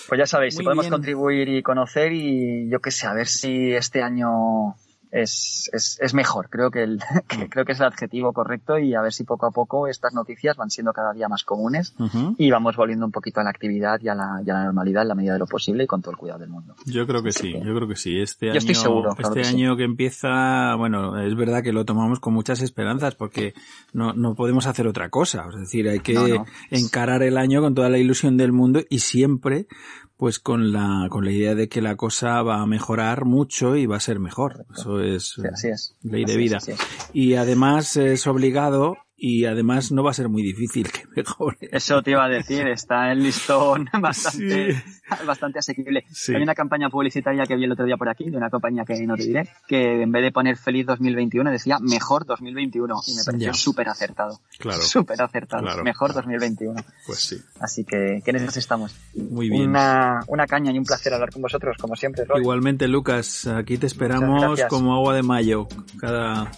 [0.07, 3.73] Pues ya sabéis, si podemos contribuir y conocer y yo qué sé, a ver si
[3.73, 4.75] este año
[5.11, 6.49] es, es, es mejor.
[6.49, 9.45] Creo que, el, que, creo que es el adjetivo correcto y a ver si poco
[9.45, 11.95] a poco estas noticias van siendo cada día más comunes
[12.37, 15.03] y vamos volviendo un poquito a la actividad y a la, y a la normalidad
[15.03, 16.75] en la medida de lo posible y con todo el cuidado del mundo.
[16.85, 18.19] Yo creo que sí, yo creo que sí.
[18.19, 19.15] Este yo año, estoy seguro.
[19.17, 23.53] Este que año que empieza, bueno, es verdad que lo tomamos con muchas esperanzas porque
[23.93, 25.45] no, no podemos hacer otra cosa.
[25.53, 26.45] Es decir, hay que No, no.
[26.71, 29.67] encarar el año con toda la ilusión del mundo y siempre
[30.17, 33.85] pues con la con la idea de que la cosa va a mejorar mucho y
[33.85, 34.65] va a ser mejor.
[34.75, 35.95] Eso es, Sí, así es.
[36.03, 36.57] ley Así de vida.
[36.57, 36.77] es.
[37.13, 41.57] Y además es obligado y además no va a ser muy difícil que mejore.
[41.71, 44.83] Eso te iba a decir, está el listón bastante,
[45.25, 46.05] bastante asequible.
[46.11, 46.35] Sí.
[46.35, 48.99] Hay una campaña publicitaria que vi el otro día por aquí, de una compañía que
[49.05, 53.23] no te diré, que en vez de poner feliz 2021 decía mejor 2021 y me
[53.23, 54.39] pareció súper acertado.
[54.59, 54.81] Claro.
[54.81, 55.63] Súper acertado.
[55.63, 55.83] Claro.
[55.83, 56.83] Mejor 2021.
[57.05, 57.37] Pues sí.
[57.59, 58.95] Así que, en eso estamos.
[59.15, 59.69] Muy bien.
[59.69, 62.41] Una, una caña y un placer hablar con vosotros, como siempre, Roy.
[62.41, 65.67] Igualmente, Lucas, aquí te esperamos como agua de mayo
[65.99, 66.51] cada,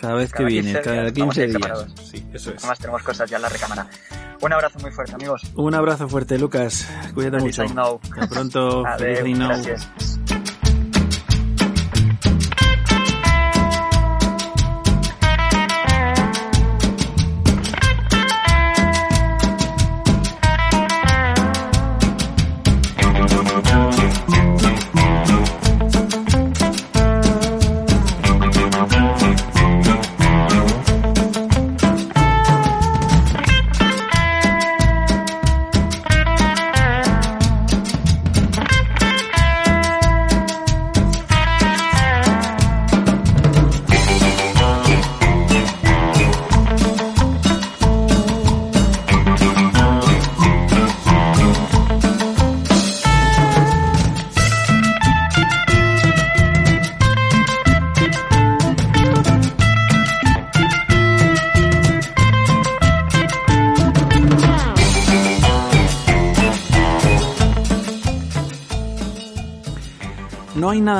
[0.00, 2.08] cada vez que Cada vienes, 15 cada días, estamos 15 ahí días.
[2.10, 2.58] Sí, eso es.
[2.58, 3.86] Además tenemos cosas ya en la recámara.
[4.40, 5.42] Un abrazo muy fuerte, amigos.
[5.54, 6.88] Un abrazo fuerte, Lucas.
[7.14, 7.98] Cuídate Feliz mucho.
[8.16, 8.86] Hasta pronto.
[8.86, 9.88] Adeu, Feliz gracias.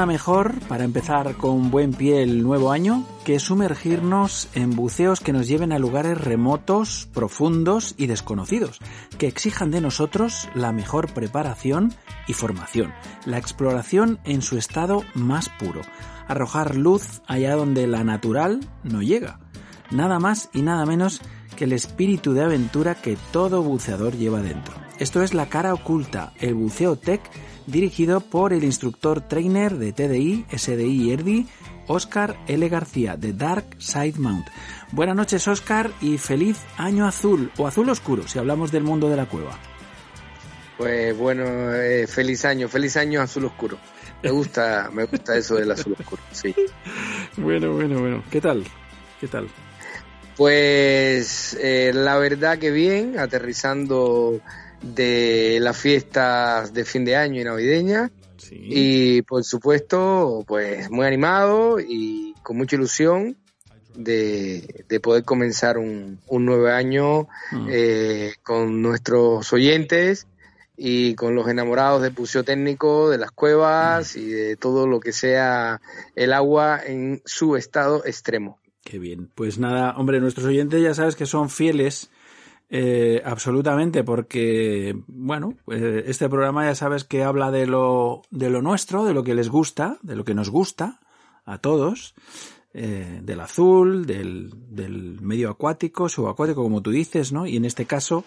[0.00, 5.34] Nada mejor para empezar con buen pie el nuevo año que sumergirnos en buceos que
[5.34, 8.78] nos lleven a lugares remotos, profundos y desconocidos,
[9.18, 11.92] que exijan de nosotros la mejor preparación
[12.26, 12.94] y formación,
[13.26, 15.82] la exploración en su estado más puro,
[16.28, 19.38] arrojar luz allá donde la natural no llega,
[19.90, 21.20] nada más y nada menos
[21.56, 24.72] que el espíritu de aventura que todo buceador lleva dentro.
[24.98, 27.20] Esto es la cara oculta, el buceo tech
[27.70, 31.46] dirigido por el instructor trainer de TDI, SDI y ERDI,
[31.86, 32.68] Oscar L.
[32.68, 34.46] García, de Dark Side Mount.
[34.92, 39.16] Buenas noches, Oscar, y feliz año azul, o azul oscuro, si hablamos del mundo de
[39.16, 39.58] la cueva.
[40.76, 43.78] Pues bueno, eh, feliz año, feliz año azul oscuro.
[44.22, 46.54] Me gusta, me gusta eso del azul oscuro, sí.
[47.36, 48.24] Bueno, bueno, bueno.
[48.30, 48.64] ¿Qué tal?
[49.20, 49.48] ¿Qué tal?
[50.36, 54.40] Pues eh, la verdad que bien, aterrizando
[54.82, 58.10] de las fiestas de fin de año y navideña.
[58.52, 63.36] Y por supuesto, pues muy animado y con mucha ilusión
[63.94, 67.66] de, de poder comenzar un, un nuevo año Mm.
[67.70, 70.26] eh, con nuestros oyentes
[70.76, 75.12] y con los enamorados del buceo técnico, de las cuevas y de todo lo que
[75.12, 75.80] sea
[76.16, 78.58] el agua en su estado extremo.
[78.82, 79.28] Qué bien.
[79.34, 82.08] Pues nada, hombre, nuestros oyentes ya sabes que son fieles
[82.72, 88.62] eh, absolutamente porque, bueno, eh, este programa ya sabes que habla de lo, de lo
[88.62, 91.00] nuestro, de lo que les gusta, de lo que nos gusta
[91.44, 92.14] a todos,
[92.72, 97.44] eh, del azul, del, del medio acuático, subacuático, como tú dices, ¿no?
[97.44, 98.24] Y en este caso,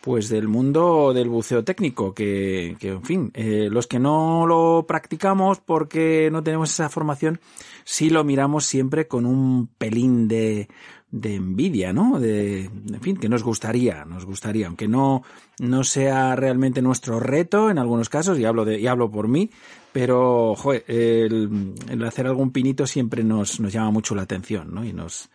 [0.00, 4.84] pues del mundo del buceo técnico, que, que en fin, eh, los que no lo
[4.86, 7.40] practicamos porque no tenemos esa formación,
[7.84, 10.68] sí lo miramos siempre con un pelín de,
[11.14, 12.18] de envidia, ¿no?
[12.18, 15.22] De, en fin, que nos gustaría, nos gustaría, aunque no,
[15.60, 19.48] no sea realmente nuestro reto en algunos casos, y hablo de, y hablo por mí,
[19.92, 20.56] pero,
[20.88, 24.84] el, hacer algún pinito siempre nos, nos llama mucho la atención, ¿no?
[24.84, 25.30] Y nos,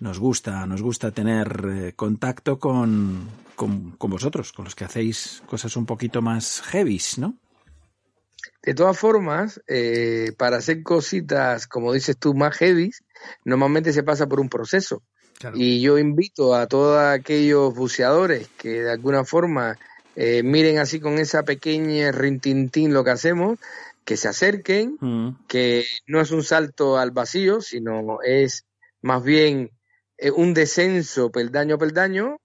[0.00, 5.42] nos gusta, nos gusta tener eh, contacto con, con, con vosotros, con los que hacéis
[5.46, 7.38] cosas un poquito más heavies, ¿no?
[8.62, 12.90] De todas formas, eh, para hacer cositas, como dices tú, más heavy,
[13.44, 15.02] normalmente se pasa por un proceso.
[15.54, 19.78] Y yo invito a todos aquellos buceadores que de alguna forma
[20.16, 23.58] eh, miren así con esa pequeña rintintín lo que hacemos,
[24.04, 24.98] que se acerquen,
[25.46, 28.64] que no es un salto al vacío, sino es
[29.00, 29.70] más bien
[30.16, 32.40] eh, un descenso peldaño a peldaño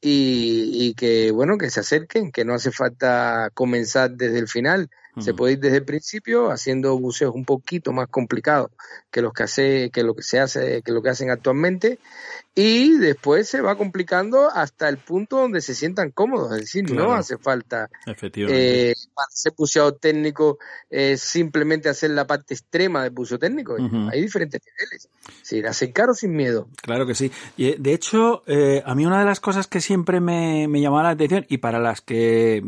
[0.00, 4.88] y, que, bueno, que se acerquen, que no hace falta comenzar desde el final.
[5.18, 8.70] Se puede ir desde el principio haciendo buceos un poquito más complicados
[9.10, 11.98] que los que hace, que lo que se hace, que lo que hacen actualmente
[12.58, 17.12] y después se va complicando hasta el punto donde se sientan cómodos, es decir, no
[17.12, 23.38] hace falta eh, para ser buceador técnico eh, simplemente hacer la parte extrema del buceo
[23.38, 23.76] técnico,
[24.10, 25.10] hay diferentes niveles,
[25.42, 26.68] sí, hacer caro sin miedo.
[26.80, 29.82] Claro que sí, y eh, de hecho eh, a mí una de las cosas que
[29.82, 32.64] siempre me, me llamaba la atención y para las que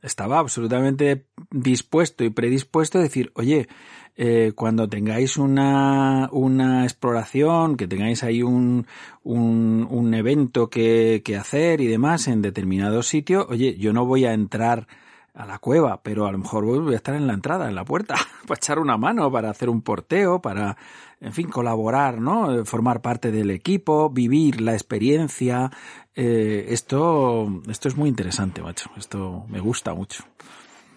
[0.00, 1.26] estaba absolutamente
[1.70, 3.68] dispuesto y predispuesto a decir, oye,
[4.16, 8.86] eh, cuando tengáis una, una exploración, que tengáis ahí un,
[9.22, 14.34] un, evento que, que hacer y demás en determinado sitio, oye, yo no voy a
[14.34, 14.86] entrar
[15.34, 17.84] a la cueva, pero a lo mejor voy a estar en la entrada, en la
[17.84, 18.14] puerta,
[18.46, 20.76] para echar una mano, para hacer un porteo, para,
[21.20, 22.64] en fin, colaborar, ¿no?
[22.64, 25.70] Formar parte del equipo, vivir la experiencia.
[26.14, 28.90] Eh, esto, esto es muy interesante, macho.
[28.96, 30.24] Esto me gusta mucho.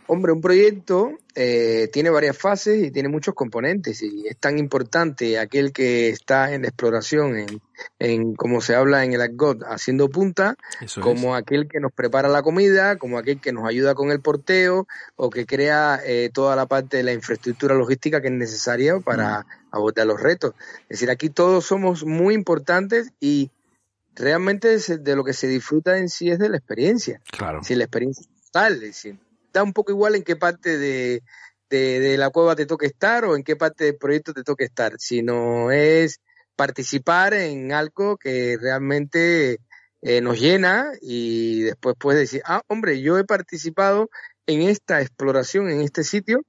[0.07, 5.39] Hombre, un proyecto eh, tiene varias fases y tiene muchos componentes y es tan importante
[5.39, 7.61] aquel que está en la exploración, en,
[7.99, 10.55] en como se habla en el AGOT, haciendo punta,
[11.01, 14.87] como aquel que nos prepara la comida, como aquel que nos ayuda con el porteo
[15.15, 19.39] o que crea eh, toda la parte de la infraestructura logística que es necesaria para
[19.39, 19.45] mm.
[19.71, 20.53] abordar los retos.
[20.83, 23.51] Es decir, aquí todos somos muy importantes y
[24.15, 27.21] realmente de lo que se disfruta en sí es de la experiencia.
[27.31, 27.63] Claro.
[27.63, 29.17] Si la experiencia es total, es decir,
[29.53, 31.23] da un poco igual en qué parte de,
[31.69, 34.93] de, la cueva te toque estar o en qué parte del proyecto te toque estar,
[34.97, 36.19] sino es
[36.55, 39.59] participar en algo que realmente
[40.01, 44.09] eh, nos llena y después puedes decir, ah, hombre, yo he participado
[44.45, 46.41] en esta exploración, en este sitio,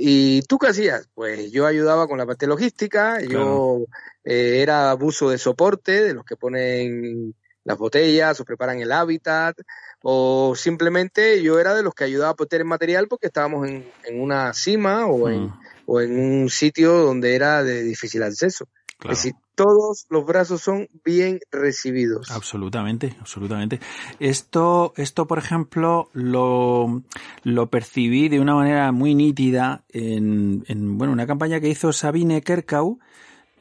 [0.00, 1.08] ¿Y tú qué hacías?
[1.12, 3.80] Pues yo ayudaba con la parte logística, yo
[4.22, 7.34] eh, era abuso de soporte, de los que ponen
[7.68, 9.56] las botellas o preparan el hábitat,
[10.02, 13.84] o simplemente yo era de los que ayudaba a poner material porque estábamos en,
[14.14, 15.60] una cima o, en, mm.
[15.86, 18.66] o en un sitio donde era de difícil acceso.
[19.04, 22.32] Es decir, todos los brazos son bien recibidos.
[22.32, 23.78] Absolutamente, absolutamente.
[24.18, 27.02] Esto, esto por ejemplo, lo,
[27.44, 32.42] lo percibí de una manera muy nítida en, en bueno, una campaña que hizo Sabine
[32.42, 32.98] Kerkau,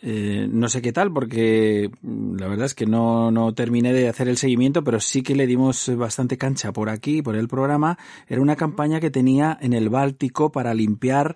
[0.01, 4.09] eh, no sé qué tal, porque mm, la verdad es que no, no terminé de
[4.09, 7.97] hacer el seguimiento, pero sí que le dimos bastante cancha por aquí, por el programa.
[8.27, 11.35] Era una campaña que tenía en el Báltico para limpiar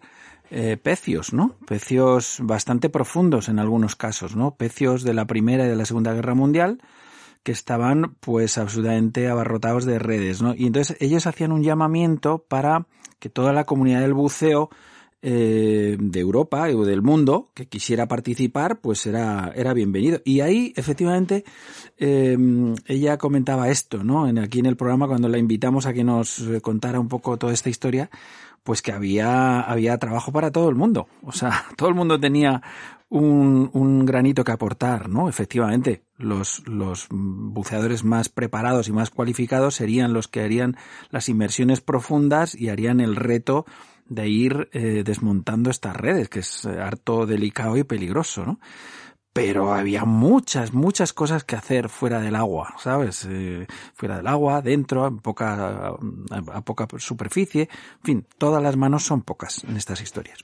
[0.52, 1.56] eh, pecios, ¿no?
[1.66, 4.56] Pecios bastante profundos en algunos casos, ¿no?
[4.56, 6.82] Pecios de la Primera y de la Segunda Guerra Mundial
[7.44, 10.54] que estaban pues absolutamente abarrotados de redes, ¿no?
[10.54, 12.86] Y entonces ellos hacían un llamamiento para
[13.20, 14.70] que toda la comunidad del buceo
[15.24, 20.20] eh, de Europa o del mundo que quisiera participar, pues era, era bienvenido.
[20.26, 21.44] Y ahí, efectivamente,
[21.98, 24.28] em, ella comentaba esto, ¿no?
[24.28, 27.38] En, aquí en el programa, cuando la invitamos a que nos eh, contara un poco
[27.38, 28.10] toda esta historia,
[28.64, 31.08] pues que había, había trabajo para todo el mundo.
[31.24, 32.62] O sea, todo el mundo tenía
[33.10, 35.28] un, un granito que aportar, ¿no?
[35.30, 40.78] Efectivamente, los, los buceadores más preparados y más cualificados serían los que harían
[41.10, 43.66] las inmersiones profundas y harían el reto
[44.12, 48.60] de ir eh, desmontando estas redes, que es eh, harto delicado y peligroso, ¿no?
[49.32, 53.26] Pero había muchas, muchas cosas que hacer fuera del agua, ¿sabes?
[53.30, 55.96] Eh, fuera del agua, dentro, a poca,
[56.52, 57.70] a poca superficie.
[58.00, 60.40] En fin, todas las manos son pocas en estas historias.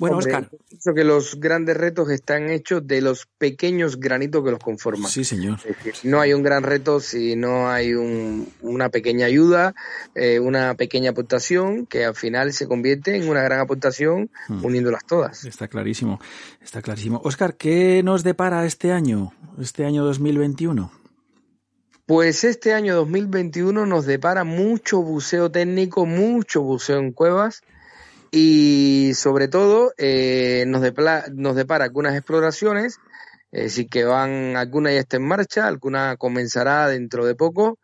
[0.00, 0.48] Bueno, Oscar.
[0.66, 5.10] Pienso que los grandes retos están hechos de los pequeños granitos que los conforman.
[5.10, 5.58] Sí, señor.
[6.04, 9.74] no hay un gran reto si no hay una pequeña ayuda,
[10.14, 14.64] eh, una pequeña aportación que al final se convierte en una gran aportación hmm.
[14.64, 15.44] uniéndolas todas.
[15.44, 16.18] Está clarísimo,
[16.62, 17.20] está clarísimo.
[17.22, 20.90] Oscar, ¿qué nos depara este año, este año 2021?
[22.06, 27.62] Pues este año 2021 nos depara mucho buceo técnico, mucho buceo en cuevas
[28.30, 30.82] y sobre todo eh, nos,
[31.32, 32.98] nos depara algunas exploraciones,
[33.52, 37.78] eh, que van, alguna ya está en marcha, alguna comenzará dentro de poco.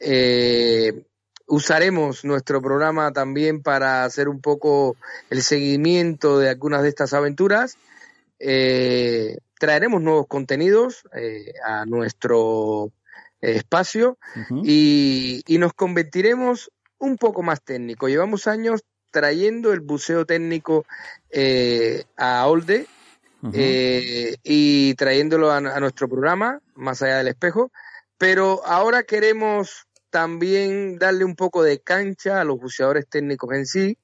[0.00, 1.04] Eh,
[1.46, 4.96] usaremos nuestro programa también para hacer un poco
[5.30, 7.76] el seguimiento de algunas de estas aventuras.
[8.40, 11.04] Eh, traeremos nuevos contenidos
[11.64, 12.90] a nuestro
[13.40, 14.18] espacio
[14.64, 18.08] y, y nos convertiremos un poco más técnico.
[18.08, 18.82] Llevamos años
[19.12, 20.84] trayendo el buceo técnico
[21.30, 22.86] eh, a Olde
[23.52, 27.70] eh, y trayéndolo a, nuestro programa, más allá del espejo,
[28.18, 33.98] pero ahora queremos también darle un poco de cancha a los buceadores técnicos en sí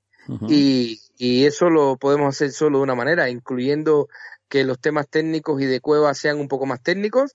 [0.47, 4.09] y, y eso lo podemos hacer solo de una manera, incluyendo
[4.49, 7.35] que los temas técnicos y de cueva sean un poco más técnicos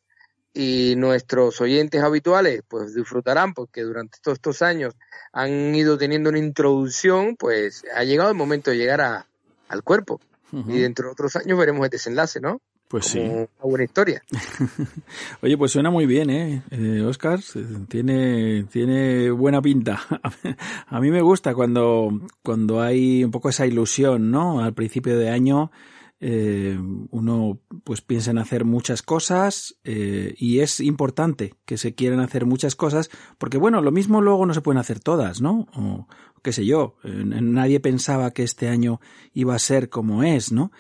[0.54, 4.94] y nuestros oyentes habituales pues disfrutarán porque durante todos estos años
[5.32, 9.28] han ido teniendo una introducción, pues ha llegado el momento de llegar a,
[9.68, 10.20] al cuerpo.
[10.68, 12.62] Y dentro de otros años veremos el desenlace, ¿no?
[12.88, 13.18] Pues sí.
[13.18, 14.22] Una buena historia.
[15.42, 16.62] Oye, pues suena muy bien, ¿eh?
[16.70, 17.40] eh Oscar,
[17.88, 20.00] tiene, tiene buena pinta.
[20.88, 24.64] A mí me gusta cuando, cuando hay un poco esa ilusión, ¿no?
[24.64, 25.72] Al principio de año
[26.20, 26.78] eh,
[27.12, 32.46] uno pues piensa en hacer muchas cosas eh, y es importante que se quieran hacer
[32.46, 35.68] muchas cosas porque bueno, lo mismo luego no se pueden hacer todas, ¿no?
[35.76, 36.08] O
[36.42, 39.00] qué sé yo, nadie pensaba que este año
[39.34, 40.72] iba a ser como es, ¿no?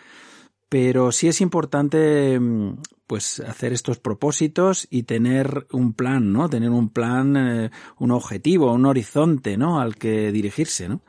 [0.69, 6.49] Pero sí es importante mm, pues hacer estos propósitos y tener un plan, ¿no?
[6.49, 9.79] Tener un plan, eh, un objetivo, un horizonte, ¿no?
[9.79, 11.01] Al que dirigirse, ¿no?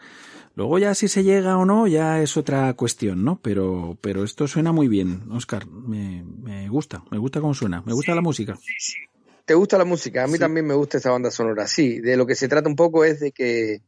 [0.57, 3.41] Luego ya si se llega o no ya es otra cuestión, ¿no?
[3.43, 5.67] Pero, pero esto suena muy bien, Oscar.
[5.67, 8.55] Me, me gusta, me gusta cómo suena, me gusta la música.
[8.57, 8.99] Sí, sí.
[9.45, 10.25] ¿Te gusta la música?
[10.25, 11.67] A mí también me gusta esta banda sonora.
[11.67, 13.83] Sí, de lo que se trata un poco es de que,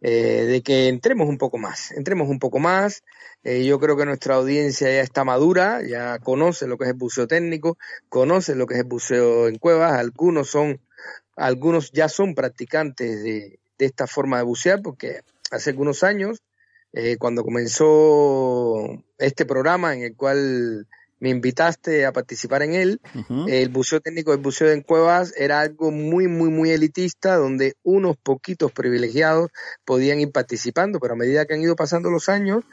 [0.00, 3.02] eh, de que entremos un poco más, entremos un poco más.
[3.42, 6.96] Eh, yo creo que nuestra audiencia ya está madura, ya conoce lo que es el
[6.96, 7.78] buceo técnico,
[8.08, 9.94] conoce lo que es el buceo en cuevas.
[9.94, 10.78] Algunos son,
[11.34, 15.22] algunos ya son practicantes de, de esta forma de bucear porque
[15.52, 16.42] hace algunos años,
[16.92, 18.86] eh, cuando comenzó
[19.18, 20.86] este programa en el cual
[21.20, 23.00] me invitaste a participar en él,
[23.46, 28.16] el buceo técnico, el buceo en cuevas era algo muy, muy, muy elitista, donde unos
[28.16, 29.50] poquitos privilegiados
[29.84, 32.64] podían ir participando, pero a medida que han ido pasando los años,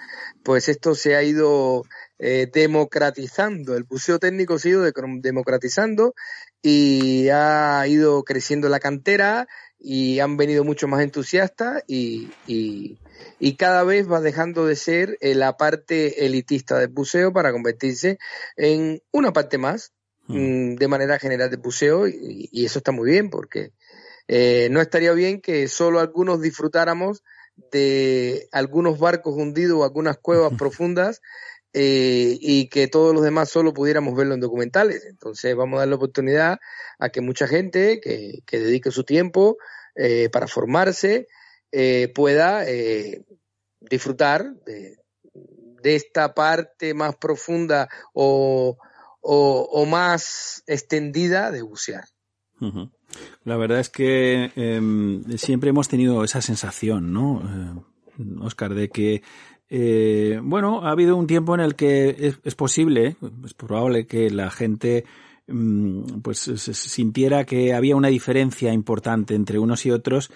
[0.43, 1.83] pues esto se ha ido
[2.21, 4.91] eh, democratizando, el buceo técnico se ha ido
[5.21, 6.13] democratizando
[6.61, 9.47] y ha ido creciendo la cantera
[9.79, 15.33] y han venido mucho más entusiastas y, y, cada vez va dejando de ser eh,
[15.33, 18.19] la parte elitista del buceo para convertirse
[18.57, 19.93] en una parte más
[20.27, 20.73] hmm.
[20.73, 23.71] mm, de manera general del buceo y, eso está muy bien porque
[24.27, 27.23] eh, no estaría bien que solo algunos disfrutáramos
[27.71, 31.21] de algunos barcos hundidos o algunas cuevas profundas
[31.73, 35.05] eh, y que todos los demás solo pudiéramos verlo en documentales.
[35.05, 36.57] Entonces vamos a dar la oportunidad
[36.97, 39.57] a que mucha gente que, que dedique su tiempo
[39.95, 41.27] eh, para formarse
[41.71, 42.65] eh, pueda
[43.81, 44.97] disfrutar de,
[45.83, 48.77] de, esta parte más profunda o,
[49.21, 52.05] o, más extendida de bucear.
[53.43, 57.85] La verdad es que em, siempre hemos tenido esa sensación, ¿no,
[58.41, 59.21] Oscar, de que
[59.69, 63.15] eh, bueno, ha habido un tiempo en el que es, posible,
[63.45, 65.05] es probable que la gente
[65.47, 70.31] mm, pues sintiera que había una diferencia importante entre unos y otros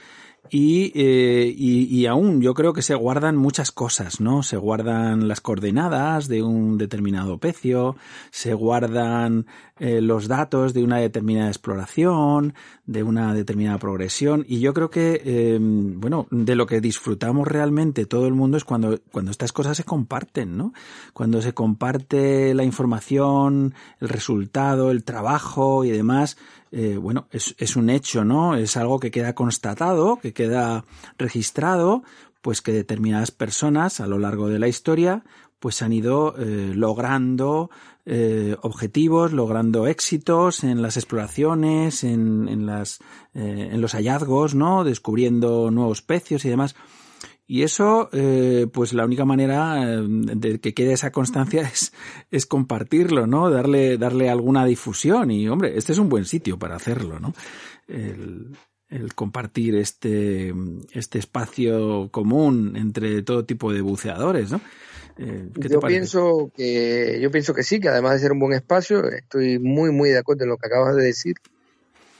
[0.52, 4.44] eh, y, y, aún yo creo que se guardan muchas cosas, ¿no?
[4.44, 7.95] Se guardan las coordenadas de un determinado pecio,
[8.30, 9.48] se guardan
[9.80, 12.53] eh, los datos de una determinada exploración,
[12.86, 15.22] de una determinada progresión, y yo creo que,
[15.56, 19.78] em, bueno, de lo que disfrutamos realmente todo el mundo es cuando, cuando estas cosas
[19.78, 20.74] se comparten, ¿no?
[21.14, 26.38] Cuando se comparte la información, el resultado, el trabajo y demás,
[26.75, 28.55] eh, bueno, es, un hecho, ¿no?
[28.55, 30.85] Es algo que queda constatado, que queda
[31.19, 32.01] registrado,
[32.41, 35.23] pues que determinadas personas a lo largo de la historia
[35.59, 37.69] pues han ido eh, logrando
[38.05, 42.99] eh, objetivos, logrando éxitos en las exploraciones, en, en las,
[43.33, 44.83] en los hallazgos, ¿no?
[44.83, 46.75] Descubriendo nuevos pecios y demás.
[47.45, 51.94] Y eso, eh, pues la única manera eh, de que quede esa constancia es,
[52.32, 53.49] es compartirlo, ¿no?
[53.49, 55.32] Darle, darle alguna difusión.
[55.32, 57.34] Y, hombre, este es un buen sitio para hacerlo, ¿no?
[57.88, 58.56] El,
[58.90, 60.53] el compartir este,
[60.91, 64.61] este espacio común entre todo tipo de buceadores, ¿no?
[65.18, 69.07] Eh, yo pienso que yo pienso que sí, que además de ser un buen espacio,
[69.10, 71.36] estoy muy muy de acuerdo en lo que acabas de decir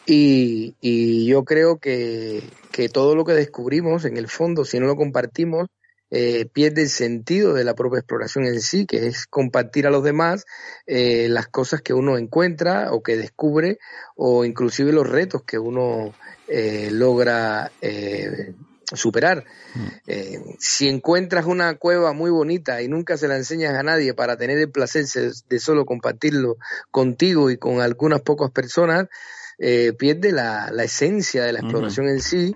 [0.05, 4.88] y, y yo creo que, que, todo lo que descubrimos, en el fondo, si no
[4.88, 5.67] lo compartimos,
[6.11, 10.03] eh, pierde el sentido de la propia exploración en sí, que es compartir a los
[10.03, 10.45] demás
[10.85, 13.80] eh, las cosas que uno encuentra o que descubre,
[14.15, 16.13] o inclusive los retos que uno
[16.47, 18.53] eh, logra eh,
[18.93, 19.45] superar.
[19.73, 19.88] Mm.
[20.07, 24.38] Eh, si encuentras una cueva muy bonita y nunca se la enseñas a nadie para
[24.38, 25.05] tener el placer
[25.49, 26.57] de solo compartirlo
[26.91, 29.07] contigo y con algunas pocas personas,
[29.59, 32.55] eh, pierde la, la, esencia de la exploración en sí,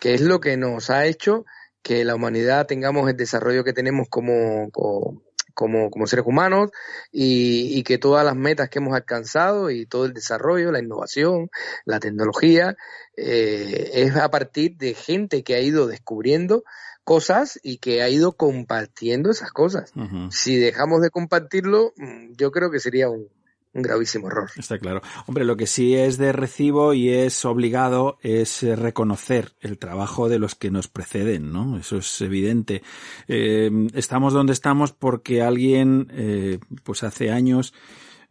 [0.00, 1.44] que es lo que nos ha hecho
[1.82, 6.70] que la humanidad tengamos el desarrollo que tenemos como, como, como seres humanos
[7.10, 11.50] y, y, que todas las metas que hemos alcanzado y todo el desarrollo, la innovación,
[11.84, 12.76] la tecnología,
[13.16, 16.62] eh, es a partir de gente que ha ido descubriendo
[17.04, 19.92] cosas y que ha ido compartiendo esas cosas.
[20.30, 23.28] Si dejamos de compartirlo, mm, yo creo que sería un,
[23.74, 24.50] un gravísimo error.
[24.56, 25.02] Está claro.
[25.26, 30.28] Hombre, lo que sí es de recibo y es obligado es eh, reconocer el trabajo
[30.28, 31.78] de los que nos preceden, ¿no?
[31.78, 32.82] Eso es evidente.
[33.26, 37.74] Eh, estamos donde estamos porque alguien, eh, pues hace años,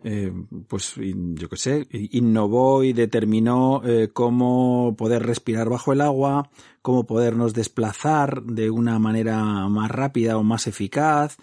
[0.04, 0.32] eh,
[0.68, 3.82] pues yo qué sé, innovó y determinó
[4.14, 6.50] cómo poder respirar bajo el agua,
[6.84, 11.38] cómo podernos desplazar de una manera más rápida o más eficaz,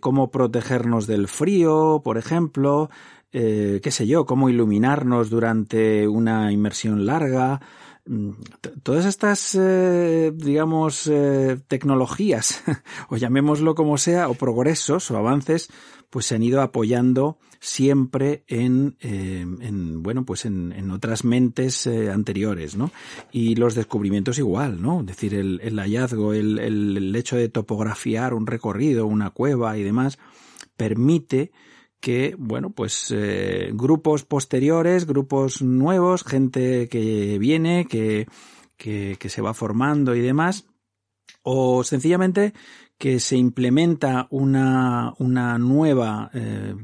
[0.00, 2.90] cómo protegernos del frío, por ejemplo,
[3.38, 7.60] eh, qué sé yo, cómo iluminarnos durante una inmersión larga.
[8.06, 8.30] Mm,
[8.82, 12.64] todas estas, eh, digamos, eh, tecnologías,
[13.10, 15.68] o llamémoslo como sea, o progresos o avances,
[16.08, 22.90] pues se han ido apoyando siempre en, en bueno, pues en, otras mentes anteriores, ¿no?
[23.32, 25.00] Y los descubrimientos igual, ¿no?
[25.00, 30.18] Es decir, el, hallazgo, el hecho de topografiar un recorrido, una cueva y demás,
[30.76, 31.50] permite
[32.00, 38.26] que, bueno, pues eh, grupos posteriores, grupos nuevos, gente que viene, que,
[38.76, 40.66] que, que se va formando y demás,
[41.42, 42.52] o sencillamente
[42.98, 46.74] que se implementa una, una nueva eh,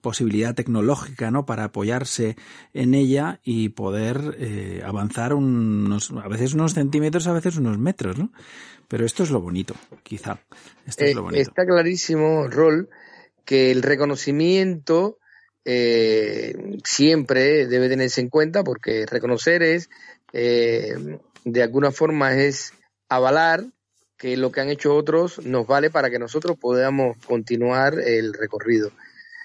[0.00, 1.44] posibilidad tecnológica ¿no?
[1.44, 2.36] para apoyarse
[2.72, 8.18] en ella y poder eh, avanzar unos, a veces unos centímetros, a veces unos metros,
[8.18, 8.32] ¿no?
[8.88, 10.38] Pero esto es lo bonito, quizá.
[10.86, 11.40] Esto Eh, es lo bonito.
[11.50, 12.88] está clarísimo, Rol,
[13.44, 15.18] que el reconocimiento
[15.64, 16.54] eh,
[16.84, 19.90] siempre debe tenerse en cuenta porque reconocer es,
[20.32, 22.72] eh, de alguna forma, es
[23.08, 23.64] avalar
[24.16, 28.92] que lo que han hecho otros nos vale para que nosotros podamos continuar el recorrido.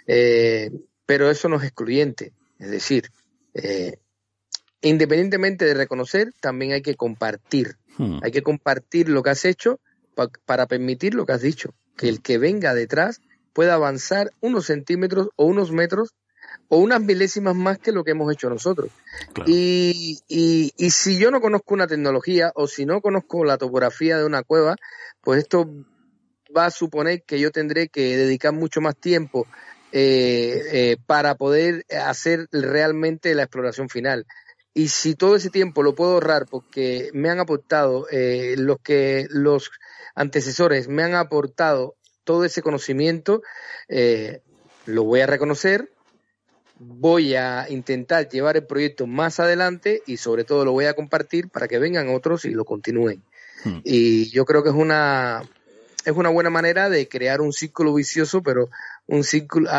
[0.05, 0.71] Eh,
[1.05, 3.09] pero eso no es excluyente, es decir,
[3.53, 3.97] eh,
[4.81, 7.77] independientemente de reconocer, también hay que compartir.
[7.97, 8.19] Hmm.
[8.21, 9.79] Hay que compartir lo que has hecho
[10.15, 13.21] pa- para permitir lo que has dicho, que el que venga detrás
[13.57, 16.13] pueda avanzar unos centímetros o unos metros
[16.67, 18.91] o unas milésimas más que lo que hemos hecho nosotros.
[19.33, 19.49] Claro.
[19.51, 24.19] Y, y, y si yo no conozco una tecnología o si no conozco la topografía
[24.19, 24.75] de una cueva,
[25.21, 25.67] pues esto
[26.55, 29.47] va a suponer que yo tendré que dedicar mucho más tiempo
[29.91, 34.27] eh, eh, para poder hacer realmente la exploración final.
[34.75, 39.25] Y si todo ese tiempo lo puedo ahorrar porque me han aportado eh, los que
[39.31, 39.71] los
[40.13, 41.95] antecesores me han aportado
[42.27, 43.41] todo ese conocimiento,
[43.87, 44.41] eh,
[44.85, 45.89] lo voy a reconocer,
[46.77, 51.47] voy a intentar llevar el proyecto más adelante y sobre todo lo voy a compartir
[51.49, 53.23] para que vengan otros y lo continúen.
[53.63, 53.79] Hmm.
[53.85, 55.41] Y yo creo que es una
[56.05, 58.69] es una buena manera de crear un círculo vicioso, pero
[59.07, 59.69] un círculo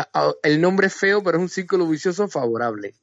[0.41, 2.95] el nombre es feo, pero es un círculo vicioso favorable.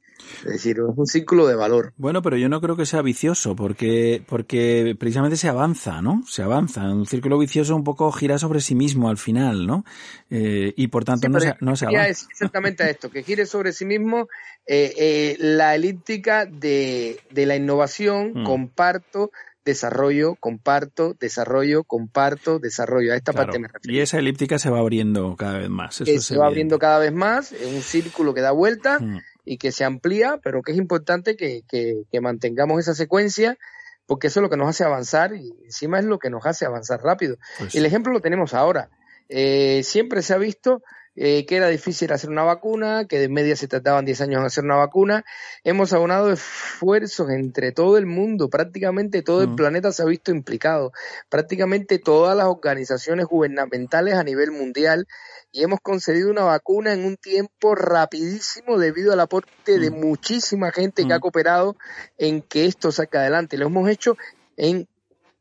[0.45, 1.93] Es decir, es un círculo de valor.
[1.97, 6.23] Bueno, pero yo no creo que sea vicioso, porque, porque precisamente se avanza, ¿no?
[6.27, 6.81] Se avanza.
[6.83, 9.85] Un círculo vicioso un poco gira sobre sí mismo al final, ¿no?
[10.29, 12.07] Eh, y por tanto Sí, no, se, no se avanza.
[12.09, 14.27] es exactamente a esto, que gire sobre sí mismo
[14.65, 18.43] eh, eh, la elíptica de, de la innovación, Mm.
[18.43, 19.31] comparto,
[19.63, 23.13] desarrollo, comparto, desarrollo, comparto, desarrollo.
[23.13, 23.47] A esta Claro.
[23.47, 23.97] parte me refiero.
[23.97, 25.99] Y esa elíptica se va abriendo cada vez más.
[26.01, 26.45] Eso se va evidente.
[26.47, 29.19] abriendo cada vez más, es un círculo que da vuelta Mm.
[29.47, 33.57] Y que se amplía, pero que es importante que, que- que mantengamos esa secuencia,
[34.05, 36.65] porque eso es lo que nos hace avanzar y encima es lo que nos hace
[36.65, 37.37] avanzar rápido.
[37.57, 38.89] Pues Y el ejemplo lo tenemos ahora.
[39.29, 40.81] Eh, siempre se ha visto
[41.19, 44.45] eh, que era difícil hacer una vacuna, que de media se tardaban 10 años en
[44.45, 45.25] hacer una vacuna.
[45.63, 49.55] Hemos aunado esfuerzos entre todo el mundo, prácticamente todo el Mm.
[49.55, 50.91] planeta se ha visto implicado,
[51.27, 55.07] prácticamente todas las organizaciones gubernamentales a nivel mundial
[55.51, 59.99] y hemos concedido una vacuna en un tiempo rapidísimo debido al aporte de Mm.
[59.99, 61.11] muchísima gente que Mm.
[61.13, 61.75] ha cooperado
[62.19, 63.57] en que esto salga adelante.
[63.57, 64.15] Lo hemos hecho
[64.55, 64.87] en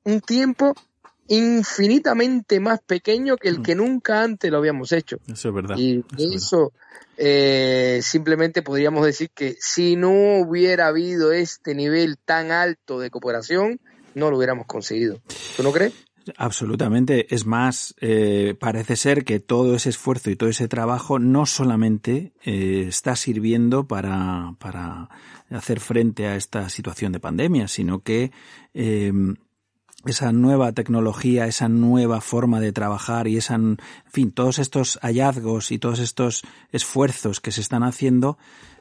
[0.04, 0.74] un tiempo
[1.28, 3.62] infinitamente más pequeño que el Mm.
[3.62, 5.18] que nunca antes lo habíamos hecho.
[5.26, 5.76] Eso es verdad.
[5.76, 7.12] Y eso verdad.
[7.18, 13.80] eh, simplemente podríamos decir que si no hubiera habido este nivel tan alto de cooperación,
[14.14, 15.20] no lo hubiéramos conseguido.
[15.56, 15.92] ¿Tú no crees?
[16.36, 17.32] Absolutamente.
[17.34, 22.32] Es más, eh, parece ser que todo ese esfuerzo y todo ese trabajo no solamente
[22.44, 25.08] eh, está sirviendo para, para
[25.50, 28.32] hacer frente a esta situación de pandemia, sino que
[28.74, 29.12] eh,
[30.06, 35.70] esa nueva tecnología, esa nueva forma de trabajar y esa, en fin, todos estos hallazgos
[35.70, 36.42] y todos estos
[36.72, 38.38] esfuerzos que se están haciendo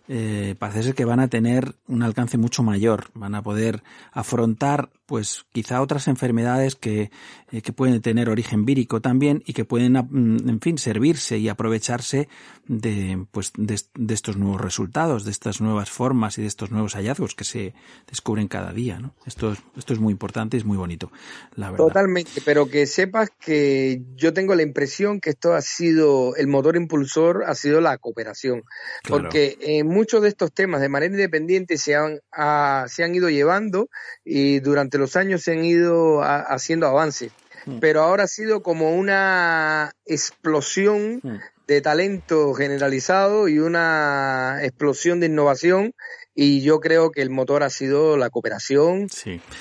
[0.08, 4.90] eh, parece ser que van a tener un alcance mucho mayor, van a poder afrontar
[5.06, 7.12] pues quizá otras enfermedades que,
[7.52, 11.48] eh, que pueden tener origen vírico también y que pueden, mm, en fin, servirse y
[11.48, 12.28] aprovecharse
[12.68, 13.76] de, pues, de,
[14.14, 17.74] estos nuevos resultados, de estas nuevas formas y de estos nuevos hallazgos que se
[18.08, 18.98] descubren cada día.
[19.00, 19.14] ¿no?
[19.28, 21.12] Esto, es, esto es muy importante y es muy bonito,
[21.56, 21.86] la verdad.
[21.86, 26.76] Totalmente, pero que sepas que yo tengo la impresión que esto ha sido, el motor
[26.76, 28.64] impulsor ha sido la cooperación,
[29.08, 32.20] porque en muchos de estos temas de manera independiente se han,
[32.88, 33.90] se han ido llevando
[34.26, 37.32] y durante los años se han ido haciendo avances.
[37.66, 37.80] Mm.
[37.80, 41.40] Pero ahora ha sido como una explosión mm.
[41.68, 45.94] de talento generalizado y una explosión de innovación
[46.36, 49.08] y yo creo que el motor ha sido la cooperación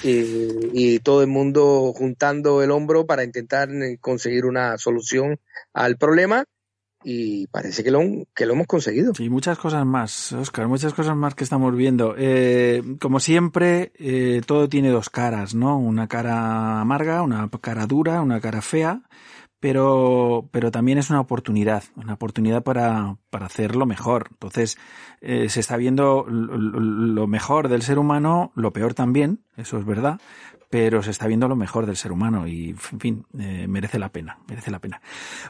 [0.03, 3.69] y, todo el mundo juntando el hombro para intentar
[4.01, 5.39] conseguir una solución
[5.73, 6.45] al problema
[7.05, 8.01] y parece que lo,
[8.35, 9.15] que lo hemos conseguido.
[9.15, 12.15] Sí, muchas cosas más, Oscar, muchas cosas más que estamos viendo.
[12.17, 15.79] Eh, como siempre, eh, todo tiene dos caras, ¿no?
[15.79, 19.03] Una cara amarga, una cara dura, una cara fea,
[19.61, 24.29] pero, pero también es una oportunidad, una oportunidad para, para hacerlo mejor.
[24.33, 24.77] Entonces,
[25.21, 30.21] eh, se está viendo lo mejor del ser humano, lo peor también, eso es verdad,
[30.75, 34.09] pero se está viendo lo mejor del ser humano y, en fin, eh, merece la
[34.09, 35.01] pena, merece la pena.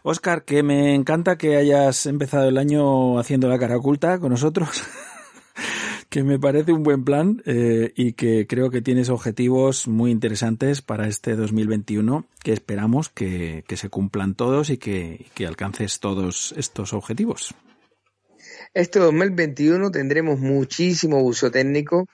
[0.03, 4.85] Oscar, que me encanta que hayas empezado el año haciendo la cara oculta con nosotros.
[6.11, 10.83] que me parece un buen plan eh, y que creo que tienes objetivos muy interesantes
[10.83, 17.55] para este 2021 que esperamos que, se cumplan todos y que, alcances todos estos objetivos.
[18.75, 22.09] Este 2021 tendremos muchísimo buceo técnico,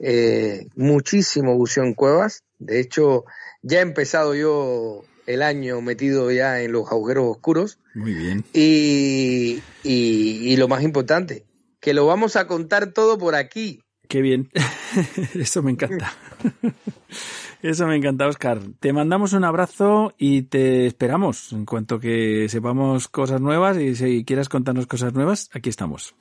[0.00, 2.42] eh, muchísimo buceo en cuevas.
[2.58, 3.24] De hecho,
[3.62, 7.78] ya he empezado yo el año metido ya en los agujeros oscuros.
[7.94, 8.44] Muy bien.
[8.52, 11.44] Y, y, lo más importante,
[11.80, 13.80] que lo vamos a contar todo por aquí.
[14.08, 14.50] Qué bien.
[15.34, 16.12] Eso me encanta.
[17.62, 18.60] Eso me encanta, Oscar.
[18.78, 21.52] Te mandamos un abrazo y te esperamos.
[21.52, 26.14] En cuanto que sepamos cosas nuevas y si quieras contarnos cosas nuevas, aquí estamos.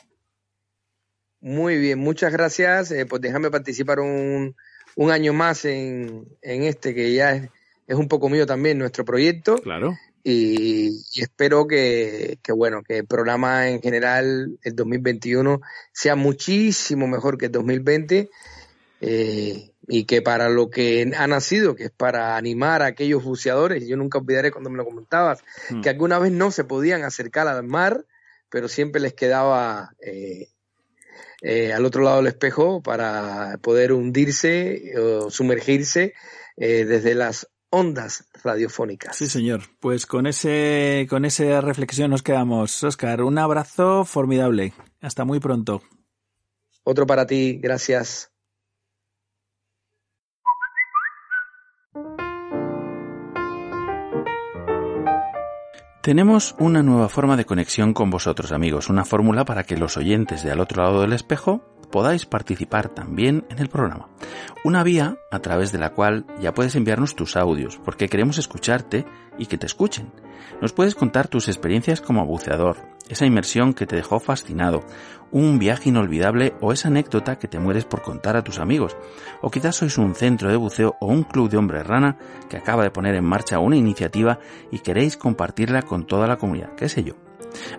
[1.42, 2.90] Muy bien, muchas gracias.
[2.92, 4.56] Eh, pues déjame participar un,
[4.96, 7.50] un año más en, en, este que ya es,
[7.88, 9.58] es, un poco mío también, nuestro proyecto.
[9.58, 9.96] Claro.
[10.24, 15.62] Y, espero que, que, bueno, que el programa en general, el 2021,
[15.94, 18.30] sea muchísimo mejor que el 2020.
[19.02, 23.88] Eh, y que para lo que ha nacido, que es para animar a aquellos buceadores,
[23.88, 25.82] yo nunca olvidaré cuando me lo comentabas, hmm.
[25.82, 28.06] que alguna vez no se podían acercar al mar,
[28.50, 30.50] pero siempre les quedaba eh,
[31.42, 36.14] eh, al otro lado del espejo para poder hundirse o sumergirse
[36.58, 39.18] eh, desde las ondas radiofónicas.
[39.18, 39.64] Sí, señor.
[39.80, 42.84] Pues con ese con esa reflexión nos quedamos.
[42.84, 44.74] Oscar, un abrazo formidable.
[45.02, 45.82] Hasta muy pronto.
[46.84, 48.32] Otro para ti, gracias.
[56.06, 60.44] Tenemos una nueva forma de conexión con vosotros amigos, una fórmula para que los oyentes
[60.44, 64.10] de al otro lado del espejo podáis participar también en el programa.
[64.64, 69.06] Una vía a través de la cual ya puedes enviarnos tus audios, porque queremos escucharte
[69.38, 70.12] y que te escuchen.
[70.62, 72.78] Nos puedes contar tus experiencias como buceador,
[73.10, 74.84] esa inmersión que te dejó fascinado,
[75.32, 78.96] un viaje inolvidable o esa anécdota que te mueres por contar a tus amigos.
[79.42, 82.18] O quizás sois un centro de buceo o un club de hombres rana
[82.50, 84.40] que acaba de poner en marcha una iniciativa
[84.72, 87.25] y queréis compartirla con toda la comunidad, qué sé yo.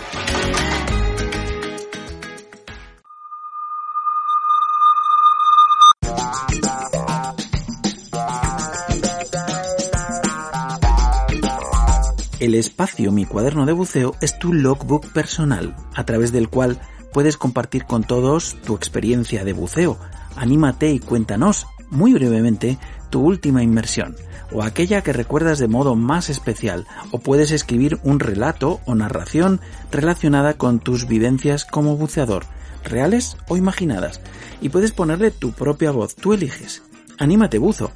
[12.41, 16.81] El espacio Mi cuaderno de buceo es tu logbook personal, a través del cual
[17.12, 19.99] puedes compartir con todos tu experiencia de buceo.
[20.37, 22.79] Anímate y cuéntanos, muy brevemente,
[23.11, 24.17] tu última inmersión,
[24.53, 29.61] o aquella que recuerdas de modo más especial, o puedes escribir un relato o narración
[29.91, 32.47] relacionada con tus vivencias como buceador,
[32.85, 34.23] reales o imaginadas,
[34.62, 36.83] y puedes ponerle tu propia voz, tú eliges.
[37.19, 37.93] Anímate buzo.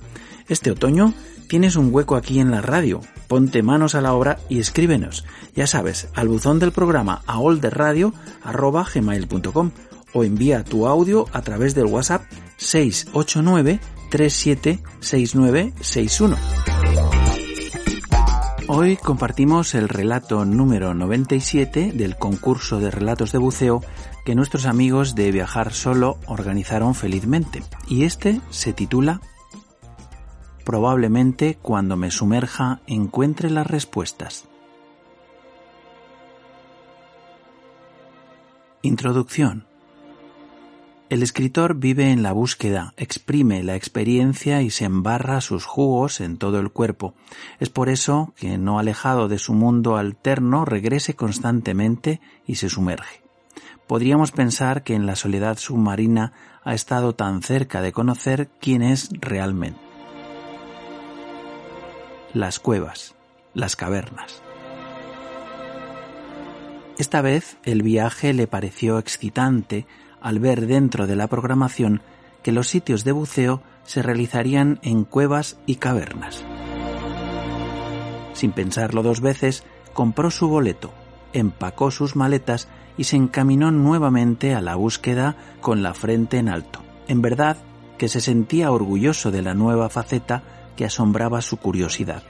[0.49, 1.15] Este otoño
[1.49, 3.01] tienes un hueco aquí en la radio.
[3.29, 5.25] Ponte manos a la obra y escríbenos.
[5.55, 9.71] Ya sabes, al buzón del programa aolderradio.gmail.com
[10.13, 12.23] o envía tu audio a través del WhatsApp
[12.57, 13.81] 689
[14.11, 16.37] 376961.
[18.67, 23.83] Hoy compartimos el relato número 97 del concurso de relatos de buceo
[24.25, 29.21] que nuestros amigos de Viajar Solo organizaron felizmente y este se titula
[30.65, 34.47] Probablemente cuando me sumerja encuentre las respuestas.
[38.81, 39.67] Introducción.
[41.11, 46.39] El escritor vive en la búsqueda, exprime la experiencia y se embarra sus jugos en
[46.39, 47.13] todo el cuerpo.
[47.61, 53.21] Es por eso que, no alejado de su mundo alterno, regrese constantemente y se sumerge.
[53.87, 56.33] Podríamos pensar que en la soledad submarina
[56.65, 59.84] ha estado tan cerca de conocer quién es realmente
[62.35, 63.15] las cuevas,
[63.55, 64.43] las cavernas.
[66.99, 69.87] Esta vez el viaje le pareció excitante
[70.21, 72.03] al ver dentro de la programación
[72.43, 76.45] que los sitios de buceo se realizarían en cuevas y cavernas.
[78.33, 80.93] Sin pensarlo dos veces, compró su boleto,
[81.33, 86.81] empacó sus maletas y se encaminó nuevamente a la búsqueda con la frente en alto.
[87.07, 87.59] En verdad
[87.97, 90.43] que se sentía orgulloso de la nueva faceta
[90.77, 92.23] que asombraba su curiosidad.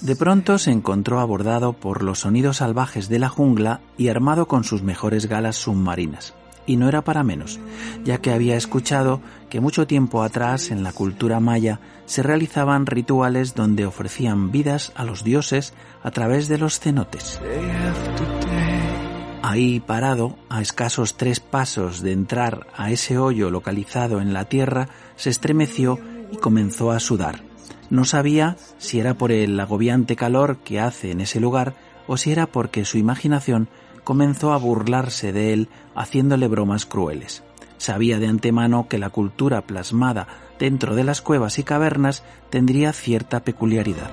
[0.00, 4.62] De pronto se encontró abordado por los sonidos salvajes de la jungla y armado con
[4.62, 6.34] sus mejores galas submarinas.
[6.66, 7.58] Y no era para menos,
[8.04, 13.54] ya que había escuchado que mucho tiempo atrás en la cultura maya se realizaban rituales
[13.54, 15.72] donde ofrecían vidas a los dioses
[16.02, 17.40] a través de los cenotes.
[19.42, 24.90] Ahí parado, a escasos tres pasos de entrar a ese hoyo localizado en la tierra,
[25.16, 25.98] se estremeció
[26.30, 27.47] y comenzó a sudar.
[27.90, 31.74] No sabía si era por el agobiante calor que hace en ese lugar
[32.06, 33.68] o si era porque su imaginación
[34.04, 37.42] comenzó a burlarse de él haciéndole bromas crueles.
[37.78, 40.26] Sabía de antemano que la cultura plasmada
[40.58, 44.10] dentro de las cuevas y cavernas tendría cierta peculiaridad.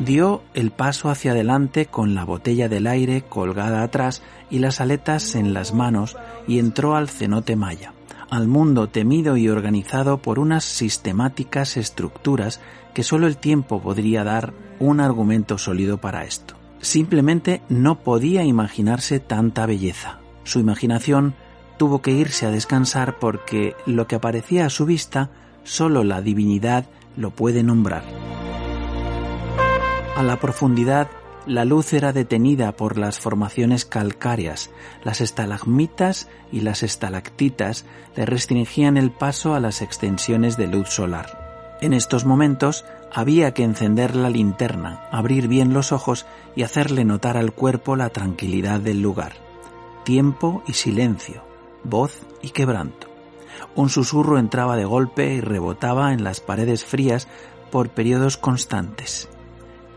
[0.00, 5.34] Dio el paso hacia adelante con la botella del aire colgada atrás y las aletas
[5.34, 6.16] en las manos
[6.48, 7.92] y entró al cenote maya
[8.30, 12.60] al mundo temido y organizado por unas sistemáticas estructuras
[12.94, 16.54] que solo el tiempo podría dar un argumento sólido para esto.
[16.80, 20.20] Simplemente no podía imaginarse tanta belleza.
[20.44, 21.34] Su imaginación
[21.76, 25.30] tuvo que irse a descansar porque lo que aparecía a su vista
[25.64, 26.86] solo la divinidad
[27.16, 28.04] lo puede nombrar.
[30.16, 31.08] A la profundidad
[31.46, 34.70] la luz era detenida por las formaciones calcáreas,
[35.02, 37.86] las estalagmitas y las estalactitas
[38.16, 41.78] le restringían el paso a las extensiones de luz solar.
[41.80, 47.36] En estos momentos había que encender la linterna, abrir bien los ojos y hacerle notar
[47.36, 49.32] al cuerpo la tranquilidad del lugar.
[50.04, 51.42] Tiempo y silencio,
[51.82, 53.08] voz y quebranto.
[53.74, 57.28] Un susurro entraba de golpe y rebotaba en las paredes frías
[57.70, 59.28] por periodos constantes.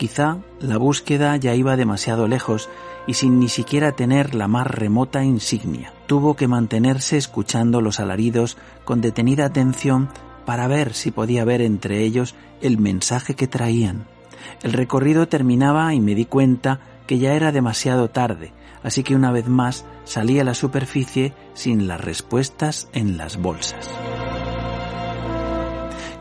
[0.03, 2.69] Quizá la búsqueda ya iba demasiado lejos
[3.07, 5.93] y sin ni siquiera tener la más remota insignia.
[6.07, 10.09] Tuvo que mantenerse escuchando los alaridos con detenida atención
[10.45, 14.05] para ver si podía ver entre ellos el mensaje que traían.
[14.61, 18.51] El recorrido terminaba y me di cuenta que ya era demasiado tarde,
[18.84, 23.89] así que una vez más salí a la superficie sin las respuestas en las bolsas.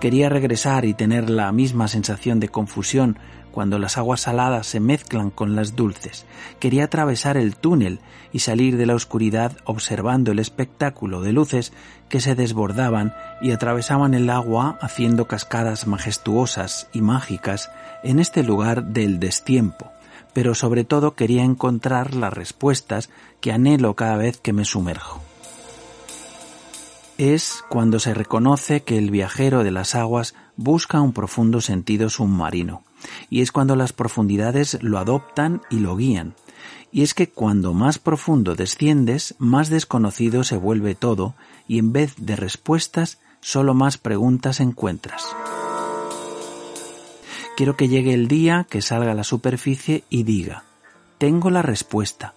[0.02, 3.18] Quería regresar y tener la misma sensación de confusión
[3.52, 6.26] cuando las aguas saladas se mezclan con las dulces.
[6.58, 8.00] Quería atravesar el túnel
[8.32, 11.72] y salir de la oscuridad observando el espectáculo de luces
[12.08, 17.70] que se desbordaban y atravesaban el agua haciendo cascadas majestuosas y mágicas
[18.02, 19.92] en este lugar del destiempo.
[20.32, 23.10] Pero sobre todo quería encontrar las respuestas
[23.40, 25.20] que anhelo cada vez que me sumerjo
[27.18, 32.82] es cuando se reconoce que el viajero de las aguas busca un profundo sentido submarino,
[33.30, 36.34] y es cuando las profundidades lo adoptan y lo guían.
[36.90, 41.34] Y es que cuando más profundo desciendes, más desconocido se vuelve todo,
[41.66, 45.24] y en vez de respuestas, solo más preguntas encuentras.
[47.56, 50.64] Quiero que llegue el día que salga a la superficie y diga,
[51.18, 52.34] tengo la respuesta,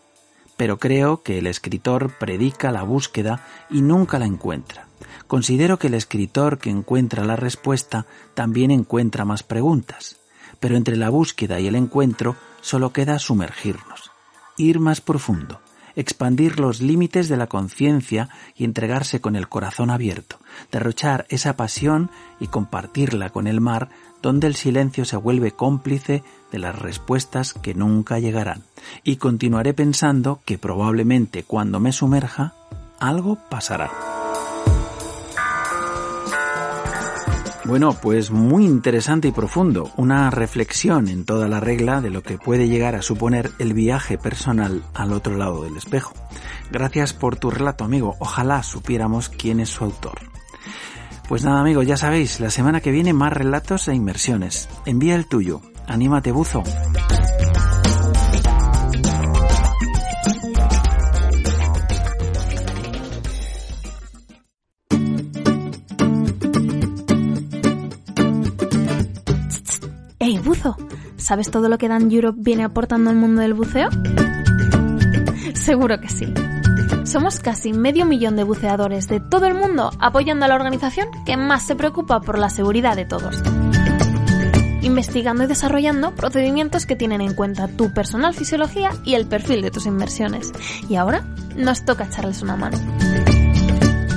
[0.57, 4.87] pero creo que el escritor predica la búsqueda y nunca la encuentra.
[5.27, 10.17] Considero que el escritor que encuentra la respuesta también encuentra más preguntas,
[10.59, 14.11] pero entre la búsqueda y el encuentro solo queda sumergirnos,
[14.57, 15.59] ir más profundo,
[15.95, 20.39] expandir los límites de la conciencia y entregarse con el corazón abierto,
[20.71, 22.09] derrochar esa pasión
[22.39, 23.89] y compartirla con el mar
[24.21, 28.63] donde el silencio se vuelve cómplice de las respuestas que nunca llegarán.
[29.03, 32.53] Y continuaré pensando que probablemente cuando me sumerja,
[32.99, 34.24] algo pasará.
[37.65, 42.37] Bueno, pues muy interesante y profundo, una reflexión en toda la regla de lo que
[42.37, 46.13] puede llegar a suponer el viaje personal al otro lado del espejo.
[46.71, 48.15] Gracias por tu relato, amigo.
[48.19, 50.19] Ojalá supiéramos quién es su autor.
[51.27, 54.69] Pues nada amigos, ya sabéis, la semana que viene más relatos e inmersiones.
[54.85, 55.61] Envía el tuyo.
[55.87, 56.61] Anímate, buzo.
[70.45, 70.77] Buzo,
[71.17, 73.89] ¿sabes todo lo que Dan Europe viene aportando al mundo del buceo?
[75.53, 76.33] Seguro que sí.
[77.03, 81.37] Somos casi medio millón de buceadores de todo el mundo apoyando a la organización que
[81.37, 83.41] más se preocupa por la seguridad de todos.
[84.81, 89.71] Investigando y desarrollando procedimientos que tienen en cuenta tu personal fisiología y el perfil de
[89.71, 90.51] tus inversiones.
[90.87, 92.77] Y ahora nos toca echarles una mano.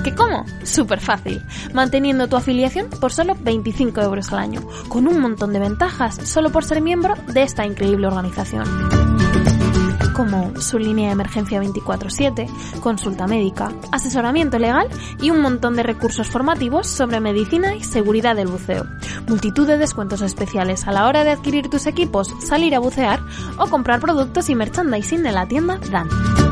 [0.09, 0.47] ¿Qué cómo?
[0.63, 1.43] Súper fácil,
[1.75, 6.49] manteniendo tu afiliación por solo 25 euros al año, con un montón de ventajas solo
[6.49, 8.65] por ser miembro de esta increíble organización
[10.15, 12.49] como su línea de emergencia 24/7,
[12.81, 14.89] consulta médica, asesoramiento legal
[15.21, 18.85] y un montón de recursos formativos sobre medicina y seguridad del buceo.
[19.29, 23.21] Multitud de descuentos especiales a la hora de adquirir tus equipos, salir a bucear
[23.59, 26.48] o comprar productos y merchandising en la tienda Dan.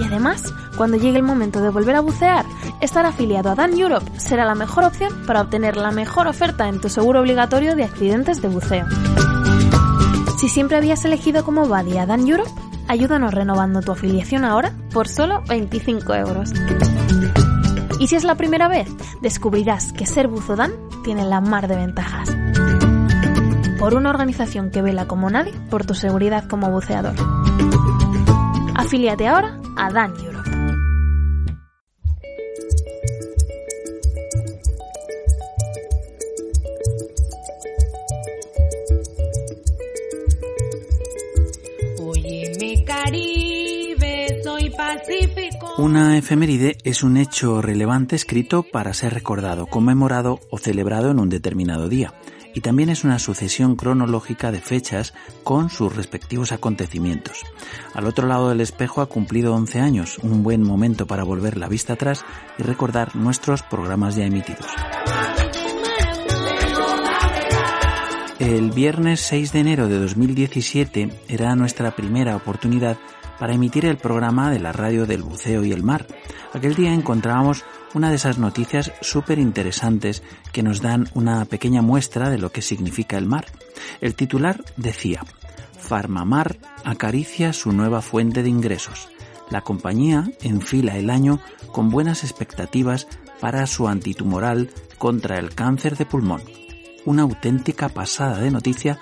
[0.00, 2.44] Y además, cuando llegue el momento de volver a bucear,
[2.80, 6.80] estar afiliado a Dan Europe será la mejor opción para obtener la mejor oferta en
[6.80, 8.86] tu seguro obligatorio de accidentes de buceo.
[10.38, 12.50] Si siempre habías elegido como buddy a Dan Europe,
[12.88, 16.52] ayúdanos renovando tu afiliación ahora por solo 25 euros.
[18.00, 18.88] Y si es la primera vez,
[19.20, 20.72] descubrirás que ser buzo Dan
[21.04, 22.28] tiene la mar de ventajas.
[23.78, 27.14] Por una organización que vela como nadie por tu seguridad como buceador.
[28.74, 30.50] Afíliate ahora a Dan Europe.
[45.78, 51.28] Una efeméride es un hecho relevante escrito para ser recordado, conmemorado o celebrado en un
[51.28, 52.14] determinado día.
[52.54, 57.42] Y también es una sucesión cronológica de fechas con sus respectivos acontecimientos.
[57.94, 61.68] Al otro lado del espejo ha cumplido 11 años, un buen momento para volver la
[61.68, 62.24] vista atrás
[62.58, 64.66] y recordar nuestros programas ya emitidos.
[68.38, 72.98] El viernes 6 de enero de 2017 era nuestra primera oportunidad
[73.42, 76.06] para emitir el programa de la radio del buceo y el mar.
[76.52, 82.30] Aquel día encontrábamos una de esas noticias súper interesantes que nos dan una pequeña muestra
[82.30, 83.46] de lo que significa el mar.
[84.00, 85.24] El titular decía,
[85.76, 89.08] Farmamar acaricia su nueva fuente de ingresos.
[89.50, 91.40] La compañía enfila el año
[91.72, 93.08] con buenas expectativas
[93.40, 96.42] para su antitumoral contra el cáncer de pulmón.
[97.04, 99.00] Una auténtica pasada de noticia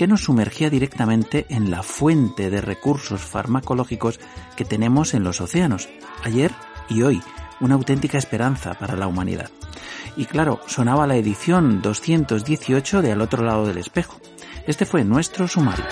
[0.00, 4.18] que nos sumergía directamente en la fuente de recursos farmacológicos
[4.56, 5.90] que tenemos en los océanos,
[6.24, 6.52] ayer
[6.88, 7.20] y hoy,
[7.60, 9.50] una auténtica esperanza para la humanidad.
[10.16, 14.18] Y claro, sonaba la edición 218 de Al otro lado del espejo.
[14.66, 15.84] Este fue nuestro sumario.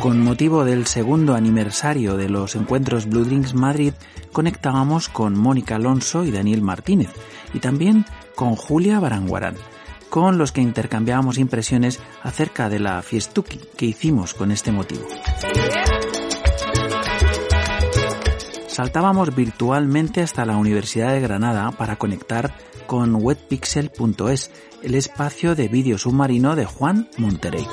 [0.00, 3.92] Con motivo del segundo aniversario de los encuentros Blue Drinks Madrid,
[4.32, 7.10] conectábamos con Mónica Alonso y Daniel Martínez,
[7.52, 8.04] y también
[8.34, 9.54] con Julia Baranguarán,
[10.14, 15.04] con los que intercambiábamos impresiones acerca de la fiestuki que hicimos con este motivo.
[18.68, 22.54] Saltábamos virtualmente hasta la Universidad de Granada para conectar
[22.86, 24.52] con webpixel.es,
[24.84, 27.66] el espacio de vídeo submarino de Juan Monterey.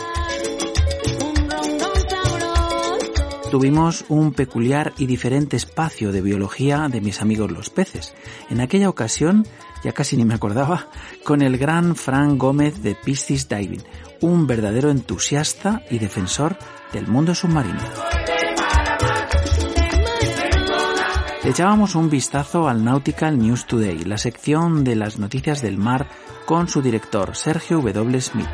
[3.51, 8.15] Tuvimos un peculiar y diferente espacio de biología de mis amigos los peces.
[8.49, 9.45] En aquella ocasión,
[9.83, 10.87] ya casi ni me acordaba,
[11.23, 13.83] con el gran Frank Gómez de Piscis Diving,
[14.21, 16.57] un verdadero entusiasta y defensor
[16.93, 17.79] del mundo submarino.
[21.43, 26.07] echábamos un vistazo al Nautical News Today, la sección de las noticias del mar
[26.45, 28.21] con su director Sergio W.
[28.21, 28.47] Smith.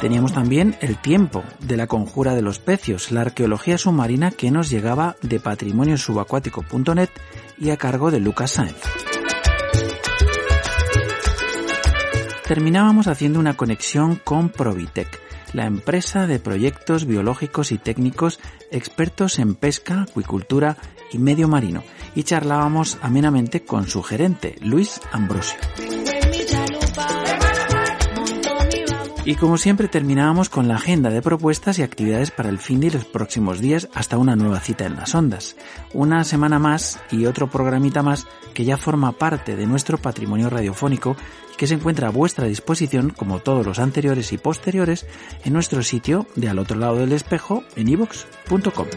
[0.00, 4.70] Teníamos también el tiempo de la conjura de los pecios, la arqueología submarina que nos
[4.70, 7.10] llegaba de patrimoniosubacuático.net
[7.60, 8.80] y a cargo de Lucas Sáenz.
[12.48, 15.20] Terminábamos haciendo una conexión con Provitec,
[15.52, 18.40] la empresa de proyectos biológicos y técnicos
[18.72, 20.76] expertos en pesca, acuicultura
[21.12, 21.84] y medio marino,
[22.16, 25.58] y charlábamos amenamente con su gerente, Luis Ambrosio.
[29.30, 32.90] Y como siempre terminábamos con la agenda de propuestas y actividades para el fin de
[32.90, 35.54] los próximos días hasta una nueva cita en las ondas.
[35.94, 41.16] Una semana más y otro programita más que ya forma parte de nuestro patrimonio radiofónico
[41.54, 45.06] y que se encuentra a vuestra disposición, como todos los anteriores y posteriores,
[45.44, 48.88] en nuestro sitio de al otro lado del espejo en ivox.com.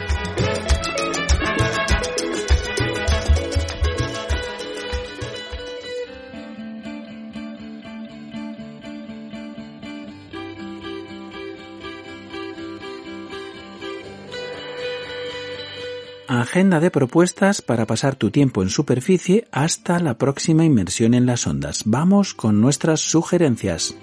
[16.42, 21.46] Agenda de propuestas para pasar tu tiempo en superficie hasta la próxima inmersión en las
[21.46, 21.84] ondas.
[21.86, 23.96] Vamos con nuestras sugerencias.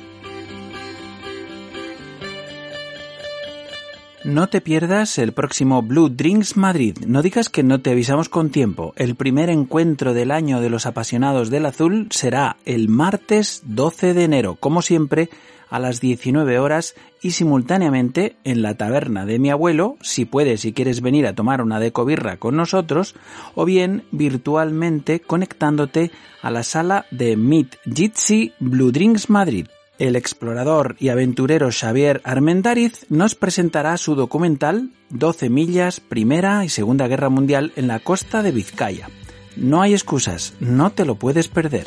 [4.22, 6.98] No te pierdas el próximo Blue Drinks Madrid.
[7.04, 8.92] No digas que no te avisamos con tiempo.
[8.94, 14.22] El primer encuentro del año de los apasionados del azul será el martes 12 de
[14.22, 15.30] enero, como siempre,
[15.70, 20.72] a las 19 horas y simultáneamente en la taberna de mi abuelo, si puedes y
[20.72, 23.14] quieres venir a tomar una decobirra con nosotros,
[23.54, 26.10] o bien virtualmente conectándote
[26.42, 29.68] a la sala de Meet Jitsi Blue Drinks Madrid.
[29.98, 37.06] El explorador y aventurero Xavier Armendariz nos presentará su documental 12 millas, Primera y Segunda
[37.06, 39.08] Guerra Mundial en la costa de Vizcaya.
[39.56, 41.86] No hay excusas, no te lo puedes perder.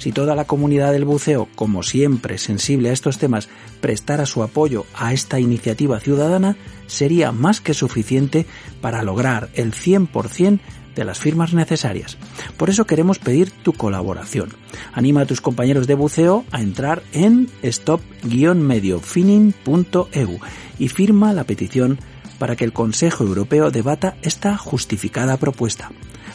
[0.00, 3.50] Si toda la comunidad del buceo, como siempre sensible a estos temas,
[3.82, 6.56] prestara su apoyo a esta iniciativa ciudadana,
[6.86, 8.46] sería más que suficiente
[8.80, 10.58] para lograr el 100%
[10.94, 12.16] de las firmas necesarias.
[12.56, 14.48] Por eso queremos pedir tu colaboración.
[14.94, 20.38] Anima a tus compañeros de buceo a entrar en stop-mediofinning.eu
[20.78, 21.98] y firma la petición
[22.38, 25.90] para que el Consejo Europeo debata esta justificada propuesta.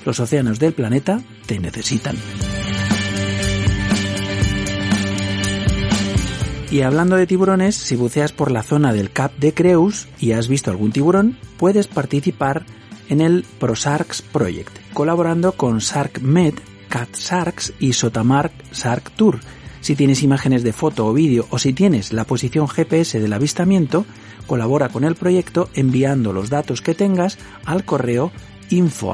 [0.06, 2.16] Los océanos del planeta te necesitan.
[6.72, 10.48] Y hablando de tiburones, si buceas por la zona del Cap de Creus y has
[10.48, 12.66] visto algún tiburón, puedes participar
[13.10, 16.56] en el ProSharks Project, colaborando con SharkMed,
[16.90, 19.40] Cat Sharks y Sotamark Shark Tour.
[19.82, 24.06] Si tienes imágenes de foto o vídeo o si tienes la posición GPS del avistamiento,
[24.48, 28.32] colabora con el proyecto enviando los datos que tengas al correo
[28.70, 29.14] info.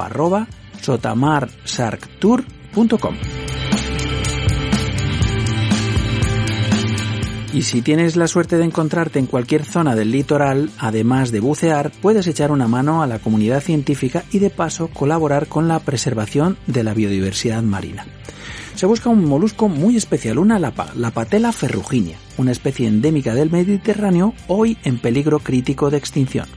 [7.52, 11.92] Y si tienes la suerte de encontrarte en cualquier zona del litoral, además de bucear,
[12.00, 16.56] puedes echar una mano a la comunidad científica y de paso colaborar con la preservación
[16.66, 18.06] de la biodiversidad marina.
[18.82, 23.48] Se busca un molusco muy especial, una lapa, la patela ferruginea, una especie endémica del
[23.48, 26.48] Mediterráneo hoy en peligro crítico de extinción.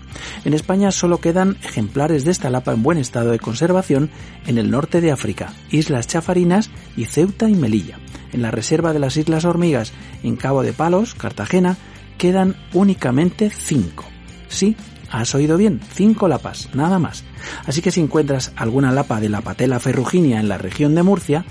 [0.43, 4.10] En España solo quedan ejemplares de esta lapa en buen estado de conservación
[4.47, 7.99] en el norte de África, Islas Chafarinas y Ceuta y Melilla
[8.34, 9.93] en la reserva de las Islas Hormigas,
[10.23, 11.77] en Cabo de Palos, Cartagena,
[12.18, 14.03] quedan únicamente cinco.
[14.47, 14.76] Sí,
[15.11, 17.23] has oído bien, cinco lapas, nada más.
[17.68, 21.45] Así que si encuentras alguna lapa de la patela ferruginea en la región de Murcia,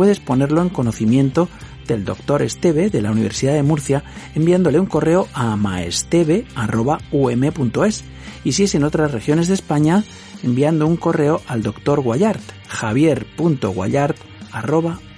[0.00, 1.50] puedes ponerlo en conocimiento
[1.86, 4.02] del doctor Esteve de la Universidad de Murcia
[4.34, 8.04] enviándole un correo a maesteve.um.es
[8.42, 10.02] y si es en otras regiones de España,
[10.42, 14.16] enviando un correo al doctor Guayart, javier.guayart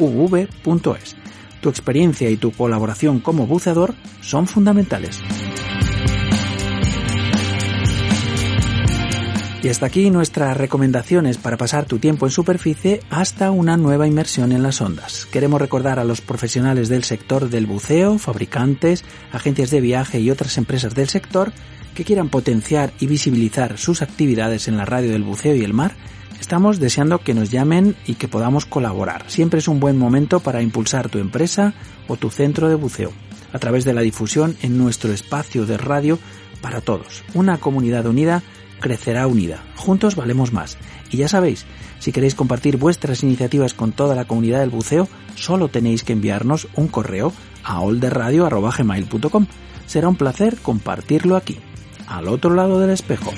[0.00, 1.16] uv.es.
[1.60, 5.20] Tu experiencia y tu colaboración como buceador son fundamentales.
[9.62, 14.50] Y hasta aquí nuestras recomendaciones para pasar tu tiempo en superficie hasta una nueva inmersión
[14.50, 15.26] en las ondas.
[15.30, 20.58] Queremos recordar a los profesionales del sector del buceo, fabricantes, agencias de viaje y otras
[20.58, 21.52] empresas del sector
[21.94, 25.94] que quieran potenciar y visibilizar sus actividades en la radio del buceo y el mar
[26.42, 29.30] Estamos deseando que nos llamen y que podamos colaborar.
[29.30, 31.72] Siempre es un buen momento para impulsar tu empresa
[32.08, 33.12] o tu centro de buceo
[33.52, 36.18] a través de la difusión en nuestro espacio de radio
[36.60, 37.22] para todos.
[37.34, 38.42] Una comunidad unida
[38.82, 39.64] crecerá unida.
[39.76, 40.76] Juntos valemos más.
[41.10, 41.64] Y ya sabéis,
[41.98, 46.68] si queréis compartir vuestras iniciativas con toda la comunidad del buceo, solo tenéis que enviarnos
[46.74, 47.32] un correo
[47.64, 49.46] a olderradio.gmail.com.
[49.86, 51.58] Será un placer compartirlo aquí,
[52.06, 53.32] al otro lado del espejo.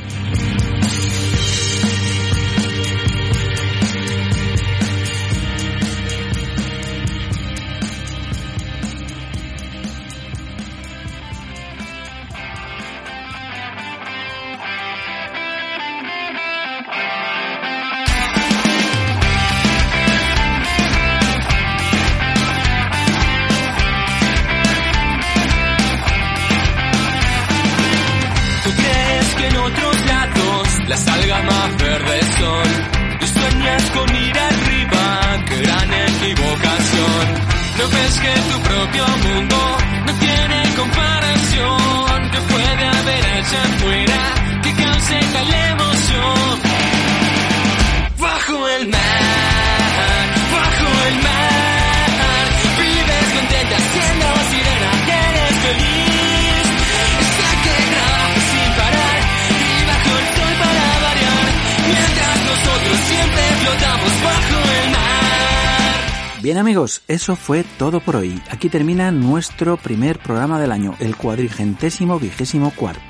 [66.54, 68.40] Bien amigos, eso fue todo por hoy.
[68.48, 73.02] Aquí termina nuestro primer programa del año, el cuadrigentésimo vigésimo cuarto.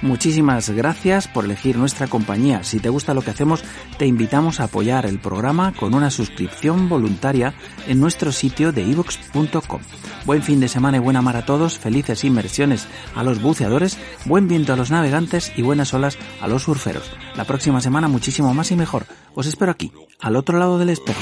[0.00, 2.64] Muchísimas gracias por elegir nuestra compañía.
[2.64, 3.62] Si te gusta lo que hacemos,
[3.98, 7.52] te invitamos a apoyar el programa con una suscripción voluntaria
[7.86, 9.82] en nuestro sitio de ivox.com.
[10.24, 14.48] Buen fin de semana y buena mar a todos, felices inmersiones a los buceadores, buen
[14.48, 17.10] viento a los navegantes y buenas olas a los surferos.
[17.34, 19.04] La próxima semana muchísimo más y mejor.
[19.34, 21.20] Os espero aquí, al otro lado del espejo.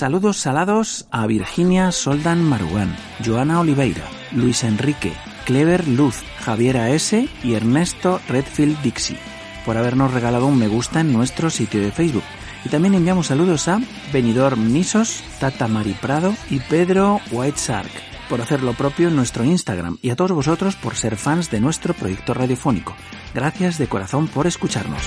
[0.00, 4.02] Saludos salados a Virginia Soldan Marugán, Joana Oliveira,
[4.32, 5.12] Luis Enrique,
[5.44, 7.28] Clever Luz, Javiera S.
[7.44, 9.18] y Ernesto Redfield Dixie
[9.66, 12.22] por habernos regalado un me gusta en nuestro sitio de Facebook.
[12.64, 13.78] Y también enviamos saludos a
[14.10, 17.90] Benidor Nisos, Tata Mari Prado y Pedro White Shark
[18.30, 21.60] por hacer lo propio en nuestro Instagram y a todos vosotros por ser fans de
[21.60, 22.96] nuestro proyecto radiofónico.
[23.34, 25.02] Gracias de corazón por escucharnos.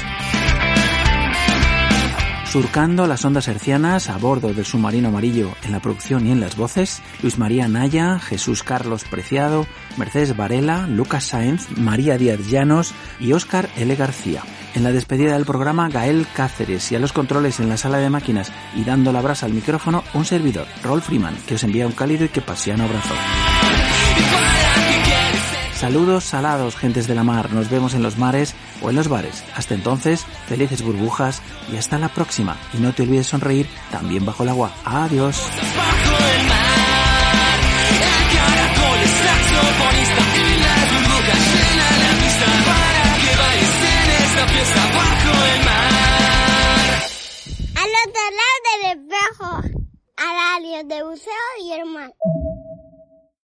[2.54, 6.56] Surcando las ondas hercianas a bordo del submarino amarillo en la producción y en las
[6.56, 9.66] voces, Luis María Naya, Jesús Carlos Preciado,
[9.98, 13.96] Mercedes Varela, Lucas Sáenz, María Díaz Llanos y Óscar L.
[13.96, 14.44] García.
[14.76, 18.12] En la despedida del programa, Gael Cáceres y a los controles en la sala de
[18.12, 21.94] máquinas y dando la brasa al micrófono, un servidor, Rolf Freeman, que os envía un
[21.94, 23.16] cálido y que pasiano abrazo.
[25.76, 27.52] Saludos salados, gentes de la mar.
[27.52, 29.44] Nos vemos en los mares o en los bares.
[29.56, 31.42] Hasta entonces, felices burbujas
[31.72, 32.58] y hasta la próxima.
[32.74, 34.72] Y no te olvides sonreír también bajo el agua.
[34.86, 35.42] Adiós.
[47.76, 49.50] Al otro lado del espejo,
[50.18, 52.14] a la de buceo y el mar.